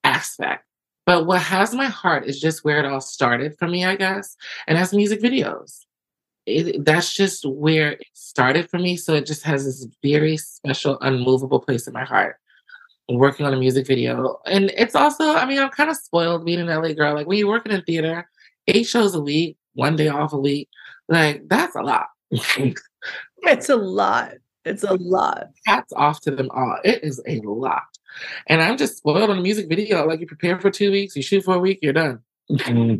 aspect. 0.04 0.64
But 1.04 1.26
what 1.26 1.42
has 1.42 1.74
my 1.74 1.86
heart 1.86 2.26
is 2.26 2.40
just 2.40 2.64
where 2.64 2.78
it 2.78 2.86
all 2.86 3.00
started 3.00 3.56
for 3.58 3.66
me, 3.66 3.84
I 3.84 3.96
guess. 3.96 4.36
And 4.66 4.78
that's 4.78 4.92
music 4.92 5.20
videos. 5.20 5.80
It, 6.46 6.84
that's 6.84 7.12
just 7.12 7.44
where 7.44 7.92
it 7.92 8.06
started 8.12 8.70
for 8.70 8.78
me. 8.78 8.96
So 8.96 9.14
it 9.14 9.26
just 9.26 9.42
has 9.42 9.64
this 9.64 9.86
very 10.02 10.36
special, 10.36 10.98
unmovable 11.00 11.60
place 11.60 11.86
in 11.86 11.92
my 11.92 12.04
heart. 12.04 12.36
Working 13.08 13.46
on 13.46 13.52
a 13.52 13.56
music 13.56 13.86
video. 13.86 14.38
And 14.46 14.72
it's 14.76 14.94
also, 14.94 15.34
I 15.34 15.44
mean, 15.44 15.58
I'm 15.58 15.70
kind 15.70 15.90
of 15.90 15.96
spoiled 15.96 16.44
being 16.44 16.60
an 16.60 16.68
LA 16.68 16.92
girl. 16.92 17.14
Like 17.14 17.26
when 17.26 17.38
you're 17.38 17.48
working 17.48 17.72
in 17.72 17.82
theater, 17.82 18.28
eight 18.68 18.84
shows 18.84 19.14
a 19.14 19.20
week, 19.20 19.56
one 19.74 19.96
day 19.96 20.08
off 20.08 20.32
a 20.32 20.38
week. 20.38 20.68
Like 21.08 21.42
that's 21.48 21.74
a 21.74 21.82
lot. 21.82 22.06
it's 22.30 23.68
a 23.68 23.76
lot. 23.76 24.34
It's 24.64 24.84
a 24.84 24.94
lot. 24.94 25.48
Hats 25.66 25.92
off 25.94 26.20
to 26.22 26.30
them 26.30 26.48
all. 26.52 26.78
It 26.84 27.02
is 27.02 27.20
a 27.26 27.40
lot. 27.40 27.82
And 28.46 28.62
I'm 28.62 28.76
just 28.76 28.98
spoiled 28.98 29.30
on 29.30 29.38
a 29.38 29.42
music 29.42 29.68
video. 29.68 30.06
Like 30.06 30.20
you 30.20 30.26
prepare 30.26 30.58
for 30.58 30.70
two 30.70 30.90
weeks, 30.90 31.16
you 31.16 31.22
shoot 31.22 31.44
for 31.44 31.54
a 31.54 31.58
week, 31.58 31.78
you're 31.82 31.92
done. 31.92 32.20
Mm-hmm. 32.50 32.96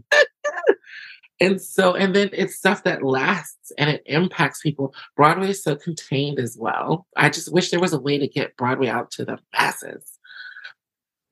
and 1.41 1.61
so, 1.61 1.95
and 1.95 2.15
then 2.15 2.31
it's 2.33 2.57
stuff 2.57 2.85
that 2.85 3.03
lasts 3.03 3.73
and 3.79 3.91
it 3.91 4.03
impacts 4.07 4.61
people. 4.61 4.95
Broadway 5.17 5.51
is 5.51 5.63
so 5.63 5.77
contained 5.77 6.39
as 6.39 6.57
well. 6.59 7.07
I 7.17 7.29
just 7.31 7.53
wish 7.53 7.71
there 7.71 7.81
was 7.81 7.93
a 7.93 8.01
way 8.01 8.19
to 8.19 8.29
get 8.29 8.57
Broadway 8.57 8.89
out 8.89 9.11
to 9.13 9.25
the 9.25 9.39
masses. 9.57 10.19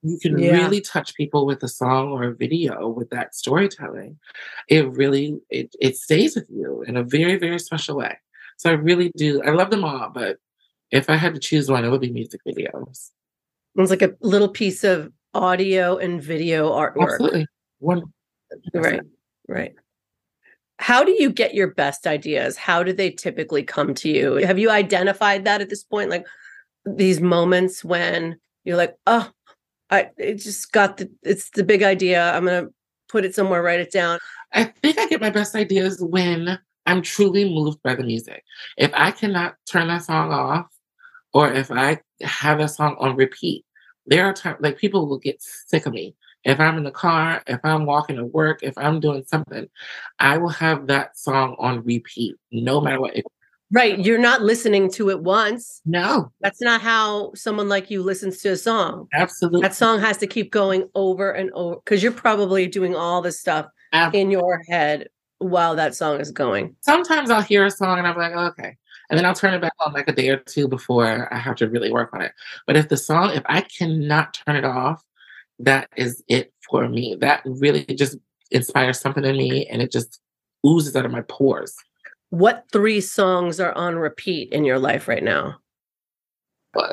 You 0.03 0.17
can 0.19 0.37
Yeah. 0.39 0.53
really 0.53 0.81
touch 0.81 1.13
people 1.15 1.45
with 1.45 1.61
a 1.63 1.67
song 1.67 2.09
or 2.09 2.23
a 2.23 2.35
video 2.35 2.87
with 2.89 3.11
that 3.11 3.35
storytelling. 3.35 4.17
It 4.67 4.89
really 4.91 5.39
it, 5.49 5.75
it 5.79 5.95
stays 5.95 6.35
with 6.35 6.47
you 6.49 6.83
in 6.87 6.97
a 6.97 7.03
very, 7.03 7.37
very 7.37 7.59
special 7.59 7.97
way. 7.97 8.17
So 8.57 8.69
I 8.69 8.73
really 8.73 9.11
do. 9.15 9.41
I 9.43 9.51
love 9.51 9.69
them 9.69 9.83
all, 9.83 10.09
but 10.13 10.37
if 10.91 11.09
I 11.09 11.15
had 11.15 11.33
to 11.35 11.39
choose 11.39 11.69
one, 11.69 11.85
it 11.85 11.89
would 11.89 12.01
be 12.01 12.11
music 12.11 12.41
videos. 12.47 13.11
It's 13.75 13.89
like 13.89 14.01
a 14.01 14.13
little 14.21 14.49
piece 14.49 14.83
of 14.83 15.11
audio 15.33 15.97
and 15.97 16.21
video 16.21 16.71
artwork. 16.71 17.13
Absolutely. 17.13 17.47
One 17.79 18.03
Right. 18.73 19.01
Right. 19.47 19.73
How 20.77 21.03
do 21.03 21.11
you 21.11 21.29
get 21.29 21.53
your 21.53 21.73
best 21.73 22.07
ideas? 22.07 22.57
How 22.57 22.83
do 22.83 22.91
they 22.91 23.11
typically 23.11 23.63
come 23.63 23.93
to 23.95 24.09
you? 24.09 24.35
Have 24.35 24.59
you 24.59 24.69
identified 24.69 25.45
that 25.45 25.61
at 25.61 25.69
this 25.69 25.83
point? 25.83 26.09
Like 26.09 26.25
these 26.85 27.21
moments 27.21 27.83
when 27.83 28.37
you're 28.63 28.77
like, 28.77 28.95
oh, 29.07 29.29
I 29.89 30.09
it 30.17 30.35
just 30.35 30.71
got 30.71 30.97
the 30.97 31.09
it's 31.21 31.51
the 31.51 31.63
big 31.63 31.83
idea. 31.83 32.31
I'm 32.31 32.45
gonna 32.45 32.69
put 33.09 33.25
it 33.25 33.35
somewhere, 33.35 33.61
write 33.61 33.79
it 33.79 33.91
down. 33.91 34.19
I 34.53 34.65
think 34.65 34.97
I 34.97 35.07
get 35.07 35.21
my 35.21 35.29
best 35.29 35.55
ideas 35.55 36.01
when 36.01 36.57
I'm 36.85 37.01
truly 37.01 37.45
moved 37.45 37.81
by 37.83 37.95
the 37.95 38.03
music. 38.03 38.43
If 38.77 38.91
I 38.93 39.11
cannot 39.11 39.55
turn 39.69 39.87
that 39.89 40.03
song 40.03 40.31
off, 40.31 40.65
or 41.33 41.51
if 41.51 41.71
I 41.71 41.99
have 42.21 42.59
that 42.59 42.67
song 42.71 42.95
on 42.99 43.15
repeat, 43.15 43.65
there 44.05 44.25
are 44.25 44.33
times 44.33 44.57
like 44.61 44.77
people 44.77 45.07
will 45.07 45.19
get 45.19 45.41
sick 45.41 45.85
of 45.85 45.93
me. 45.93 46.15
If 46.43 46.59
I'm 46.59 46.77
in 46.77 46.83
the 46.83 46.91
car, 46.91 47.43
if 47.47 47.59
I'm 47.63 47.85
walking 47.85 48.15
to 48.15 48.25
work, 48.25 48.63
if 48.63 48.75
I'm 48.77 48.99
doing 48.99 49.23
something, 49.27 49.67
I 50.19 50.37
will 50.37 50.49
have 50.49 50.87
that 50.87 51.17
song 51.17 51.55
on 51.59 51.83
repeat, 51.83 52.35
no 52.51 52.81
matter 52.81 52.99
what. 52.99 53.15
Right. 53.71 53.97
You're 53.99 54.17
not 54.17 54.41
listening 54.41 54.91
to 54.93 55.11
it 55.11 55.21
once. 55.21 55.81
no, 55.85 56.31
That's 56.41 56.61
not 56.61 56.81
how 56.81 57.31
someone 57.35 57.69
like 57.69 57.89
you 57.89 58.01
listens 58.03 58.41
to 58.41 58.49
a 58.49 58.57
song. 58.57 59.07
absolutely. 59.13 59.61
That 59.61 59.75
song 59.75 59.99
has 60.01 60.17
to 60.17 60.27
keep 60.27 60.51
going 60.51 60.89
over 60.95 61.31
and 61.31 61.51
over 61.51 61.75
because 61.75 62.03
you're 62.03 62.11
probably 62.11 62.67
doing 62.67 62.95
all 62.95 63.21
this 63.21 63.39
stuff 63.39 63.67
Ab- 63.93 64.15
in 64.15 64.31
your 64.31 64.61
head 64.67 65.07
while 65.37 65.75
that 65.75 65.95
song 65.95 66.19
is 66.19 66.31
going. 66.31 66.75
Sometimes 66.81 67.29
I'll 67.29 67.41
hear 67.41 67.65
a 67.65 67.71
song 67.71 67.99
and 67.99 68.07
I'm 68.07 68.17
like, 68.17 68.33
okay. 68.33 68.77
And 69.11 69.17
then 69.17 69.25
I'll 69.25 69.35
turn 69.35 69.53
it 69.53 69.61
back 69.61 69.73
on 69.85 69.91
like 69.91 70.07
a 70.07 70.13
day 70.13 70.29
or 70.29 70.37
two 70.37 70.69
before 70.69 71.31
I 71.33 71.37
have 71.37 71.57
to 71.57 71.67
really 71.67 71.91
work 71.91 72.13
on 72.13 72.21
it. 72.21 72.31
But 72.65 72.77
if 72.77 72.87
the 72.87 72.95
song, 72.95 73.31
if 73.35 73.43
I 73.45 73.59
cannot 73.59 74.33
turn 74.33 74.55
it 74.55 74.63
off, 74.63 75.03
that 75.59 75.89
is 75.97 76.23
it 76.29 76.53
for 76.69 76.87
me. 76.87 77.17
That 77.19 77.41
really 77.45 77.83
just 77.85 78.17
inspires 78.51 79.01
something 79.01 79.25
in 79.25 79.35
me 79.35 79.67
and 79.67 79.81
it 79.81 79.91
just 79.91 80.21
oozes 80.65 80.95
out 80.95 81.05
of 81.05 81.11
my 81.11 81.21
pores. 81.27 81.75
What 82.29 82.63
three 82.71 83.01
songs 83.01 83.59
are 83.59 83.73
on 83.73 83.97
repeat 83.97 84.53
in 84.53 84.63
your 84.63 84.79
life 84.79 85.09
right 85.09 85.23
now? 85.23 85.57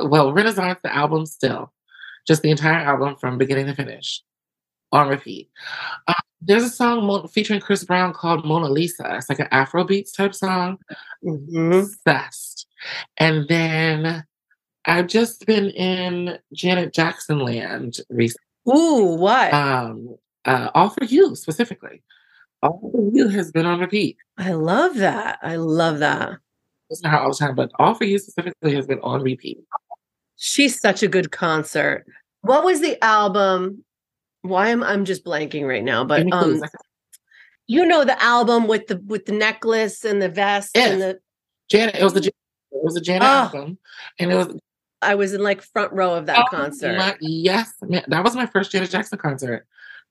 Well, 0.03 0.33
Renaissance, 0.33 0.81
the 0.83 0.93
album 0.93 1.25
still, 1.25 1.73
just 2.27 2.43
the 2.43 2.51
entire 2.51 2.81
album 2.81 3.14
from 3.14 3.39
beginning 3.39 3.66
to 3.66 3.75
finish 3.77 4.25
on 4.91 5.09
repeat. 5.09 5.51
Uh, 6.09 6.14
there's 6.41 6.62
a 6.62 6.70
song 6.70 7.26
featuring 7.28 7.61
Chris 7.61 7.84
Brown 7.84 8.12
called 8.12 8.45
Mona 8.45 8.68
Lisa. 8.68 9.16
It's 9.16 9.28
like 9.28 9.41
an 9.41 9.49
Afro 9.51 9.84
beats 9.84 10.12
type 10.12 10.34
song. 10.34 10.78
Mhm. 11.24 11.82
obsessed. 11.84 12.66
And 13.16 13.47
then 13.49 14.24
I've 14.84 15.09
just 15.09 15.45
been 15.47 15.70
in 15.70 16.39
Janet 16.53 16.95
Jackson 16.95 17.41
land 17.41 17.99
recently. 18.09 18.45
Ooh, 18.68 19.16
what? 19.16 19.53
Um, 19.53 20.16
uh, 20.45 20.70
All 20.74 20.91
for 20.91 21.05
You 21.05 21.34
specifically. 21.34 22.03
All 22.62 22.78
for 22.93 23.11
You 23.12 23.28
has 23.28 23.51
been 23.51 23.66
on 23.66 23.80
repeat. 23.80 24.16
I 24.36 24.53
love 24.53 24.97
that. 24.97 25.39
I 25.43 25.57
love 25.57 25.99
that. 25.99 26.39
It's 26.91 27.03
not 27.03 27.20
all 27.20 27.30
the 27.30 27.36
time, 27.36 27.55
but 27.55 27.70
All 27.78 27.95
for 27.95 28.05
You 28.05 28.18
specifically 28.18 28.74
has 28.74 28.86
been 28.86 29.01
on 29.01 29.22
repeat. 29.22 29.59
She's 30.36 30.80
such 30.80 31.03
a 31.03 31.09
good 31.09 31.32
concert. 31.32 32.07
What 32.43 32.64
was 32.64 32.80
the 32.80 33.03
album? 33.05 33.84
Why 34.43 34.68
am 34.68 34.82
I'm 34.82 35.05
just 35.05 35.24
blanking 35.24 35.66
right 35.66 35.82
now? 35.84 36.05
But 36.05 36.30
um, 36.32 36.62
you 37.66 37.84
know 37.86 38.05
the 38.05 38.20
album 38.22 38.66
with 38.66 38.86
the 38.86 38.99
with 39.07 39.26
the 39.26 39.32
necklace 39.32 40.05
and 40.05 40.22
the 40.22 40.28
vest 40.28 40.76
and 40.76 41.01
the 41.01 41.18
Janet, 41.70 41.97
it 41.97 42.05
was 42.05 42.14
the 42.14 42.26
it 42.26 42.34
was 42.70 42.97
a 42.97 43.01
Janet 43.01 43.22
Oh. 43.22 43.26
album, 43.26 43.78
and 44.18 44.32
it 44.32 44.34
was 44.36 44.57
I 45.03 45.14
was 45.14 45.32
in 45.34 45.43
like 45.43 45.62
front 45.62 45.93
row 45.93 46.14
of 46.14 46.26
that 46.26 46.39
oh 46.39 46.45
concert. 46.57 46.97
my- 46.97 47.16
yes, 47.20 47.72
man, 47.82 48.05
that 48.09 48.24
was 48.24 48.34
my 48.34 48.47
first 48.47 48.70
Janet 48.72 48.91
Jackson 48.91 49.18
concert. 49.18 49.66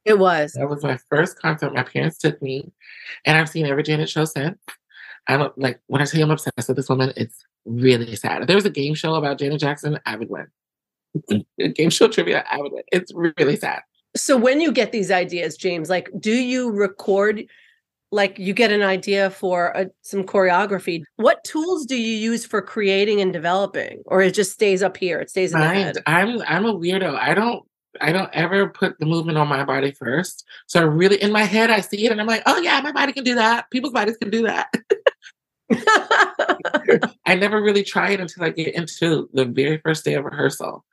It 0.06 0.20
was. 0.20 0.54
That 0.54 0.70
was 0.70 0.84
my 0.84 0.98
first 1.10 1.38
concert. 1.42 1.74
My 1.74 1.84
parents 1.84 2.18
took 2.18 2.42
me, 2.42 2.72
and 3.26 3.38
I've 3.38 3.50
seen 3.50 3.66
every 3.66 3.84
Janet 3.84 4.08
show 4.10 4.24
since. 4.26 4.58
I 5.28 5.36
don't 5.36 5.58
like 5.58 5.82
when 5.88 6.02
I 6.02 6.06
tell 6.06 6.20
you 6.20 6.26
I'm 6.26 6.32
obsessed 6.32 6.68
with 6.70 6.78
this 6.78 6.88
woman. 6.88 7.12
It's 7.18 7.44
really 7.66 8.16
sad. 8.16 8.42
If 8.42 8.48
there 8.48 8.56
was 8.56 8.66
a 8.66 8.70
game 8.70 8.94
show 8.94 9.16
about 9.16 9.40
Janet 9.40 9.60
Jackson, 9.60 10.00
I 10.06 10.16
would 10.16 10.30
win. 10.30 10.48
a 11.60 11.68
game 11.70 11.90
show 11.90 12.08
trivia, 12.08 12.46
I 12.50 12.60
would 12.62 12.72
win. 12.72 12.84
It's 12.92 13.12
really 13.14 13.58
sad. 13.58 13.82
So 14.18 14.38
when 14.38 14.62
you 14.62 14.72
get 14.72 14.92
these 14.92 15.12
ideas, 15.12 15.58
James, 15.58 15.90
like 15.90 16.10
do 16.20 16.34
you 16.34 16.72
record 16.72 17.46
like 18.12 18.40
you 18.40 18.54
get 18.54 18.72
an 18.72 18.82
idea 18.82 19.30
for 19.30 19.68
a, 19.76 19.88
some 20.02 20.24
choreography? 20.24 21.04
What 21.18 21.44
tools 21.44 21.86
do 21.86 21.96
you 21.96 22.16
use 22.16 22.46
for 22.46 22.62
creating 22.62 23.22
and 23.22 23.34
developing 23.34 24.02
or 24.06 24.22
it 24.22 24.34
just 24.34 24.52
stays 24.52 24.82
up 24.82 24.98
here? 24.98 25.20
It 25.20 25.30
stays 25.30 25.54
in 25.54 25.60
the 25.60 25.68
head. 25.68 25.98
I'm 26.06 26.42
I'm 26.44 26.66
a 26.66 26.74
weirdo. 26.74 27.18
I 27.18 27.34
don't 27.34 27.64
I 28.00 28.12
don't 28.12 28.30
ever 28.34 28.70
put 28.70 29.00
the 29.00 29.06
movement 29.06 29.38
on 29.38 29.48
my 29.48 29.64
body 29.64 29.92
first. 29.92 30.46
So 30.68 30.80
I 30.80 30.84
really 30.84 31.22
in 31.22 31.32
my 31.32 31.44
head 31.44 31.70
I 31.70 31.82
see 31.82 32.06
it 32.06 32.12
and 32.12 32.22
I'm 32.22 32.28
like, 32.28 32.44
oh 32.46 32.60
yeah, 32.60 32.80
my 32.82 32.92
body 32.92 33.14
can 33.14 33.24
do 33.24 33.36
that. 33.36 33.70
People's 33.72 33.94
bodies 33.94 34.18
can 34.18 34.30
do 34.30 34.44
that. 34.44 34.74
I 37.26 37.36
never 37.36 37.62
really 37.62 37.84
try 37.84 38.12
it 38.12 38.20
until 38.20 38.44
I 38.44 38.50
get 38.50 38.74
into 38.76 39.30
the 39.34 39.46
very 39.46 39.78
first 39.80 40.06
day 40.06 40.14
of 40.16 40.26
rehearsal. 40.26 40.86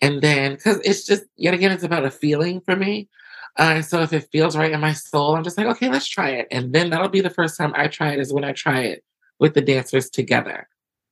And 0.00 0.20
then, 0.22 0.54
because 0.54 0.78
it's 0.84 1.04
just, 1.06 1.24
yet 1.36 1.54
again, 1.54 1.72
it's 1.72 1.84
about 1.84 2.04
a 2.04 2.10
feeling 2.10 2.60
for 2.60 2.76
me. 2.76 3.08
Uh, 3.56 3.82
so 3.82 4.02
if 4.02 4.12
it 4.12 4.28
feels 4.30 4.56
right 4.56 4.72
in 4.72 4.80
my 4.80 4.92
soul, 4.92 5.34
I'm 5.34 5.42
just 5.44 5.58
like, 5.58 5.66
okay, 5.66 5.88
let's 5.88 6.06
try 6.06 6.30
it. 6.30 6.46
And 6.50 6.72
then 6.72 6.90
that'll 6.90 7.08
be 7.08 7.20
the 7.20 7.30
first 7.30 7.56
time 7.56 7.72
I 7.74 7.88
try 7.88 8.12
it, 8.12 8.20
is 8.20 8.32
when 8.32 8.44
I 8.44 8.52
try 8.52 8.80
it 8.82 9.02
with 9.38 9.54
the 9.54 9.62
dancers 9.62 10.10
together. 10.10 10.68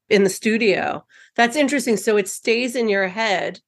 in 0.08 0.22
the 0.22 0.30
studio. 0.30 1.04
That's 1.34 1.56
interesting. 1.56 1.96
So 1.96 2.16
it 2.16 2.28
stays 2.28 2.76
in 2.76 2.88
your 2.88 3.08
head 3.08 3.60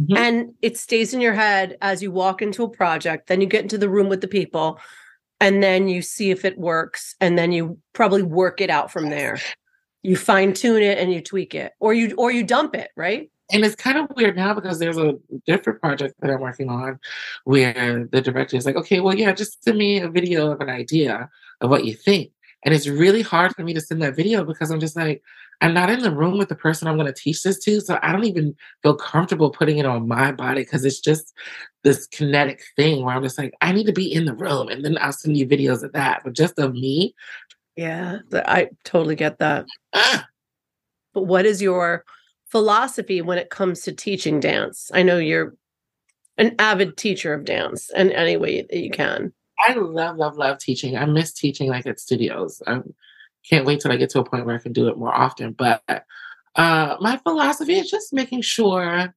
Mhm. 0.00 0.16
and 0.16 0.54
it 0.62 0.76
stays 0.76 1.12
in 1.12 1.20
your 1.20 1.32
head 1.34 1.76
as 1.82 2.00
you 2.00 2.12
walk 2.12 2.40
into 2.42 2.62
a 2.62 2.68
project. 2.68 3.26
Then 3.26 3.40
you 3.40 3.48
get 3.48 3.62
into 3.62 3.76
the 3.78 3.88
room 3.88 4.08
with 4.08 4.20
the 4.20 4.28
people 4.28 4.78
and 5.44 5.62
then 5.62 5.88
you 5.88 6.00
see 6.00 6.30
if 6.30 6.42
it 6.42 6.56
works. 6.56 7.14
And 7.20 7.36
then 7.36 7.52
you 7.52 7.76
probably 7.92 8.22
work 8.22 8.62
it 8.62 8.70
out 8.70 8.90
from 8.90 9.10
there. 9.10 9.38
You 10.02 10.16
fine 10.16 10.54
tune 10.54 10.82
it 10.82 10.96
and 10.96 11.12
you 11.12 11.20
tweak 11.20 11.54
it 11.54 11.72
or 11.80 11.92
you 11.92 12.14
or 12.16 12.32
you 12.32 12.44
dump 12.44 12.74
it, 12.74 12.90
right? 12.96 13.30
And 13.52 13.62
it's 13.62 13.74
kind 13.74 13.98
of 13.98 14.10
weird 14.16 14.36
now 14.36 14.54
because 14.54 14.78
there's 14.78 14.96
a 14.96 15.18
different 15.46 15.82
project 15.82 16.14
that 16.20 16.30
I'm 16.30 16.40
working 16.40 16.70
on 16.70 16.98
where 17.44 18.08
the 18.10 18.22
director 18.22 18.56
is 18.56 18.64
like, 18.64 18.76
okay, 18.76 19.00
well, 19.00 19.14
yeah, 19.14 19.32
just 19.32 19.62
send 19.62 19.76
me 19.76 20.00
a 20.00 20.08
video 20.08 20.50
of 20.50 20.62
an 20.62 20.70
idea 20.70 21.28
of 21.60 21.68
what 21.68 21.84
you 21.84 21.94
think. 21.94 22.30
And 22.64 22.74
it's 22.74 22.88
really 22.88 23.20
hard 23.20 23.54
for 23.54 23.64
me 23.64 23.74
to 23.74 23.82
send 23.82 24.00
that 24.00 24.16
video 24.16 24.44
because 24.44 24.70
I'm 24.70 24.80
just 24.80 24.96
like, 24.96 25.22
I'm 25.60 25.72
not 25.74 25.90
in 25.90 26.00
the 26.00 26.10
room 26.10 26.38
with 26.38 26.48
the 26.48 26.54
person 26.54 26.88
I'm 26.88 26.96
going 26.96 27.06
to 27.06 27.12
teach 27.12 27.42
this 27.42 27.58
to. 27.60 27.80
So 27.80 27.98
I 28.02 28.12
don't 28.12 28.24
even 28.24 28.54
feel 28.82 28.94
comfortable 28.96 29.50
putting 29.50 29.78
it 29.78 29.86
on 29.86 30.08
my 30.08 30.32
body 30.32 30.62
because 30.62 30.84
it's 30.84 31.00
just 31.00 31.32
this 31.82 32.06
kinetic 32.06 32.62
thing 32.76 33.04
where 33.04 33.14
I'm 33.14 33.22
just 33.22 33.38
like, 33.38 33.54
I 33.60 33.72
need 33.72 33.86
to 33.86 33.92
be 33.92 34.12
in 34.12 34.24
the 34.24 34.34
room. 34.34 34.68
And 34.68 34.84
then 34.84 34.98
I'll 35.00 35.12
send 35.12 35.36
you 35.36 35.46
videos 35.46 35.82
of 35.82 35.92
that. 35.92 36.22
But 36.24 36.34
just 36.34 36.58
of 36.58 36.74
me, 36.74 37.14
Yeah, 37.76 38.18
I 38.32 38.68
totally 38.84 39.16
get 39.16 39.38
that. 39.38 39.66
ah, 39.94 40.26
But 41.12 41.22
what 41.24 41.46
is 41.46 41.62
your 41.62 42.04
philosophy 42.46 43.20
when 43.22 43.38
it 43.38 43.50
comes 43.50 43.82
to 43.82 43.92
teaching 43.92 44.40
dance? 44.40 44.90
I 44.94 45.02
know 45.02 45.18
you're 45.18 45.54
an 46.36 46.54
avid 46.58 46.96
teacher 46.96 47.32
of 47.32 47.44
dance 47.44 47.90
in 47.94 48.10
any 48.12 48.36
way 48.36 48.62
that 48.62 48.76
you 48.78 48.90
can. 48.90 49.32
I 49.66 49.74
love, 49.74 50.16
love, 50.16 50.36
love 50.36 50.58
teaching. 50.58 50.96
I 50.96 51.04
miss 51.06 51.32
teaching 51.32 51.68
like 51.68 51.86
at 51.86 52.00
studios. 52.00 52.60
I 52.66 52.80
can't 53.48 53.66
wait 53.66 53.80
till 53.80 53.92
I 53.92 53.96
get 53.96 54.10
to 54.10 54.20
a 54.20 54.24
point 54.24 54.46
where 54.46 54.54
I 54.54 54.60
can 54.60 54.72
do 54.72 54.88
it 54.88 54.98
more 54.98 55.14
often. 55.14 55.52
But 55.52 55.82
uh, 56.56 56.96
my 57.00 57.16
philosophy 57.18 57.74
is 57.74 57.90
just 57.90 58.12
making 58.12 58.42
sure 58.42 59.14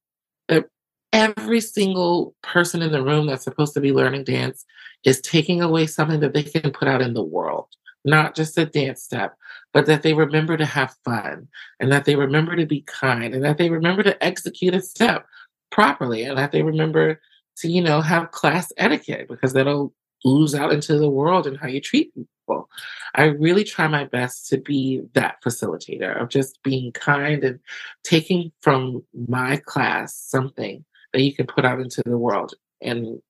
that 0.48 0.66
every 1.14 1.62
single 1.62 2.36
person 2.44 2.82
in 2.82 2.92
the 2.92 3.04
room 3.04 3.28
that's 3.28 3.44
supposed 3.44 3.74
to 3.74 3.82
be 3.82 3.92
learning 3.92 4.24
dance 4.24 4.66
is 5.06 5.22
taking 5.22 5.62
away 5.62 5.88
something 5.88 6.20
that 6.20 6.34
they 6.34 6.44
can 6.44 6.72
put 6.72 6.88
out 6.88 7.02
in 7.02 7.14
the 7.14 7.24
world, 7.24 7.68
not 8.04 8.36
just 8.36 8.58
a 8.58 8.66
dance 8.66 9.04
step, 9.04 9.36
but 9.74 9.86
that 9.86 10.04
they 10.04 10.14
remember 10.14 10.58
to 10.58 10.66
have 10.66 10.96
fun 11.06 11.48
and 11.80 11.92
that 11.92 12.06
they 12.06 12.16
remember 12.16 12.56
to 12.56 12.66
be 12.66 12.82
kind 12.82 13.34
and 13.34 13.44
that 13.44 13.58
they 13.58 13.70
remember 13.70 14.04
to 14.04 14.24
execute 14.24 14.74
a 14.74 14.82
step 14.82 15.26
properly 15.72 16.24
and 16.24 16.38
that 16.38 16.52
they 16.52 16.64
remember 16.64 17.22
to, 17.58 17.70
you 17.70 17.82
know, 17.82 18.02
have 18.02 18.32
class 18.32 18.72
etiquette 18.78 19.28
because 19.28 19.54
that'll 19.54 19.94
ooze 20.26 20.56
out 20.56 20.72
into 20.72 20.98
the 20.98 21.10
world 21.10 21.48
and 21.48 21.58
how 21.58 21.68
you 21.68 21.82
treat 21.82 22.14
people. 22.16 22.70
I 23.16 23.26
really 23.26 23.64
try 23.64 23.88
my 23.88 24.06
best 24.06 24.48
to 24.50 24.58
be 24.58 25.02
that 25.14 25.38
facilitator 25.46 26.22
of 26.22 26.30
just 26.30 26.62
being 26.64 26.92
kind 26.92 27.44
and 27.44 27.60
taking 28.04 28.52
from 28.62 29.04
my 29.28 29.58
class 29.58 30.16
something 30.16 30.84
that 31.14 31.22
you 31.22 31.34
can 31.34 31.48
put 31.48 31.66
out 31.66 31.80
into 31.80 32.02
the 32.06 32.18
world. 32.18 32.54
And 32.82 33.22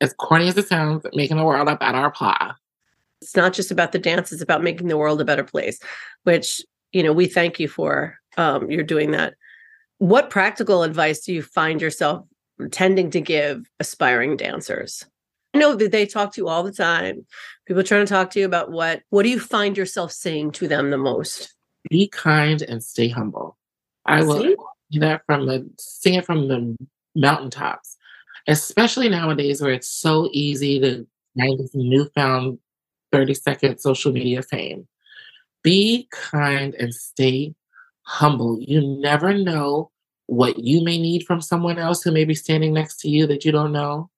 as 0.00 0.12
corny 0.14 0.48
as 0.48 0.56
it 0.56 0.68
sounds, 0.68 1.06
making 1.14 1.36
the 1.36 1.44
world 1.44 1.68
a 1.68 1.76
better 1.76 2.10
place. 2.10 2.52
It's 3.22 3.36
not 3.36 3.52
just 3.52 3.70
about 3.70 3.92
the 3.92 3.98
dance, 3.98 4.32
it's 4.32 4.42
about 4.42 4.62
making 4.62 4.88
the 4.88 4.96
world 4.96 5.20
a 5.20 5.24
better 5.24 5.44
place, 5.44 5.78
which, 6.24 6.62
you 6.92 7.02
know, 7.02 7.12
we 7.12 7.26
thank 7.26 7.60
you 7.60 7.68
for. 7.68 8.16
Um, 8.36 8.70
you're 8.70 8.82
doing 8.82 9.10
that. 9.10 9.34
What 9.98 10.30
practical 10.30 10.82
advice 10.82 11.20
do 11.20 11.34
you 11.34 11.42
find 11.42 11.82
yourself 11.82 12.24
tending 12.70 13.10
to 13.10 13.20
give 13.20 13.70
aspiring 13.78 14.36
dancers? 14.36 15.04
I 15.54 15.58
know 15.58 15.74
that 15.74 15.92
they 15.92 16.06
talk 16.06 16.34
to 16.34 16.40
you 16.40 16.48
all 16.48 16.62
the 16.62 16.72
time. 16.72 17.26
People 17.66 17.82
trying 17.82 18.06
to 18.06 18.12
talk 18.12 18.30
to 18.30 18.40
you 18.40 18.46
about 18.46 18.70
what 18.70 19.02
what 19.10 19.24
do 19.24 19.28
you 19.28 19.40
find 19.40 19.76
yourself 19.76 20.12
saying 20.12 20.52
to 20.52 20.68
them 20.68 20.90
the 20.90 20.98
most? 20.98 21.54
Be 21.88 22.08
kind 22.08 22.62
and 22.62 22.82
stay 22.82 23.08
humble. 23.08 23.56
I 24.06 24.22
will 24.22 24.42
See? 24.42 24.56
that 24.98 25.22
from 25.26 25.46
the 25.46 25.68
sing 25.78 26.14
it 26.14 26.24
from 26.24 26.48
the 26.48 26.76
mountaintops, 27.14 27.96
especially 28.46 29.08
nowadays 29.08 29.60
where 29.60 29.72
it's 29.72 29.88
so 29.88 30.28
easy 30.32 30.80
to 30.80 31.06
find 31.38 31.58
this 31.58 31.74
newfound 31.74 32.58
30 33.12 33.34
second 33.34 33.78
social 33.78 34.12
media 34.12 34.42
fame. 34.42 34.86
Be 35.62 36.08
kind 36.10 36.74
and 36.74 36.94
stay 36.94 37.54
humble. 38.02 38.58
You 38.60 38.80
never 39.00 39.34
know 39.34 39.90
what 40.26 40.58
you 40.58 40.82
may 40.82 40.96
need 40.96 41.24
from 41.24 41.40
someone 41.40 41.78
else 41.78 42.02
who 42.02 42.12
may 42.12 42.24
be 42.24 42.34
standing 42.34 42.72
next 42.72 43.00
to 43.00 43.08
you 43.08 43.26
that 43.26 43.44
you 43.44 43.52
don't 43.52 43.72
know. 43.72 44.10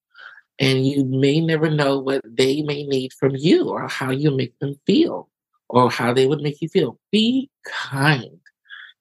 And 0.59 0.87
you 0.87 1.05
may 1.05 1.41
never 1.41 1.71
know 1.71 1.99
what 1.99 2.23
they 2.25 2.63
may 2.63 2.85
need 2.85 3.13
from 3.13 3.35
you 3.35 3.69
or 3.69 3.89
how 3.89 4.11
you 4.11 4.31
make 4.31 4.59
them 4.59 4.77
feel 4.87 5.29
or 5.69 5.91
how 5.91 6.13
they 6.13 6.27
would 6.27 6.41
make 6.41 6.61
you 6.61 6.69
feel. 6.69 6.99
Be 7.11 7.51
kind. 7.65 8.39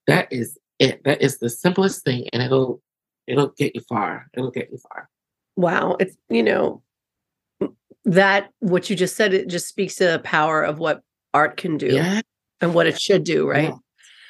That 0.08 0.32
is 0.32 0.58
it. 0.80 1.04
That 1.04 1.22
is 1.22 1.38
the 1.38 1.50
simplest 1.50 2.04
thing 2.04 2.28
and 2.34 2.42
it'll 2.42 2.82
it'll 3.28 3.50
get 3.50 3.76
you 3.76 3.82
far. 3.82 4.28
It'll 4.34 4.52
get 4.52 4.70
you 4.72 4.78
far. 4.78 5.10
Wow. 5.56 5.98
It's 6.00 6.16
you 6.30 6.44
know 6.44 6.82
that 8.06 8.50
what 8.60 8.90
you 8.90 8.96
just 8.96 9.16
said 9.16 9.34
it 9.34 9.48
just 9.48 9.68
speaks 9.68 9.96
to 9.96 10.06
the 10.06 10.20
power 10.20 10.64
of 10.64 10.80
what 10.80 11.02
art 11.34 11.58
can 11.58 11.78
do 11.78 11.88
yeah. 11.88 12.22
and 12.60 12.74
what 12.74 12.88
it 12.88 13.00
should 13.00 13.24
do, 13.24 13.48
right? 13.48 13.70
Yeah. 13.70 13.76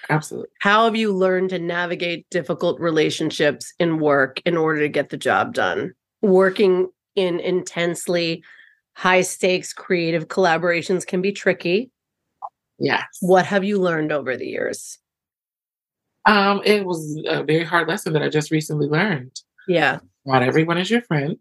Absolutely. 0.09 0.49
How 0.59 0.85
have 0.85 0.95
you 0.95 1.13
learned 1.13 1.51
to 1.51 1.59
navigate 1.59 2.29
difficult 2.29 2.79
relationships 2.79 3.73
in 3.79 3.99
work 3.99 4.41
in 4.45 4.57
order 4.57 4.81
to 4.81 4.89
get 4.89 5.09
the 5.09 5.17
job 5.17 5.53
done? 5.53 5.93
Working 6.21 6.89
in 7.15 7.39
intensely 7.39 8.43
high 8.93 9.21
stakes 9.21 9.73
creative 9.73 10.27
collaborations 10.27 11.05
can 11.05 11.21
be 11.21 11.31
tricky. 11.31 11.91
Yes. 12.79 13.05
What 13.21 13.45
have 13.45 13.63
you 13.63 13.79
learned 13.79 14.11
over 14.11 14.35
the 14.35 14.47
years? 14.47 14.97
Um, 16.25 16.61
it 16.65 16.85
was 16.85 17.21
a 17.27 17.43
very 17.43 17.63
hard 17.63 17.87
lesson 17.87 18.13
that 18.13 18.23
I 18.23 18.29
just 18.29 18.51
recently 18.51 18.87
learned. 18.87 19.39
Yeah. 19.67 19.99
Not 20.25 20.43
everyone 20.43 20.77
is 20.77 20.89
your 20.89 21.01
friend. 21.01 21.37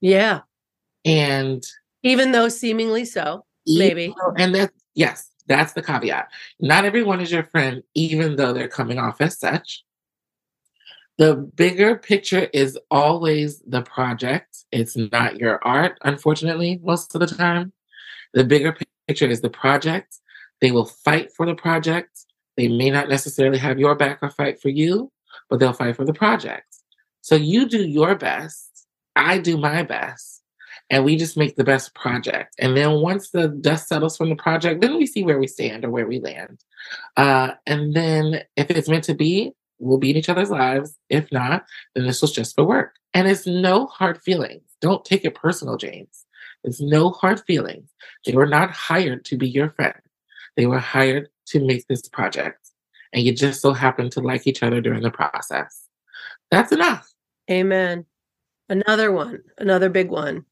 Yeah. 0.00 0.40
And 1.04 1.64
even 2.02 2.32
though 2.32 2.48
seemingly 2.48 3.04
so, 3.04 3.44
maybe. 3.66 4.14
Though, 4.20 4.34
and 4.36 4.54
that 4.54 4.72
yes, 4.94 5.30
that's 5.46 5.72
the 5.72 5.82
caveat. 5.82 6.28
Not 6.60 6.84
everyone 6.84 7.20
is 7.20 7.30
your 7.30 7.44
friend, 7.44 7.82
even 7.94 8.36
though 8.36 8.52
they're 8.52 8.68
coming 8.68 8.98
off 8.98 9.20
as 9.20 9.38
such. 9.38 9.84
The 11.18 11.34
bigger 11.34 11.96
picture 11.96 12.48
is 12.52 12.78
always 12.90 13.60
the 13.66 13.82
project. 13.82 14.64
It's 14.70 14.96
not 14.96 15.38
your 15.38 15.58
art, 15.66 15.98
unfortunately, 16.02 16.80
most 16.82 17.14
of 17.14 17.20
the 17.20 17.26
time. 17.26 17.72
The 18.34 18.44
bigger 18.44 18.76
picture 19.08 19.26
is 19.26 19.40
the 19.40 19.50
project. 19.50 20.20
They 20.60 20.70
will 20.70 20.84
fight 20.86 21.32
for 21.32 21.44
the 21.44 21.56
project. 21.56 22.24
They 22.56 22.68
may 22.68 22.90
not 22.90 23.08
necessarily 23.08 23.58
have 23.58 23.78
your 23.78 23.96
back 23.96 24.20
or 24.22 24.30
fight 24.30 24.60
for 24.60 24.68
you, 24.68 25.10
but 25.50 25.58
they'll 25.58 25.72
fight 25.72 25.96
for 25.96 26.04
the 26.04 26.14
project. 26.14 26.76
So 27.20 27.34
you 27.34 27.68
do 27.68 27.82
your 27.82 28.14
best. 28.14 28.86
I 29.16 29.38
do 29.38 29.56
my 29.56 29.82
best 29.82 30.42
and 30.90 31.04
we 31.04 31.16
just 31.16 31.36
make 31.36 31.56
the 31.56 31.64
best 31.64 31.94
project. 31.94 32.54
And 32.58 32.76
then 32.76 33.00
once 33.00 33.30
the 33.30 33.48
dust 33.48 33.88
settles 33.88 34.16
from 34.16 34.30
the 34.30 34.36
project, 34.36 34.80
then 34.80 34.96
we 34.96 35.06
see 35.06 35.22
where 35.22 35.38
we 35.38 35.46
stand 35.46 35.84
or 35.84 35.90
where 35.90 36.06
we 36.06 36.20
land. 36.20 36.60
Uh, 37.16 37.52
and 37.66 37.94
then 37.94 38.42
if 38.56 38.70
it's 38.70 38.88
meant 38.88 39.04
to 39.04 39.14
be, 39.14 39.52
we'll 39.78 39.98
be 39.98 40.10
in 40.10 40.16
each 40.16 40.28
other's 40.28 40.50
lives. 40.50 40.96
If 41.08 41.30
not, 41.32 41.64
then 41.94 42.06
this 42.06 42.22
was 42.22 42.32
just 42.32 42.54
for 42.54 42.64
work. 42.64 42.96
And 43.14 43.28
it's 43.28 43.46
no 43.46 43.86
hard 43.86 44.20
feelings. 44.20 44.62
Don't 44.80 45.04
take 45.04 45.24
it 45.24 45.34
personal, 45.34 45.76
James. 45.76 46.24
It's 46.64 46.80
no 46.80 47.10
hard 47.10 47.40
feelings. 47.46 47.88
They 48.26 48.32
were 48.32 48.46
not 48.46 48.70
hired 48.70 49.24
to 49.26 49.36
be 49.36 49.48
your 49.48 49.70
friend. 49.70 49.94
They 50.56 50.66
were 50.66 50.78
hired 50.78 51.28
to 51.46 51.64
make 51.64 51.86
this 51.86 52.08
project. 52.08 52.70
And 53.12 53.22
you 53.22 53.34
just 53.34 53.62
so 53.62 53.72
happen 53.72 54.10
to 54.10 54.20
like 54.20 54.46
each 54.46 54.62
other 54.62 54.80
during 54.80 55.02
the 55.02 55.10
process. 55.10 55.86
That's 56.50 56.72
enough. 56.72 57.12
Amen. 57.50 58.04
Another 58.68 59.12
one, 59.12 59.42
another 59.58 59.88
big 59.88 60.10
one 60.10 60.44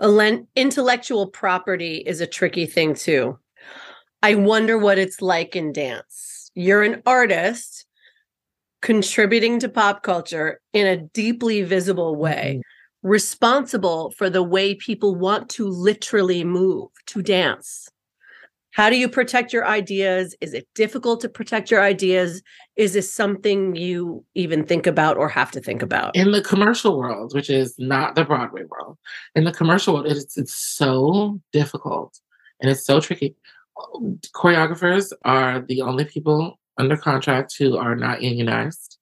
intellectual 0.00 1.26
property 1.26 1.98
is 1.98 2.20
a 2.20 2.26
tricky 2.26 2.66
thing 2.66 2.94
too. 2.94 3.38
I 4.22 4.34
wonder 4.34 4.78
what 4.78 4.98
it's 4.98 5.22
like 5.22 5.56
in 5.56 5.72
dance. 5.72 6.50
You're 6.54 6.82
an 6.82 7.02
artist 7.06 7.86
contributing 8.80 9.58
to 9.60 9.68
pop 9.68 10.02
culture 10.02 10.60
in 10.72 10.86
a 10.86 10.96
deeply 10.96 11.62
visible 11.62 12.16
way, 12.16 12.56
mm-hmm. 12.58 13.08
responsible 13.08 14.10
for 14.12 14.30
the 14.30 14.42
way 14.42 14.74
people 14.74 15.14
want 15.14 15.48
to 15.50 15.66
literally 15.68 16.44
move 16.44 16.88
to 17.06 17.22
dance. 17.22 17.88
How 18.72 18.90
do 18.90 18.96
you 18.96 19.08
protect 19.08 19.52
your 19.52 19.66
ideas? 19.66 20.36
Is 20.40 20.54
it 20.54 20.68
difficult 20.74 21.20
to 21.22 21.28
protect 21.28 21.70
your 21.70 21.82
ideas? 21.82 22.42
Is 22.76 22.92
this 22.92 23.12
something 23.12 23.74
you 23.74 24.24
even 24.34 24.64
think 24.64 24.86
about 24.86 25.16
or 25.16 25.28
have 25.28 25.50
to 25.52 25.60
think 25.60 25.82
about? 25.82 26.14
In 26.14 26.30
the 26.30 26.42
commercial 26.42 26.96
world, 26.96 27.34
which 27.34 27.50
is 27.50 27.74
not 27.78 28.14
the 28.14 28.24
Broadway 28.24 28.62
world, 28.64 28.96
in 29.34 29.44
the 29.44 29.52
commercial 29.52 29.94
world, 29.94 30.06
it's, 30.06 30.36
it's 30.36 30.54
so 30.54 31.40
difficult 31.52 32.20
and 32.60 32.70
it's 32.70 32.84
so 32.84 33.00
tricky. 33.00 33.34
Choreographers 34.32 35.12
are 35.24 35.60
the 35.60 35.82
only 35.82 36.04
people 36.04 36.57
under 36.78 36.96
contract 36.96 37.54
who 37.58 37.76
are 37.76 37.96
not 37.96 38.22
unionized. 38.22 38.98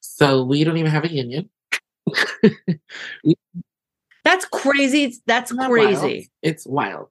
So 0.00 0.42
we 0.44 0.64
don't 0.64 0.76
even 0.78 0.90
have 0.90 1.04
a 1.04 1.12
union. 1.12 1.50
That's 4.24 4.46
crazy. 4.46 5.14
That's 5.26 5.52
crazy. 5.52 6.00
Wild. 6.02 6.24
It's 6.42 6.66
wild. 6.66 7.08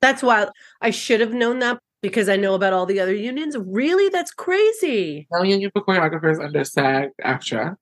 That's 0.00 0.22
wild. 0.22 0.50
I 0.80 0.90
should 0.90 1.20
have 1.20 1.32
known 1.32 1.58
that 1.58 1.78
because 2.02 2.28
I 2.28 2.36
know 2.36 2.54
about 2.54 2.72
all 2.72 2.86
the 2.86 3.00
other 3.00 3.14
unions. 3.14 3.56
Really? 3.58 4.08
That's 4.08 4.32
crazy. 4.32 5.26
No 5.30 5.42
union 5.42 5.70
for 5.72 5.84
choreographers 5.84 6.42
under 6.42 6.64
SAG 6.64 7.10
AFTRA. 7.22 7.76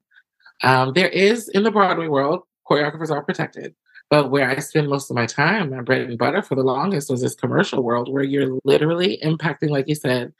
Um, 0.62 0.92
there 0.94 1.08
is 1.08 1.48
in 1.48 1.62
the 1.62 1.70
Broadway 1.70 2.08
world, 2.08 2.42
choreographers 2.68 3.10
are 3.10 3.22
protected. 3.22 3.74
But 4.10 4.30
where 4.30 4.48
I 4.48 4.58
spend 4.58 4.88
most 4.88 5.10
of 5.10 5.16
my 5.16 5.26
time, 5.26 5.70
my 5.70 5.82
bread 5.82 6.00
and 6.00 6.18
butter 6.18 6.42
for 6.42 6.54
the 6.54 6.62
longest 6.62 7.10
was 7.10 7.20
this 7.20 7.34
commercial 7.34 7.82
world 7.82 8.10
where 8.10 8.24
you're 8.24 8.58
literally 8.64 9.18
impacting, 9.22 9.68
like 9.68 9.86
you 9.86 9.94
said, 9.94 10.32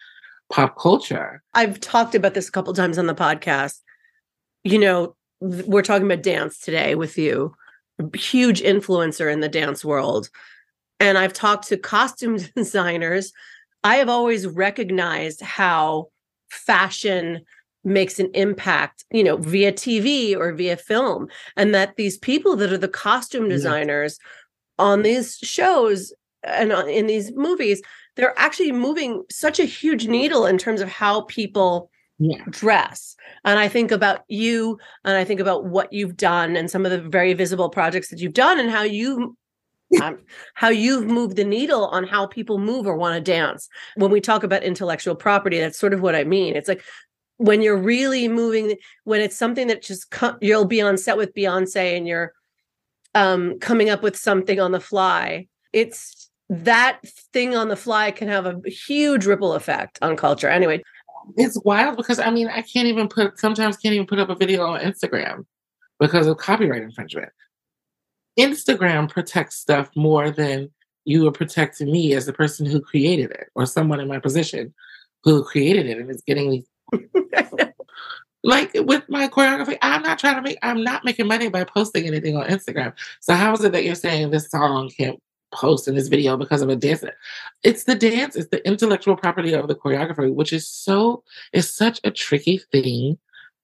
pop 0.51 0.79
culture. 0.79 1.43
I've 1.55 1.81
talked 1.81 2.15
about 2.15 2.35
this 2.35 2.49
a 2.49 2.53
couple 2.53 2.73
times 2.73 2.99
on 2.99 3.07
the 3.07 3.15
podcast. 3.15 3.81
You 4.65 4.79
know, 4.79 5.17
we're 5.41 5.83
talking 5.83 6.07
about 6.07 6.23
dance 6.23 6.59
today 6.59 6.95
with 6.95 7.17
you, 7.17 7.55
huge 8.15 8.61
influencer 8.63 9.33
in 9.33 9.41
the 9.41 9.49
dance 9.49 9.85
world 9.85 10.29
and 11.01 11.19
I've 11.19 11.33
talked 11.33 11.69
to 11.69 11.77
costume 11.77 12.37
designers, 12.57 13.33
I 13.85 13.97
have 13.97 14.09
always 14.09 14.47
recognized 14.47 15.41
how 15.41 16.09
fashion 16.51 17.43
makes 17.85 18.19
an 18.19 18.31
impact, 18.35 19.05
you 19.11 19.23
know, 19.23 19.37
via 19.37 19.73
TV 19.73 20.37
or 20.37 20.53
via 20.53 20.77
film. 20.77 21.29
And 21.57 21.75
that 21.75 21.97
these 21.97 22.19
people 22.19 22.57
that 22.57 22.73
are 22.73 22.79
the 22.79 22.89
costume 22.89 23.49
designers 23.49 24.19
yeah. 24.79 24.85
on 24.85 25.03
these 25.03 25.37
shows 25.37 26.13
and 26.45 26.73
in 26.73 27.07
these 27.07 27.33
movies, 27.33 27.83
they're 28.17 28.39
actually 28.39 28.73
moving 28.73 29.25
such 29.31 29.59
a 29.59 29.65
huge 29.65 30.07
needle 30.07 30.47
in 30.47 30.59
terms 30.59 30.81
of 30.81 30.89
how 30.89 31.23
people 31.23 31.91
yeah. 32.19 32.43
dress. 32.51 33.17
And 33.45 33.59
I 33.59 33.69
think 33.69 33.91
about 33.91 34.23
you 34.29 34.79
and 35.05 35.17
I 35.17 35.25
think 35.25 35.41
about 35.41 35.67
what 35.67 35.93
you've 35.93 36.17
done 36.17 36.57
and 36.57 36.71
some 36.71 36.85
of 36.85 36.91
the 36.91 37.01
very 37.01 37.33
visible 37.33 37.69
projects 37.69 38.09
that 38.09 38.19
you've 38.19 38.35
done 38.35 38.59
and 38.59 38.71
how 38.71 38.83
you 38.83 39.37
um, 40.03 40.19
how 40.53 40.69
you've 40.69 41.07
moved 41.07 41.37
the 41.37 41.45
needle 41.45 41.87
on 41.87 42.05
how 42.05 42.27
people 42.27 42.59
move 42.59 42.87
or 42.87 42.95
want 42.95 43.15
to 43.15 43.21
dance. 43.33 43.69
When 43.97 44.11
we 44.11 44.21
talk 44.21 44.43
about 44.43 44.63
intellectual 44.63 45.15
property, 45.15 45.59
that's 45.59 45.79
sort 45.79 45.95
of 45.95 46.03
what 46.03 46.15
I 46.15 46.25
mean. 46.25 46.57
It's 46.57 46.69
like 46.69 46.83
when 47.39 47.63
you're 47.63 47.79
really 47.79 48.29
moving, 48.29 48.77
when 49.05 49.23
it's 49.23 49.37
something 49.37 49.69
that 49.69 49.81
just 49.81 50.15
you'll 50.43 50.67
be 50.67 50.83
on 50.83 50.99
set 50.99 51.17
with 51.17 51.33
Beyonce 51.35 51.97
and 51.97 52.07
you're 52.07 52.35
um, 53.15 53.59
coming 53.61 53.89
up 53.89 54.03
with 54.03 54.17
something 54.17 54.61
on 54.61 54.73
the 54.73 54.81
fly. 54.81 55.47
It's 55.73 56.28
that 56.49 57.01
thing 57.33 57.55
on 57.55 57.69
the 57.69 57.77
fly 57.77 58.11
can 58.11 58.29
have 58.29 58.47
a 58.47 58.61
huge 58.69 59.27
ripple 59.27 59.55
effect 59.55 59.99
on 60.03 60.17
culture. 60.17 60.49
Anyway, 60.49 60.83
it's 61.37 61.61
wild 61.65 61.97
because 61.97 62.19
I 62.19 62.31
mean, 62.31 62.49
I 62.49 62.63
can't 62.63 62.89
even 62.89 63.09
put 63.09 63.39
sometimes 63.39 63.77
can't 63.77 63.95
even 63.95 64.07
put 64.07 64.19
up 64.19 64.31
a 64.31 64.35
video 64.35 64.65
on 64.65 64.81
Instagram 64.81 65.45
because 66.01 66.27
of 66.27 66.39
copyright 66.39 66.83
infringement 66.83 67.31
Instagram 68.39 69.09
protects 69.09 69.57
stuff 69.57 69.91
more 69.97 70.31
than 70.31 70.71
you 71.05 71.27
are 71.27 71.33
protecting 71.33 71.91
me 71.91 72.15
as 72.15 72.27
the 72.27 72.33
person 72.33 72.65
who 72.65 72.81
created 72.81 73.31
it 73.33 73.49
or 73.55 73.67
someone 73.67 74.01
in 74.01 74.09
my 74.09 74.19
position 74.19 74.73
who 75.25 75.43
created 75.43 75.87
it 75.87 75.99
and 75.99 76.11
is 76.11 76.23
getting 76.23 76.51
me. 76.51 76.65
like 78.45 78.71
with 78.75 79.03
my 79.09 79.27
choreography, 79.27 79.77
I'm 79.83 80.03
not 80.03 80.19
trying 80.19 80.37
to 80.37 80.43
make, 80.43 80.59
I'm 80.63 80.85
not 80.85 81.05
making 81.05 81.27
money 81.27 81.49
by 81.49 81.65
posting 81.65 82.07
anything 82.07 82.37
on 82.37 82.47
Instagram. 82.47 82.93
So 83.21 83.35
how 83.35 83.53
is 83.55 83.65
it 83.65 83.73
that 83.73 83.85
you're 83.85 83.97
saying 83.97 84.31
this 84.31 84.51
song 84.51 84.91
can't 84.97 85.21
post 85.53 85.89
in 85.89 85.95
this 85.95 86.09
video 86.09 86.37
because 86.37 86.63
of 86.63 86.69
a 86.69 86.77
dance? 86.77 87.05
It's 87.63 87.85
the 87.85 87.95
dance, 87.95 88.37
it's 88.37 88.51
the 88.51 88.67
intellectual 88.67 89.17
property 89.17 89.53
of 89.55 89.69
the 89.69 89.75
choreographer, 89.75 90.33
which 90.33 90.53
is 90.53 90.69
so, 90.69 91.23
is 91.53 91.73
such 91.73 92.01
a 92.05 92.11
tricky 92.11 92.59
thing 92.73 93.19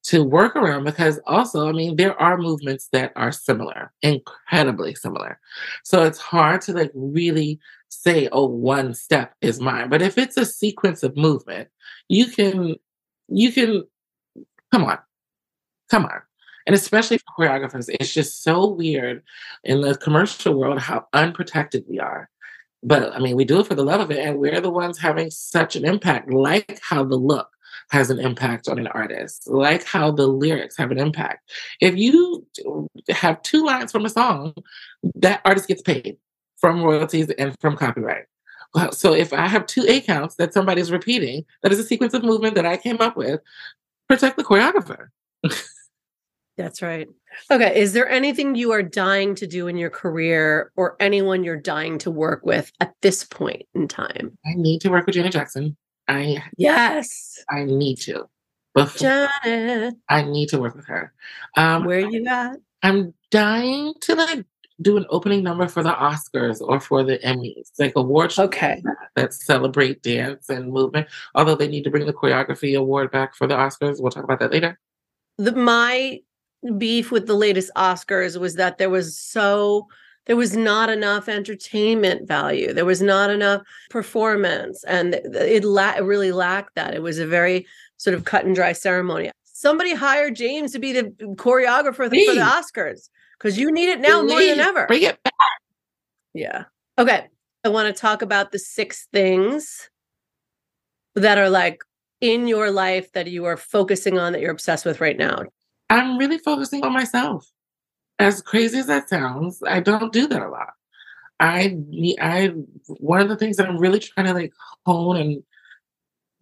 to 0.05 0.23
work 0.23 0.55
around 0.55 0.85
because 0.85 1.19
also, 1.27 1.69
I 1.69 1.73
mean, 1.73 1.97
there 1.97 2.21
are 2.21 2.37
movements 2.37 2.89
that 2.93 3.13
are 3.17 3.33
similar, 3.33 3.93
incredibly 4.03 4.95
similar. 4.95 5.41
So 5.83 6.03
it's 6.03 6.19
hard 6.19 6.61
to 6.63 6.73
like 6.75 6.91
really 6.95 7.59
say, 7.89 8.29
oh, 8.31 8.47
one 8.47 8.93
step 8.93 9.35
is 9.41 9.61
mine. 9.61 9.89
But 9.89 10.03
if 10.03 10.19
it's 10.19 10.37
a 10.37 10.45
sequence 10.45 11.03
of 11.03 11.17
movement, 11.17 11.69
you 12.09 12.27
can, 12.27 12.77
you 13.29 13.51
can, 13.51 13.85
come 14.71 14.85
on, 14.85 14.99
come 15.91 16.05
on. 16.05 16.21
And 16.67 16.75
especially 16.75 17.19
for 17.19 17.45
choreographers, 17.45 17.89
it's 18.01 18.13
just 18.13 18.43
so 18.43 18.67
weird 18.67 19.23
in 19.65 19.81
the 19.81 19.97
commercial 19.97 20.55
world 20.55 20.79
how 20.79 21.07
unprotected 21.13 21.85
we 21.89 21.99
are. 21.99 22.31
But 22.83 23.15
I 23.15 23.19
mean, 23.19 23.37
we 23.37 23.45
do 23.45 23.61
it 23.61 23.67
for 23.67 23.75
the 23.75 23.85
love 23.85 24.01
of 24.01 24.11
it, 24.11 24.19
and 24.19 24.39
we're 24.39 24.61
the 24.61 24.71
ones 24.71 24.99
having 24.99 25.31
such 25.31 25.75
an 25.77 25.85
impact, 25.85 26.31
like 26.31 26.79
how 26.83 27.05
the 27.05 27.17
look 27.17 27.49
has 27.91 28.11
an 28.11 28.19
impact 28.19 28.69
on 28.69 28.79
an 28.79 28.87
artist, 28.89 29.49
like 29.49 29.85
how 29.85 30.11
the 30.11 30.27
lyrics 30.27 30.77
have 30.77 30.91
an 30.91 30.99
impact. 30.99 31.51
If 31.81 31.97
you 31.97 32.47
have 33.09 33.43
two 33.43 33.65
lines 33.65 33.93
from 33.93 34.05
a 34.05 34.11
song, 34.11 34.55
that 35.17 35.41
artist 35.45 35.69
gets 35.69 35.83
paid 35.83 36.17
from 36.57 36.83
royalties 36.83 37.31
and 37.31 37.55
from 37.61 37.77
copyright. 37.77 38.25
So 38.93 39.15
if 39.15 39.33
I 39.33 39.47
have 39.47 39.67
two 39.67 39.85
eight 39.87 40.07
counts 40.07 40.35
that 40.37 40.53
somebody's 40.53 40.91
repeating, 40.91 41.45
that 41.63 41.73
is 41.73 41.79
a 41.79 41.85
sequence 41.85 42.13
of 42.13 42.25
movement 42.25 42.55
that 42.57 42.67
I 42.67 42.77
came 42.77 43.01
up 43.01 43.17
with, 43.17 43.41
protect 44.09 44.37
the 44.37 44.45
choreographer. 44.45 45.09
That's 46.57 46.83
right. 46.83 47.09
Okay. 47.51 47.81
Is 47.81 47.93
there 47.93 48.09
anything 48.09 48.55
you 48.55 48.71
are 48.73 48.83
dying 48.83 49.35
to 49.37 49.47
do 49.47 49.67
in 49.67 49.77
your 49.77 49.91
career 49.91 50.71
or 50.77 50.97
anyone 51.01 51.43
you're 51.43 51.57
dying 51.57 51.99
to 51.99 52.11
work 52.11 52.45
with 52.45 52.71
at 52.81 52.95
this 53.03 53.25
point 53.25 53.65
in 53.75 53.89
time? 53.89 54.39
I 54.47 54.55
need 54.55 54.81
to 54.83 54.91
work 54.91 55.07
with 55.07 55.17
Janet 55.17 55.33
Jackson. 55.33 55.77
I 56.07 56.43
yes, 56.57 57.43
I 57.51 57.65
need 57.65 57.97
to. 58.03 58.29
Before, 58.75 58.99
Janet, 58.99 59.95
I 60.09 60.23
need 60.23 60.49
to 60.51 60.61
work 60.61 60.75
with 60.75 60.87
her. 60.87 61.13
Um, 61.57 61.85
Where 61.85 62.01
you 62.01 62.27
at? 62.27 62.57
I'm 62.83 63.15
dying 63.31 63.95
to 64.03 64.15
like 64.15 64.45
do 64.83 64.97
an 64.97 65.07
opening 65.09 65.43
number 65.43 65.69
for 65.69 65.83
the 65.83 65.93
Oscars 65.93 66.61
or 66.61 66.81
for 66.81 67.03
the 67.03 67.19
Emmys, 67.19 67.71
like 67.79 67.93
awards 67.97 68.39
okay. 68.39 68.83
that, 68.85 68.97
that 69.15 69.35
celebrate 69.35 70.03
dance 70.03 70.49
and 70.51 70.73
movement. 70.73 71.07
Although 71.35 71.55
they 71.55 71.69
need 71.69 71.85
to 71.85 71.91
bring 71.91 72.07
the 72.07 72.13
choreography 72.13 72.77
award 72.77 73.11
back 73.11 73.35
for 73.35 73.47
the 73.47 73.55
Oscars. 73.55 74.01
We'll 74.01 74.11
talk 74.11 74.25
about 74.25 74.41
that 74.41 74.53
later. 74.53 74.79
The 75.39 75.53
my 75.53 76.21
beef 76.79 77.11
with 77.11 77.27
the 77.27 77.35
latest 77.35 77.71
Oscars 77.77 78.39
was 78.39 78.55
that 78.55 78.79
there 78.79 78.91
was 78.91 79.19
so 79.19 79.87
there 80.27 80.37
was 80.37 80.57
not 80.57 80.89
enough 80.89 81.29
entertainment 81.29 82.27
value. 82.27 82.73
There 82.73 82.87
was 82.87 83.03
not 83.03 83.29
enough 83.31 83.63
performance 83.91 84.83
and 84.85 85.15
it 85.15 85.65
la- 85.65 85.99
really 85.99 86.33
lacked 86.33 86.75
that. 86.77 86.95
It 86.95 87.03
was 87.03 87.19
a 87.19 87.27
very 87.27 87.67
sort 87.99 88.15
of 88.15 88.25
cut 88.25 88.47
and 88.47 88.55
dry 88.55 88.73
ceremony. 88.73 89.31
Somebody 89.45 89.95
hired 89.95 90.35
james 90.35 90.73
to 90.73 90.79
be 90.79 90.93
the 90.93 91.05
choreographer 91.37 91.95
for 91.95 92.09
the 92.09 92.17
oscars 92.17 93.11
because 93.39 93.59
you 93.59 93.71
need 93.71 93.91
it 93.91 94.01
now 94.01 94.23
more 94.23 94.41
than 94.41 94.61
ever. 94.61 94.87
Bring 94.87 95.03
it 95.03 95.23
back. 95.23 95.35
Yeah. 96.33 96.65
Okay 96.99 97.29
i 97.65 97.69
want 97.69 97.95
to 97.95 98.01
talk 98.01 98.23
about 98.23 98.53
the 98.53 98.59
six 98.59 99.09
things 99.13 99.91
that 101.15 101.39
are 101.39 101.51
like 101.51 101.83
in 102.21 102.47
your 102.47 102.71
life 102.71 103.11
that 103.13 103.27
you 103.27 103.45
are 103.47 103.57
focusing 103.57 104.19
on 104.19 104.33
that 104.33 104.41
you're 104.41 104.51
obsessed 104.51 104.85
with 104.85 105.01
right 105.01 105.17
now 105.17 105.43
i'm 105.91 106.19
really 106.19 106.39
focusing 106.39 106.85
on 106.85 106.93
myself 106.93 107.51
as 108.19 108.43
crazy 108.43 108.79
as 108.79 108.87
that 108.87 109.09
sounds, 109.09 109.63
I 109.67 109.81
don't 109.81 110.13
do 110.13 110.27
that 110.29 110.43
a 110.43 110.49
lot. 110.49 110.75
I 111.41 111.77
I 112.21 112.53
one 112.87 113.21
of 113.21 113.29
the 113.29 113.37
things 113.37 113.57
that 113.57 113.69
I'm 113.69 113.79
really 113.79 113.99
trying 113.99 114.27
to 114.27 114.35
like 114.35 114.53
hone 114.87 115.17
and 115.17 115.43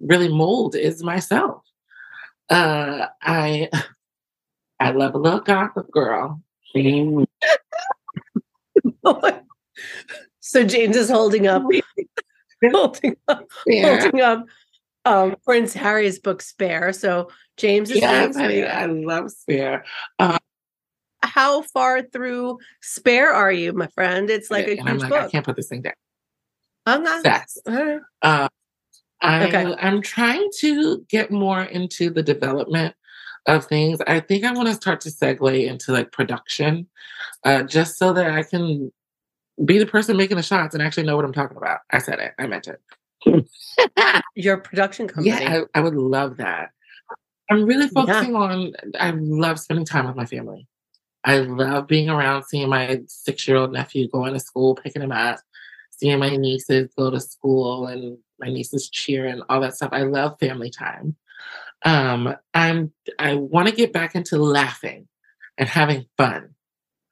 really 0.00 0.28
mold 0.28 0.76
is 0.76 1.02
myself. 1.02 1.62
Uh, 2.50 3.06
I 3.22 3.70
I 4.80 4.90
love 4.90 5.14
a 5.14 5.18
little 5.18 5.40
gossip 5.40 5.90
girl. 5.90 6.42
so 10.40 10.64
James 10.64 10.96
is 10.96 11.10
holding 11.10 11.46
up, 11.46 11.62
holding 12.72 13.16
up, 13.28 13.46
yeah. 13.66 14.00
holding 14.00 14.20
up 14.20 14.46
um, 15.04 15.36
Prince 15.44 15.74
Harry's 15.74 16.18
book 16.18 16.42
Spare. 16.42 16.92
So 16.92 17.28
James 17.56 17.90
is 17.90 17.98
yes, 17.98 18.36
I, 18.36 18.62
I 18.62 18.86
love 18.86 19.30
Spare. 19.30 19.84
Uh, 20.18 20.38
how 21.22 21.62
far 21.62 22.02
through 22.02 22.58
spare 22.80 23.32
are 23.32 23.52
you, 23.52 23.72
my 23.72 23.86
friend? 23.88 24.28
It's 24.28 24.50
like 24.50 24.66
a 24.66 24.76
huge 24.76 25.00
like, 25.00 25.10
book. 25.10 25.22
I 25.22 25.28
can't 25.28 25.44
put 25.44 25.56
this 25.56 25.68
thing 25.68 25.82
down. 25.82 25.94
I'm 26.86 27.02
not. 27.02 27.22
That's. 27.22 27.58
Uh, 27.66 28.48
I, 29.20 29.46
okay. 29.46 29.74
I'm 29.80 30.02
trying 30.02 30.48
to 30.58 31.04
get 31.08 31.30
more 31.30 31.62
into 31.62 32.10
the 32.10 32.22
development 32.22 32.94
of 33.46 33.66
things. 33.66 34.00
I 34.06 34.20
think 34.20 34.44
I 34.44 34.52
want 34.52 34.68
to 34.68 34.74
start 34.74 35.00
to 35.02 35.10
segue 35.10 35.66
into 35.66 35.92
like 35.92 36.12
production, 36.12 36.88
uh, 37.44 37.62
just 37.62 37.98
so 37.98 38.12
that 38.12 38.30
I 38.30 38.42
can 38.42 38.92
be 39.64 39.78
the 39.78 39.86
person 39.86 40.16
making 40.16 40.36
the 40.36 40.42
shots 40.42 40.74
and 40.74 40.82
actually 40.82 41.04
know 41.04 41.16
what 41.16 41.24
I'm 41.24 41.32
talking 41.32 41.56
about. 41.56 41.80
I 41.90 41.98
said 41.98 42.18
it. 42.18 42.32
I 42.38 42.46
meant 42.46 42.68
it. 42.68 42.80
Your 44.34 44.56
production 44.56 45.06
company. 45.06 45.28
Yeah, 45.28 45.62
I, 45.74 45.78
I, 45.78 45.82
would 45.82 45.94
love 45.94 46.38
that. 46.38 46.70
I'm 47.52 47.66
really 47.66 47.88
focusing 47.88 48.32
yeah. 48.32 48.38
on. 48.38 48.72
I 48.98 49.10
love 49.10 49.60
spending 49.60 49.84
time 49.84 50.06
with 50.06 50.16
my 50.16 50.26
family. 50.26 50.66
I 51.24 51.38
love 51.38 51.86
being 51.86 52.10
around, 52.10 52.44
seeing 52.44 52.68
my 52.68 53.00
six 53.06 53.46
year 53.46 53.56
old 53.56 53.72
nephew 53.72 54.08
going 54.08 54.32
to 54.32 54.40
school, 54.40 54.74
picking 54.74 55.02
him 55.02 55.12
up, 55.12 55.38
seeing 55.90 56.18
my 56.18 56.30
nieces 56.36 56.92
go 56.96 57.10
to 57.10 57.20
school 57.20 57.86
and 57.86 58.18
my 58.40 58.48
nieces 58.48 58.90
cheer 58.90 59.26
and 59.26 59.42
all 59.48 59.60
that 59.60 59.76
stuff. 59.76 59.90
I 59.92 60.02
love 60.02 60.38
family 60.40 60.70
time. 60.70 61.16
Um, 61.84 62.34
I'm 62.54 62.92
I 63.18 63.34
want 63.34 63.68
to 63.68 63.74
get 63.74 63.92
back 63.92 64.14
into 64.14 64.38
laughing 64.38 65.08
and 65.58 65.68
having 65.68 66.06
fun. 66.16 66.54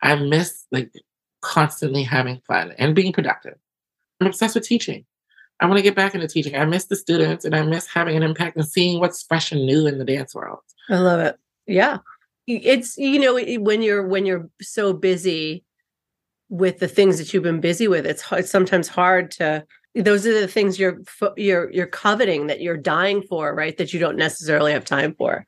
I 0.02 0.16
miss 0.16 0.66
like 0.72 0.92
constantly 1.42 2.02
having 2.02 2.40
fun 2.46 2.74
and 2.78 2.94
being 2.94 3.12
productive. 3.12 3.58
I'm 4.20 4.26
obsessed 4.26 4.54
with 4.54 4.64
teaching. 4.64 5.04
I 5.60 5.66
want 5.66 5.76
to 5.76 5.82
get 5.82 5.94
back 5.94 6.14
into 6.14 6.26
teaching. 6.26 6.56
I 6.56 6.64
miss 6.64 6.86
the 6.86 6.96
students 6.96 7.44
and 7.44 7.54
I 7.54 7.62
miss 7.62 7.86
having 7.86 8.16
an 8.16 8.22
impact 8.22 8.56
and 8.56 8.66
seeing 8.66 8.98
what's 8.98 9.22
fresh 9.22 9.52
and 9.52 9.66
new 9.66 9.86
in 9.86 9.98
the 9.98 10.04
dance 10.04 10.34
world. 10.34 10.60
I 10.88 10.98
love 10.98 11.20
it. 11.20 11.36
Yeah 11.66 11.98
it's 12.58 12.96
you 12.98 13.18
know 13.18 13.38
when 13.60 13.82
you're 13.82 14.06
when 14.06 14.26
you're 14.26 14.48
so 14.60 14.92
busy 14.92 15.64
with 16.48 16.78
the 16.78 16.88
things 16.88 17.18
that 17.18 17.32
you've 17.32 17.42
been 17.42 17.60
busy 17.60 17.86
with 17.86 18.06
it's, 18.06 18.24
it's 18.32 18.50
sometimes 18.50 18.88
hard 18.88 19.30
to 19.30 19.64
those 19.94 20.26
are 20.26 20.40
the 20.40 20.48
things 20.48 20.78
you're 20.78 21.00
you're 21.36 21.70
you're 21.70 21.86
coveting 21.86 22.46
that 22.46 22.60
you're 22.60 22.76
dying 22.76 23.22
for 23.22 23.54
right 23.54 23.76
that 23.76 23.92
you 23.92 24.00
don't 24.00 24.16
necessarily 24.16 24.72
have 24.72 24.84
time 24.84 25.14
for 25.14 25.44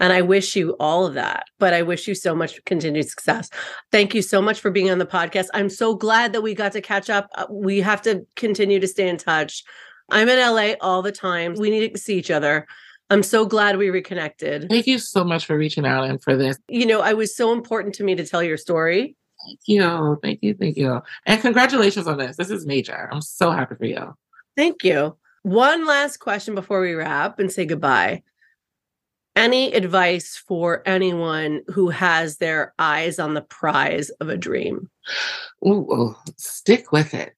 and 0.00 0.12
i 0.12 0.20
wish 0.20 0.56
you 0.56 0.76
all 0.80 1.06
of 1.06 1.14
that 1.14 1.46
but 1.58 1.72
i 1.72 1.82
wish 1.82 2.06
you 2.08 2.14
so 2.14 2.34
much 2.34 2.62
continued 2.64 3.08
success 3.08 3.48
thank 3.92 4.14
you 4.14 4.22
so 4.22 4.40
much 4.40 4.60
for 4.60 4.70
being 4.70 4.90
on 4.90 4.98
the 4.98 5.06
podcast 5.06 5.46
i'm 5.54 5.70
so 5.70 5.94
glad 5.94 6.32
that 6.32 6.42
we 6.42 6.54
got 6.54 6.72
to 6.72 6.80
catch 6.80 7.08
up 7.10 7.28
uh, 7.36 7.46
we 7.50 7.80
have 7.80 8.02
to 8.02 8.26
continue 8.36 8.80
to 8.80 8.88
stay 8.88 9.08
in 9.08 9.16
touch 9.16 9.64
i'm 10.10 10.28
in 10.28 10.38
la 10.38 10.74
all 10.80 11.02
the 11.02 11.12
time 11.12 11.54
we 11.54 11.70
need 11.70 11.92
to 11.92 11.98
see 11.98 12.16
each 12.16 12.30
other 12.30 12.66
I'm 13.10 13.22
so 13.22 13.44
glad 13.44 13.76
we 13.76 13.90
reconnected. 13.90 14.68
Thank 14.70 14.86
you 14.86 14.98
so 14.98 15.24
much 15.24 15.44
for 15.44 15.58
reaching 15.58 15.84
out 15.84 16.04
and 16.04 16.22
for 16.22 16.36
this. 16.36 16.58
You 16.68 16.86
know, 16.86 17.04
it 17.04 17.16
was 17.16 17.36
so 17.36 17.52
important 17.52 17.94
to 17.96 18.02
me 18.02 18.14
to 18.14 18.26
tell 18.26 18.42
your 18.42 18.56
story. 18.56 19.14
Thank 19.46 19.60
you. 19.66 20.18
Thank 20.22 20.38
you. 20.42 20.54
Thank 20.54 20.76
you. 20.76 21.02
And 21.26 21.40
congratulations 21.40 22.06
on 22.06 22.16
this. 22.16 22.36
This 22.36 22.50
is 22.50 22.66
major. 22.66 23.08
I'm 23.12 23.20
so 23.20 23.50
happy 23.50 23.74
for 23.74 23.84
you. 23.84 24.16
Thank 24.56 24.84
you. 24.84 25.16
One 25.42 25.86
last 25.86 26.18
question 26.18 26.54
before 26.54 26.80
we 26.80 26.94
wrap 26.94 27.38
and 27.38 27.52
say 27.52 27.66
goodbye. 27.66 28.22
Any 29.36 29.72
advice 29.72 30.36
for 30.36 30.82
anyone 30.86 31.62
who 31.66 31.88
has 31.88 32.36
their 32.36 32.72
eyes 32.78 33.18
on 33.18 33.34
the 33.34 33.42
prize 33.42 34.10
of 34.20 34.28
a 34.28 34.36
dream? 34.36 34.88
Ooh, 35.66 36.14
stick 36.36 36.92
with 36.92 37.14
it. 37.14 37.34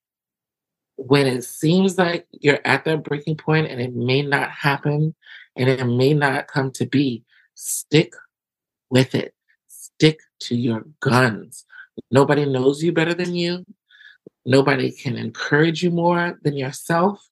When 0.97 1.25
it 1.27 1.43
seems 1.43 1.97
like 1.97 2.27
you're 2.31 2.59
at 2.65 2.85
that 2.85 3.03
breaking 3.03 3.37
point 3.37 3.67
and 3.67 3.81
it 3.81 3.95
may 3.95 4.21
not 4.21 4.49
happen, 4.51 5.15
and 5.55 5.69
it 5.69 5.83
may 5.85 6.13
not 6.13 6.47
come 6.47 6.71
to 6.73 6.85
be. 6.85 7.23
Stick 7.55 8.13
with 8.89 9.15
it. 9.15 9.33
Stick 9.67 10.19
to 10.41 10.55
your 10.55 10.85
guns. 10.99 11.65
Nobody 12.11 12.45
knows 12.45 12.83
you 12.83 12.91
better 12.91 13.15
than 13.15 13.33
you. 13.33 13.65
Nobody 14.45 14.91
can 14.91 15.15
encourage 15.17 15.81
you 15.81 15.89
more 15.89 16.39
than 16.43 16.55
yourself. 16.55 17.27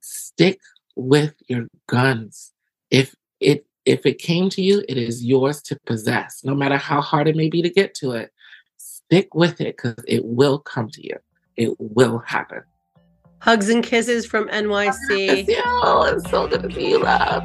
Stick 0.00 0.60
with 0.96 1.34
your 1.48 1.68
guns. 1.86 2.52
If 2.90 3.14
it 3.40 3.64
if 3.84 4.04
it 4.04 4.18
came 4.18 4.50
to 4.50 4.60
you, 4.60 4.84
it 4.86 4.98
is 4.98 5.24
yours 5.24 5.62
to 5.62 5.78
possess. 5.86 6.42
No 6.44 6.54
matter 6.54 6.76
how 6.76 7.00
hard 7.00 7.26
it 7.26 7.36
may 7.36 7.48
be 7.48 7.62
to 7.62 7.70
get 7.70 7.94
to 7.94 8.12
it, 8.12 8.30
stick 8.76 9.34
with 9.34 9.60
it 9.62 9.76
because 9.76 10.04
it 10.06 10.24
will 10.24 10.58
come 10.58 10.90
to 10.90 11.06
you. 11.06 11.16
It 11.56 11.74
will 11.78 12.18
happen. 12.18 12.62
Hugs 13.40 13.70
and 13.70 13.82
kisses 13.82 14.26
from 14.26 14.48
NYC. 14.48 15.46
Yes, 15.48 15.48
yo, 15.48 16.02
it's 16.02 16.30
so 16.30 16.46
good 16.48 16.64
to 16.64 16.72
see 16.72 16.90
you, 16.90 16.98
love. 16.98 17.44